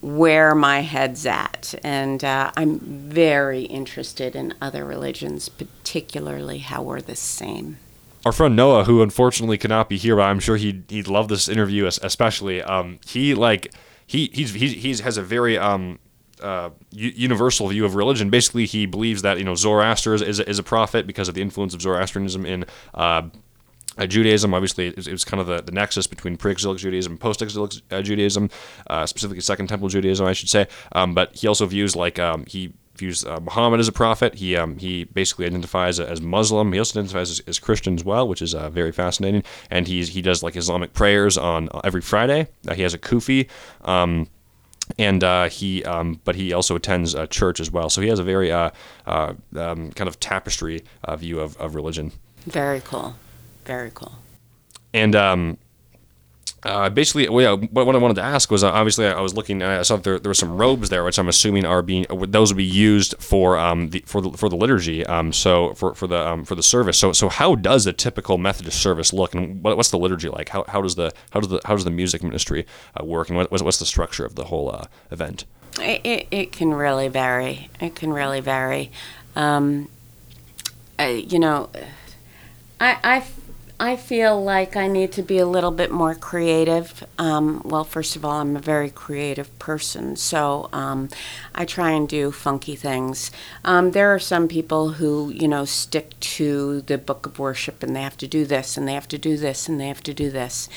where 0.00 0.54
my 0.54 0.80
head's 0.80 1.26
at, 1.26 1.74
and 1.82 2.24
uh, 2.24 2.52
I'm 2.56 2.78
very 2.78 3.64
interested 3.64 4.34
in 4.34 4.54
other 4.62 4.86
religions, 4.86 5.50
particularly 5.50 6.58
how 6.58 6.82
we're 6.82 7.02
the 7.02 7.16
same 7.16 7.76
our 8.24 8.32
friend 8.32 8.56
Noah, 8.56 8.84
who 8.84 9.02
unfortunately 9.02 9.58
cannot 9.58 9.88
be 9.88 9.96
here, 9.96 10.16
but 10.16 10.22
I'm 10.22 10.40
sure 10.40 10.56
he'd 10.56 10.84
he'd 10.88 11.08
love 11.08 11.28
this 11.28 11.48
interview, 11.48 11.86
especially. 11.86 12.62
Um, 12.62 12.98
he 13.06 13.34
like 13.34 13.72
he 14.06 14.30
he's, 14.32 14.52
he 14.52 14.94
has 15.02 15.16
a 15.16 15.22
very 15.22 15.58
um, 15.58 15.98
uh, 16.42 16.70
universal 16.90 17.68
view 17.68 17.84
of 17.84 17.94
religion. 17.94 18.30
Basically, 18.30 18.66
he 18.66 18.86
believes 18.86 19.22
that 19.22 19.38
you 19.38 19.44
know 19.44 19.54
Zoroaster 19.54 20.14
is, 20.14 20.22
is, 20.22 20.40
is 20.40 20.58
a 20.58 20.62
prophet 20.62 21.06
because 21.06 21.28
of 21.28 21.34
the 21.34 21.42
influence 21.42 21.74
of 21.74 21.82
Zoroastrianism 21.82 22.44
in 22.46 22.64
uh, 22.94 23.22
uh, 23.96 24.06
Judaism. 24.06 24.54
Obviously, 24.54 24.88
it 24.88 25.08
was, 25.08 25.24
kind 25.24 25.40
of 25.40 25.46
the, 25.46 25.62
the 25.62 25.72
nexus 25.72 26.06
between 26.06 26.36
pre-exilic 26.36 26.78
Judaism 26.78 27.12
and 27.12 27.20
post-exilic 27.20 27.72
uh, 27.90 28.02
Judaism, 28.02 28.48
uh, 28.88 29.06
specifically 29.06 29.40
Second 29.40 29.66
Temple 29.66 29.88
Judaism, 29.88 30.26
I 30.26 30.32
should 30.32 30.48
say. 30.48 30.66
Um, 30.92 31.14
but 31.14 31.34
he 31.36 31.46
also 31.46 31.66
views 31.66 31.96
like 31.96 32.18
um, 32.18 32.44
he 32.46 32.72
views 32.98 33.24
uh, 33.24 33.40
Muhammad 33.40 33.80
as 33.80 33.88
a 33.88 33.92
prophet. 33.92 34.34
He 34.34 34.56
um, 34.56 34.78
he 34.78 35.04
basically 35.04 35.46
identifies 35.46 36.00
as 36.00 36.20
Muslim. 36.20 36.72
He 36.72 36.78
also 36.78 36.98
identifies 36.98 37.30
as, 37.30 37.40
as 37.46 37.58
Christian 37.58 37.94
as 37.94 38.04
well, 38.04 38.28
which 38.28 38.42
is 38.42 38.54
uh, 38.54 38.70
very 38.70 38.92
fascinating. 38.92 39.42
And 39.70 39.86
he's 39.86 40.08
he 40.08 40.22
does 40.22 40.42
like 40.42 40.56
Islamic 40.56 40.92
prayers 40.92 41.38
on 41.38 41.68
uh, 41.72 41.80
every 41.84 42.00
Friday. 42.00 42.48
Uh, 42.66 42.74
he 42.74 42.82
has 42.82 42.94
a 42.94 42.98
kufi. 42.98 43.48
Um, 43.82 44.28
and 44.98 45.22
uh, 45.22 45.50
he, 45.50 45.84
um, 45.84 46.18
but 46.24 46.34
he 46.34 46.54
also 46.54 46.74
attends 46.74 47.14
a 47.14 47.26
church 47.26 47.60
as 47.60 47.70
well. 47.70 47.90
So 47.90 48.00
he 48.00 48.08
has 48.08 48.18
a 48.18 48.24
very 48.24 48.50
uh, 48.50 48.70
um, 49.06 49.36
kind 49.52 50.08
of 50.08 50.18
tapestry 50.18 50.82
view 51.18 51.40
of, 51.40 51.58
of 51.58 51.74
religion. 51.74 52.12
Very 52.46 52.80
cool, 52.80 53.14
very 53.66 53.90
cool. 53.92 54.14
And 54.94 55.14
um, 55.14 55.58
uh, 56.64 56.90
basically, 56.90 57.28
well, 57.28 57.58
yeah, 57.58 57.66
what, 57.70 57.94
I 57.94 57.98
wanted 57.98 58.14
to 58.14 58.22
ask 58.22 58.50
was 58.50 58.64
uh, 58.64 58.70
obviously 58.70 59.06
I 59.06 59.20
was 59.20 59.34
looking. 59.34 59.62
and 59.62 59.70
I 59.70 59.82
saw 59.82 59.96
there, 59.96 60.18
there 60.18 60.30
were 60.30 60.34
some 60.34 60.56
robes 60.56 60.88
there, 60.88 61.04
which 61.04 61.18
I'm 61.18 61.28
assuming 61.28 61.64
are 61.64 61.82
being 61.82 62.04
those 62.10 62.52
would 62.52 62.56
be 62.56 62.64
used 62.64 63.14
for 63.20 63.56
um 63.56 63.90
the, 63.90 64.02
for 64.06 64.20
the 64.20 64.32
for 64.32 64.48
the 64.48 64.56
liturgy. 64.56 65.06
Um, 65.06 65.32
so 65.32 65.74
for 65.74 65.94
for 65.94 66.08
the 66.08 66.18
um, 66.18 66.44
for 66.44 66.56
the 66.56 66.62
service. 66.62 66.98
So 66.98 67.12
so 67.12 67.28
how 67.28 67.54
does 67.54 67.86
a 67.86 67.92
typical 67.92 68.38
Methodist 68.38 68.82
service 68.82 69.12
look, 69.12 69.34
and 69.34 69.62
what, 69.62 69.76
what's 69.76 69.90
the 69.90 69.98
liturgy 69.98 70.28
like? 70.28 70.48
How, 70.48 70.64
how 70.66 70.82
does 70.82 70.96
the 70.96 71.12
how 71.30 71.40
does 71.40 71.48
the 71.48 71.60
how 71.64 71.74
does 71.74 71.84
the 71.84 71.90
music 71.90 72.24
ministry 72.24 72.66
uh, 73.00 73.04
work, 73.04 73.28
and 73.28 73.36
what, 73.36 73.50
what's 73.52 73.78
the 73.78 73.86
structure 73.86 74.24
of 74.24 74.34
the 74.34 74.44
whole 74.44 74.74
uh, 74.74 74.86
event? 75.12 75.44
It, 75.80 76.00
it, 76.04 76.28
it, 76.32 76.52
can 76.52 76.74
really 76.74 77.06
vary. 77.06 77.68
It 77.80 77.94
can 77.94 78.12
really 78.12 78.40
vary. 78.40 78.90
Um, 79.36 79.88
you 80.98 81.38
know, 81.38 81.70
I 82.80 82.98
I 83.04 83.20
I 83.80 83.94
feel 83.94 84.42
like 84.42 84.74
I 84.74 84.88
need 84.88 85.12
to 85.12 85.22
be 85.22 85.38
a 85.38 85.46
little 85.46 85.70
bit 85.70 85.92
more 85.92 86.16
creative. 86.16 87.06
Um, 87.16 87.62
well, 87.64 87.84
first 87.84 88.16
of 88.16 88.24
all, 88.24 88.40
I'm 88.40 88.56
a 88.56 88.60
very 88.60 88.90
creative 88.90 89.56
person, 89.60 90.16
so 90.16 90.68
um, 90.72 91.10
I 91.54 91.64
try 91.64 91.92
and 91.92 92.08
do 92.08 92.32
funky 92.32 92.74
things. 92.74 93.30
Um, 93.64 93.92
there 93.92 94.12
are 94.12 94.18
some 94.18 94.48
people 94.48 94.94
who, 94.94 95.30
you 95.30 95.46
know, 95.46 95.64
stick 95.64 96.18
to 96.18 96.80
the 96.82 96.98
book 96.98 97.24
of 97.24 97.38
worship 97.38 97.84
and 97.84 97.94
they 97.94 98.02
have 98.02 98.16
to 98.16 98.26
do 98.26 98.44
this 98.44 98.76
and 98.76 98.88
they 98.88 98.94
have 98.94 99.06
to 99.08 99.18
do 99.18 99.36
this 99.36 99.68
and 99.68 99.78
they 99.80 99.86
have 99.86 100.02
to 100.02 100.14
do 100.14 100.28
this. 100.28 100.68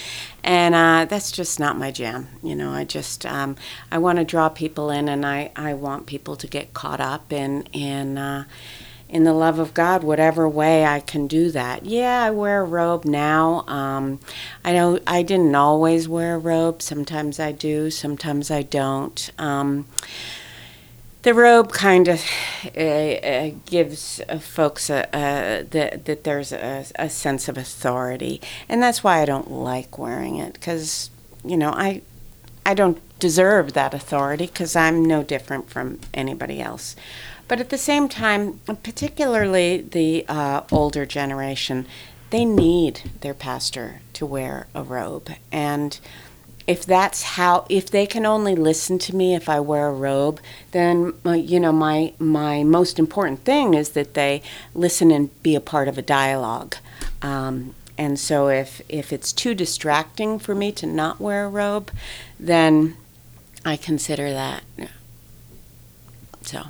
And 0.44 0.76
uh, 0.76 1.06
that's 1.06 1.32
just 1.32 1.60
not 1.60 1.80
my 1.80 1.90
jam. 1.90 2.28
You 2.44 2.56
know, 2.56 2.72
I 2.72 2.84
just, 2.84 3.26
um, 3.26 3.56
I 3.92 3.98
want 3.98 4.20
to 4.20 4.24
draw 4.24 4.48
people 4.50 4.92
in 4.92 5.10
and 5.10 5.26
I, 5.26 5.50
I 5.56 5.74
want 5.74 6.06
people 6.06 6.36
to 6.36 6.46
get 6.46 6.76
caught 6.76 7.00
up 7.00 7.34
in, 7.34 7.64
in, 7.74 8.20
uh, 8.20 8.44
in 9.12 9.26
the 9.26 9.34
love 9.34 9.60
of 9.60 9.74
God, 9.74 10.04
whatever 10.04 10.48
way 10.48 10.86
I 10.86 11.02
can 11.02 11.28
do 11.28 11.52
that. 11.52 11.86
Yeah, 11.86 12.24
I 12.24 12.32
wear 12.32 12.62
a 12.62 12.66
robe 12.66 13.04
now. 13.04 13.66
Um, 13.68 14.20
I 14.64 14.72
know 14.72 15.00
I 15.06 15.22
didn't 15.22 15.54
always 15.54 16.08
wear 16.08 16.36
a 16.36 16.40
robe. 16.40 16.82
Sometimes 16.82 17.40
I 17.40 17.52
do. 17.52 17.92
Sometimes 17.92 18.50
I 18.50 18.62
don't. 18.64 19.30
Um, 19.38 19.86
the 21.24 21.34
robe 21.34 21.72
kind 21.74 22.08
of 22.08 22.24
uh, 22.76 22.80
uh, 22.80 23.52
gives 23.66 24.22
folks 24.40 24.90
a, 24.90 25.08
a, 25.14 25.64
that 25.70 26.06
that 26.06 26.24
there's 26.24 26.54
a, 26.54 26.86
a 26.96 27.10
sense 27.10 27.50
of 27.50 27.58
authority, 27.58 28.42
and 28.70 28.82
that's 28.82 29.04
why 29.04 29.22
I 29.22 29.26
don't 29.26 29.52
like 29.52 29.98
wearing 30.00 30.38
it 30.38 30.54
because 30.54 31.12
you 31.44 31.58
know 31.58 31.72
I 31.72 32.02
I 32.66 32.74
don't 32.74 32.98
deserve 33.20 33.74
that 33.74 33.94
authority 33.94 34.48
because 34.48 34.76
I'm 34.76 35.06
no 35.06 35.22
different 35.22 35.70
from 35.70 36.00
anybody 36.14 36.62
else. 36.62 36.96
But 37.52 37.60
at 37.60 37.70
the 37.70 37.78
same 37.78 38.08
time, 38.08 38.62
particularly 38.82 39.82
the 39.82 40.24
uh, 40.30 40.62
older 40.72 41.06
generation, 41.06 41.86
they 42.30 42.46
need 42.46 43.12
their 43.20 43.34
pastor 43.34 44.00
to 44.14 44.26
wear 44.26 44.68
a 44.74 44.84
robe. 44.84 45.32
And 45.52 46.00
if 46.66 46.86
that's 46.86 47.24
how 47.24 47.66
if 47.68 47.92
they 47.92 48.08
can 48.08 48.26
only 48.26 48.56
listen 48.56 49.00
to 49.00 49.14
me 49.14 49.36
if 49.36 49.50
I 49.50 49.60
wear 49.60 49.90
a 49.90 49.94
robe, 49.94 50.40
then 50.72 51.12
uh, 51.26 51.34
you 51.34 51.60
know 51.60 51.74
my 51.74 52.14
my 52.20 52.64
most 52.64 52.98
important 52.98 53.44
thing 53.44 53.74
is 53.74 53.90
that 53.90 54.14
they 54.14 54.42
listen 54.74 55.12
and 55.12 55.44
be 55.44 55.54
a 55.54 55.60
part 55.60 55.90
of 55.90 55.98
a 55.98 56.02
dialogue. 56.02 56.78
Um, 57.22 57.76
and 57.98 58.18
so 58.18 58.48
if 58.48 58.82
if 58.88 59.12
it's 59.12 59.34
too 59.34 59.54
distracting 59.54 60.40
for 60.40 60.56
me 60.56 60.72
to 60.72 60.86
not 60.86 61.20
wear 61.20 61.44
a 61.44 61.50
robe, 61.50 61.92
then 62.40 62.96
I 63.66 63.76
consider 63.76 64.32
that. 64.32 64.64
So. 66.44 66.68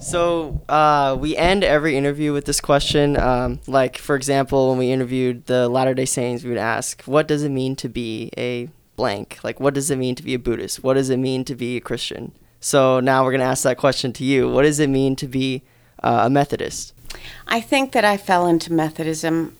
So 0.00 0.62
uh, 0.68 1.16
we 1.18 1.36
end 1.36 1.64
every 1.64 1.96
interview 1.96 2.32
with 2.32 2.44
this 2.44 2.60
question. 2.60 3.18
Um, 3.18 3.60
like 3.66 3.98
for 3.98 4.14
example, 4.16 4.70
when 4.70 4.78
we 4.78 4.92
interviewed 4.92 5.46
the 5.46 5.68
Latter 5.68 5.94
Day 5.94 6.04
Saints, 6.04 6.44
we 6.44 6.50
would 6.50 6.58
ask, 6.58 7.02
"What 7.02 7.26
does 7.26 7.42
it 7.42 7.50
mean 7.50 7.76
to 7.76 7.88
be 7.88 8.30
a 8.36 8.68
blank? 8.96 9.38
Like, 9.42 9.60
what 9.60 9.74
does 9.74 9.90
it 9.90 9.96
mean 9.96 10.14
to 10.14 10.22
be 10.22 10.34
a 10.34 10.38
Buddhist? 10.38 10.82
What 10.82 10.94
does 10.94 11.10
it 11.10 11.18
mean 11.18 11.44
to 11.44 11.54
be 11.54 11.76
a 11.76 11.80
Christian?" 11.80 12.32
So 12.60 13.00
now 13.00 13.24
we're 13.24 13.32
gonna 13.32 13.44
ask 13.44 13.64
that 13.64 13.76
question 13.76 14.12
to 14.14 14.24
you. 14.24 14.48
What 14.48 14.62
does 14.62 14.80
it 14.80 14.88
mean 14.88 15.16
to 15.16 15.26
be 15.26 15.62
uh, 16.02 16.22
a 16.24 16.30
Methodist? 16.30 16.92
I 17.46 17.60
think 17.60 17.92
that 17.92 18.04
I 18.04 18.16
fell 18.16 18.46
into 18.46 18.72
Methodism 18.72 19.56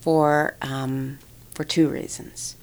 for 0.00 0.56
um, 0.60 1.18
for 1.54 1.64
two 1.64 1.88
reasons. 1.88 2.56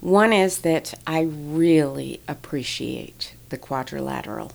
One 0.00 0.32
is 0.32 0.58
that 0.58 0.94
I 1.06 1.22
really 1.22 2.20
appreciate 2.28 3.34
the 3.48 3.58
quadrilateral. 3.58 4.52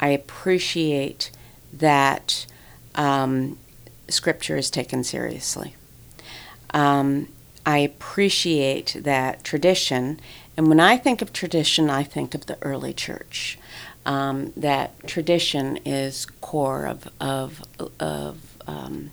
I 0.00 0.08
appreciate 0.08 1.30
that 1.72 2.46
um, 2.94 3.58
scripture 4.08 4.56
is 4.56 4.70
taken 4.70 5.04
seriously. 5.04 5.74
Um, 6.72 7.28
I 7.66 7.78
appreciate 7.78 8.96
that 9.00 9.44
tradition, 9.44 10.20
and 10.56 10.68
when 10.68 10.80
I 10.80 10.96
think 10.96 11.22
of 11.22 11.32
tradition, 11.32 11.88
I 11.88 12.02
think 12.02 12.34
of 12.34 12.46
the 12.46 12.58
early 12.62 12.92
church. 12.92 13.58
Um, 14.06 14.52
that 14.54 15.06
tradition 15.06 15.78
is 15.84 16.26
core 16.42 16.84
of 16.84 17.08
of 17.20 17.62
of 17.98 18.58
um, 18.66 19.10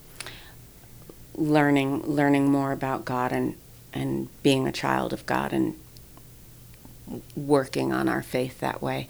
learning 1.34 2.03
learning 2.03 2.51
more 2.51 2.73
about 2.73 3.05
God 3.05 3.32
and 3.32 3.55
and 3.93 4.27
being 4.43 4.67
a 4.67 4.71
child 4.71 5.13
of 5.13 5.25
God 5.25 5.53
and 5.53 5.75
working 7.36 7.91
on 7.91 8.07
our 8.07 8.21
faith 8.21 8.59
that 8.59 8.82
way. 8.82 9.07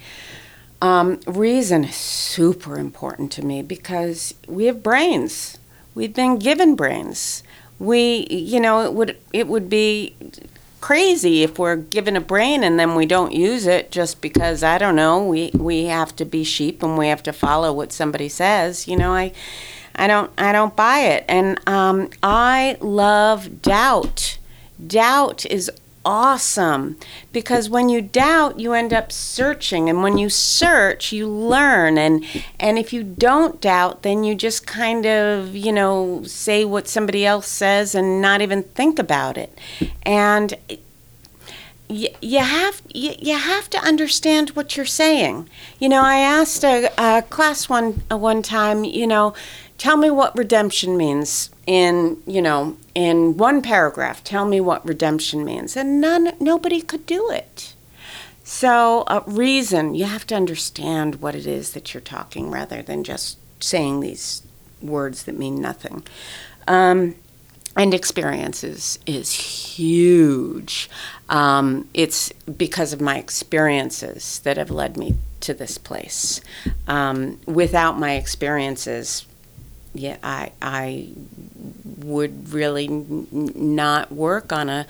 Um, 0.82 1.20
reason 1.28 1.84
is 1.84 1.96
super 1.96 2.78
important 2.78 3.32
to 3.34 3.46
me 3.46 3.62
because 3.62 4.34
we 4.48 4.66
have 4.66 4.82
brains. 4.82 5.60
We've 5.94 6.14
been 6.14 6.40
given 6.40 6.76
brains. 6.76 7.44
We, 7.78 8.28
you 8.30 8.60
know, 8.60 8.84
it 8.84 8.94
would 8.94 9.18
it 9.32 9.48
would 9.48 9.70
be 9.70 10.16
crazy 10.80 11.44
if 11.44 11.60
we're 11.60 11.76
given 11.76 12.16
a 12.16 12.22
brain 12.22 12.64
and 12.64 12.80
then 12.80 12.96
we 12.96 13.06
don't 13.06 13.34
use 13.34 13.68
it 13.68 13.92
just 13.92 14.20
because 14.20 14.64
I 14.64 14.80
don't 14.80 14.96
know 14.96 15.24
we 15.24 15.52
we 15.54 15.86
have 15.86 16.16
to 16.16 16.26
be 16.26 16.44
sheep 16.44 16.82
and 16.82 16.98
we 16.98 17.08
have 17.08 17.22
to 17.24 17.34
follow 17.34 17.72
what 17.72 17.92
somebody 17.92 18.30
says. 18.30 18.88
You 18.88 18.98
know, 18.98 19.14
I 19.14 19.32
I 19.96 20.08
don't 20.08 20.32
I 20.38 20.52
don't 20.52 20.76
buy 20.76 21.00
it, 21.00 21.26
and 21.28 21.60
um, 21.68 22.10
I 22.24 22.78
love 22.82 23.62
doubt. 23.62 24.38
Doubt 24.86 25.46
is 25.46 25.70
awesome. 26.06 26.98
Because 27.32 27.70
when 27.70 27.90
you 27.90 28.02
doubt 28.02 28.60
you 28.60 28.74
end 28.74 28.94
up 28.94 29.12
searching. 29.12 29.90
And 29.90 30.04
when 30.04 30.18
you 30.18 30.30
search 30.30 31.12
you 31.12 31.28
learn. 31.28 31.98
And 31.98 32.26
and 32.60 32.78
if 32.78 32.94
you 32.94 33.04
don't 33.04 33.62
doubt 33.62 34.04
then 34.04 34.24
you 34.24 34.36
just 34.36 34.66
kind 34.66 35.06
of 35.06 35.56
you 35.56 35.72
know 35.72 36.24
say 36.24 36.66
what 36.66 36.88
somebody 36.88 37.26
else 37.26 37.48
says 37.48 37.96
and 37.96 38.22
not 38.22 38.42
even 38.42 38.64
think 38.64 39.00
about 39.00 39.38
it. 39.38 39.58
And 40.04 40.56
you, 41.92 42.08
you 42.22 42.40
have 42.40 42.82
you, 42.94 43.14
you 43.20 43.38
have 43.38 43.70
to 43.70 43.78
understand 43.80 44.52
what 44.52 44.78
you're 44.78 44.86
saying. 44.86 45.50
You 45.80 45.90
know 45.90 46.02
i 46.02 46.18
asked 46.18 46.64
a, 46.64 46.92
a 46.98 47.22
class 47.24 47.70
one 47.70 48.04
one 48.10 48.42
time 48.42 48.84
you 48.84 49.08
know 49.08 49.34
tell 49.82 49.98
me 49.98 50.12
what 50.12 50.38
redemption 50.38 50.96
means 50.96 51.50
in 51.66 52.22
you 52.28 52.40
know 52.40 52.78
in 52.94 53.36
one 53.36 53.64
paragraph. 53.64 54.24
Tell 54.24 54.46
me 54.46 54.62
what 54.62 54.86
redemption 54.86 55.44
means. 55.44 55.76
And 55.76 56.00
none 56.00 56.34
nobody 56.40 56.84
could 56.84 57.08
do 57.08 57.32
it. 57.32 57.74
So 58.44 59.02
uh, 59.08 59.24
reason 59.26 59.96
you 59.96 60.06
have 60.06 60.28
to 60.28 60.36
understand 60.36 61.16
what 61.16 61.34
it 61.34 61.48
is 61.48 61.72
that 61.72 61.94
you're 61.94 62.02
talking 62.02 62.52
rather 62.52 62.84
than 62.84 63.04
just 63.04 63.40
saying 63.60 64.02
these 64.02 64.44
words 64.84 65.24
that 65.24 65.38
mean 65.38 65.56
nothing. 65.60 66.04
Um, 66.68 67.16
and 67.76 67.94
experiences 67.94 69.00
is 69.08 69.32
huge. 69.32 70.92
Um, 71.30 71.88
it's 71.96 72.32
because 72.34 72.94
of 72.94 73.02
my 73.02 73.18
experiences 73.18 74.40
that 74.44 74.58
have 74.58 74.70
led 74.70 74.96
me 74.96 75.16
to 75.40 75.56
this 75.56 75.80
place. 75.80 76.42
Um, 76.88 77.40
without 77.48 77.98
my 77.98 78.14
experiences 78.14 79.26
yeah, 79.94 80.18
I 80.24 80.52
I 80.62 81.10
would 81.98 82.54
really 82.54 82.88
not 82.88 84.12
work 84.12 84.52
on 84.52 84.70
a, 84.70 84.88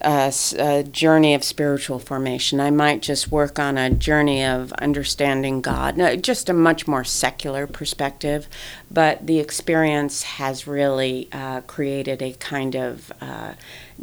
a, 0.00 0.32
a, 0.58 0.82
journey 0.82 1.34
of 1.34 1.44
spiritual 1.44 1.98
formation. 1.98 2.60
I 2.60 2.70
might 2.70 3.02
just 3.02 3.30
work 3.30 3.58
on 3.58 3.76
a 3.76 3.90
journey 3.90 4.44
of 4.44 4.72
understanding 4.74 5.60
God, 5.60 5.96
no, 5.96 6.16
just 6.16 6.48
a 6.48 6.52
much 6.52 6.86
more 6.86 7.04
secular 7.04 7.66
perspective. 7.66 8.48
But 8.90 9.26
the 9.26 9.38
experience 9.38 10.22
has 10.22 10.66
really 10.66 11.28
uh, 11.32 11.60
created 11.62 12.22
a 12.22 12.32
kind 12.32 12.74
of 12.74 13.12
uh, 13.20 13.54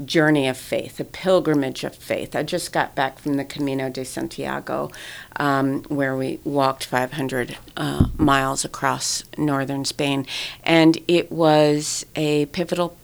journey 0.06 0.48
of 0.48 0.58
faith, 0.58 1.00
a 1.00 1.04
pilgrimage 1.04 1.84
of 1.84 1.96
faith. 1.96 2.36
I 2.36 2.44
just 2.44 2.72
got 2.72 2.96
back 2.96 3.20
from 3.20 3.36
the 3.36 3.46
Camino 3.46 3.90
de 3.90 4.06
Santiago, 4.06 4.92
um, 5.38 5.84
where 5.84 6.16
we 6.16 6.40
walked 6.44 6.86
500 6.86 7.58
uh, 7.76 8.08
miles 8.18 8.64
across 8.64 9.24
northern 9.38 9.86
Spain, 9.86 10.26
and 10.64 10.98
it 11.08 11.32
was 11.32 12.06
a 12.16 12.46
pivotal 12.48 12.98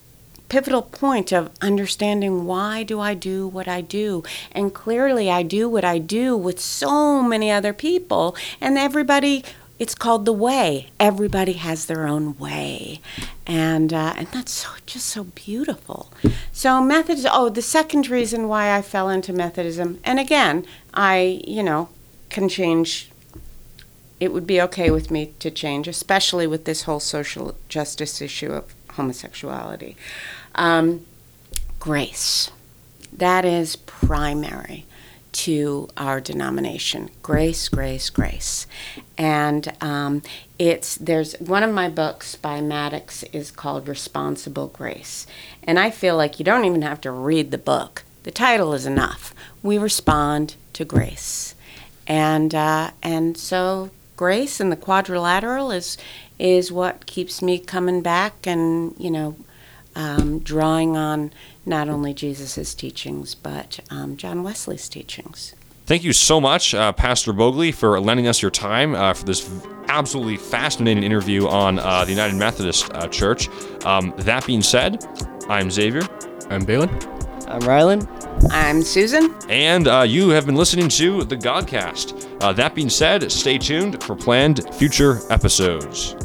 pivotal 0.53 0.83
point 0.83 1.31
of 1.31 1.49
understanding 1.61 2.45
why 2.45 2.83
do 2.83 2.99
I 2.99 3.15
do 3.15 3.47
what 3.47 3.67
I 3.67 3.81
do 3.81 4.21
and 4.51 4.71
clearly 4.71 5.27
I 5.31 5.41
do 5.41 5.67
what 5.67 5.83
I 5.83 5.97
do 5.97 6.37
with 6.37 6.59
so 6.59 7.23
many 7.23 7.49
other 7.49 7.73
people 7.73 8.35
and 8.61 8.77
everybody 8.77 9.43
it's 9.79 9.95
called 9.95 10.25
the 10.25 10.31
way. 10.31 10.91
Everybody 10.99 11.53
has 11.53 11.87
their 11.87 12.07
own 12.07 12.37
way, 12.37 13.01
and 13.47 13.91
uh, 13.91 14.13
and 14.15 14.27
that's 14.27 14.51
so, 14.51 14.69
just 14.85 15.07
so 15.07 15.23
beautiful. 15.23 16.13
So 16.51 16.79
Methodism. 16.79 17.31
Oh, 17.33 17.49
the 17.49 17.63
second 17.63 18.07
reason 18.07 18.47
why 18.47 18.77
I 18.77 18.83
fell 18.83 19.09
into 19.09 19.33
Methodism, 19.33 19.99
and 20.03 20.19
again, 20.19 20.67
I 20.93 21.41
you 21.47 21.63
know 21.63 21.89
can 22.29 22.47
change. 22.47 23.09
It 24.19 24.31
would 24.31 24.45
be 24.45 24.61
okay 24.61 24.91
with 24.91 25.09
me 25.09 25.33
to 25.39 25.49
change, 25.49 25.87
especially 25.87 26.45
with 26.45 26.65
this 26.65 26.83
whole 26.83 27.01
social 27.01 27.55
justice 27.67 28.21
issue 28.21 28.51
of 28.51 28.73
homosexuality. 28.93 29.95
Um, 30.55 31.05
grace. 31.79 32.51
That 33.11 33.45
is 33.45 33.75
primary 33.75 34.85
to 35.33 35.89
our 35.97 36.21
denomination. 36.21 37.09
Grace 37.21 37.67
grace 37.67 38.09
grace. 38.09 38.67
And 39.17 39.73
um, 39.81 40.21
it's 40.57 40.95
there's 40.95 41.33
one 41.39 41.63
of 41.63 41.73
my 41.73 41.89
books 41.89 42.35
by 42.35 42.61
maddox 42.61 43.23
is 43.23 43.51
called 43.51 43.87
responsible 43.87 44.67
grace. 44.67 45.27
And 45.63 45.79
i 45.79 45.89
feel 45.89 46.15
like 46.15 46.39
you 46.39 46.45
don't 46.45 46.65
even 46.65 46.83
have 46.83 47.01
to 47.01 47.11
read 47.11 47.51
the 47.51 47.57
book. 47.57 48.03
The 48.23 48.31
title 48.31 48.73
is 48.73 48.85
enough. 48.85 49.33
We 49.61 49.77
respond 49.77 50.55
to 50.73 50.85
grace. 50.85 51.55
And 52.07 52.53
uh, 52.53 52.91
and 53.01 53.37
so 53.37 53.89
grace 54.15 54.59
and 54.59 54.71
the 54.71 54.77
quadrilateral 54.77 55.71
is 55.71 55.97
is 56.37 56.71
what 56.71 57.05
keeps 57.05 57.41
me 57.41 57.57
coming 57.59 58.01
back 58.01 58.45
and 58.45 58.93
you 58.97 59.09
know 59.09 59.35
um, 59.95 60.39
drawing 60.39 60.97
on 60.97 61.31
not 61.65 61.89
only 61.89 62.13
Jesus' 62.13 62.73
teachings, 62.73 63.35
but 63.35 63.79
um, 63.89 64.17
John 64.17 64.43
Wesley's 64.43 64.89
teachings. 64.89 65.53
Thank 65.85 66.05
you 66.05 66.13
so 66.13 66.39
much, 66.39 66.73
uh, 66.73 66.93
Pastor 66.93 67.33
Boegli, 67.33 67.73
for 67.73 67.99
lending 67.99 68.27
us 68.27 68.41
your 68.41 68.51
time 68.51 68.95
uh, 68.95 69.13
for 69.13 69.25
this 69.25 69.49
absolutely 69.89 70.37
fascinating 70.37 71.03
interview 71.03 71.45
on 71.47 71.77
uh, 71.77 72.05
the 72.05 72.11
United 72.11 72.37
Methodist 72.37 72.89
uh, 72.93 73.07
Church. 73.09 73.49
Um, 73.85 74.13
that 74.19 74.45
being 74.47 74.61
said, 74.61 75.05
I'm 75.49 75.69
Xavier. 75.69 76.03
I'm 76.49 76.63
Balin. 76.63 76.89
I'm 77.47 77.61
Rylan. 77.61 78.07
I'm 78.49 78.81
Susan. 78.81 79.35
And 79.49 79.89
uh, 79.89 80.05
you 80.07 80.29
have 80.29 80.45
been 80.45 80.55
listening 80.55 80.87
to 80.89 81.25
the 81.25 81.35
Godcast. 81.35 82.41
Uh, 82.41 82.53
that 82.53 82.75
being 82.75 82.89
said, 82.89 83.29
stay 83.29 83.57
tuned 83.57 84.01
for 84.01 84.15
planned 84.15 84.73
future 84.75 85.19
episodes. 85.29 86.15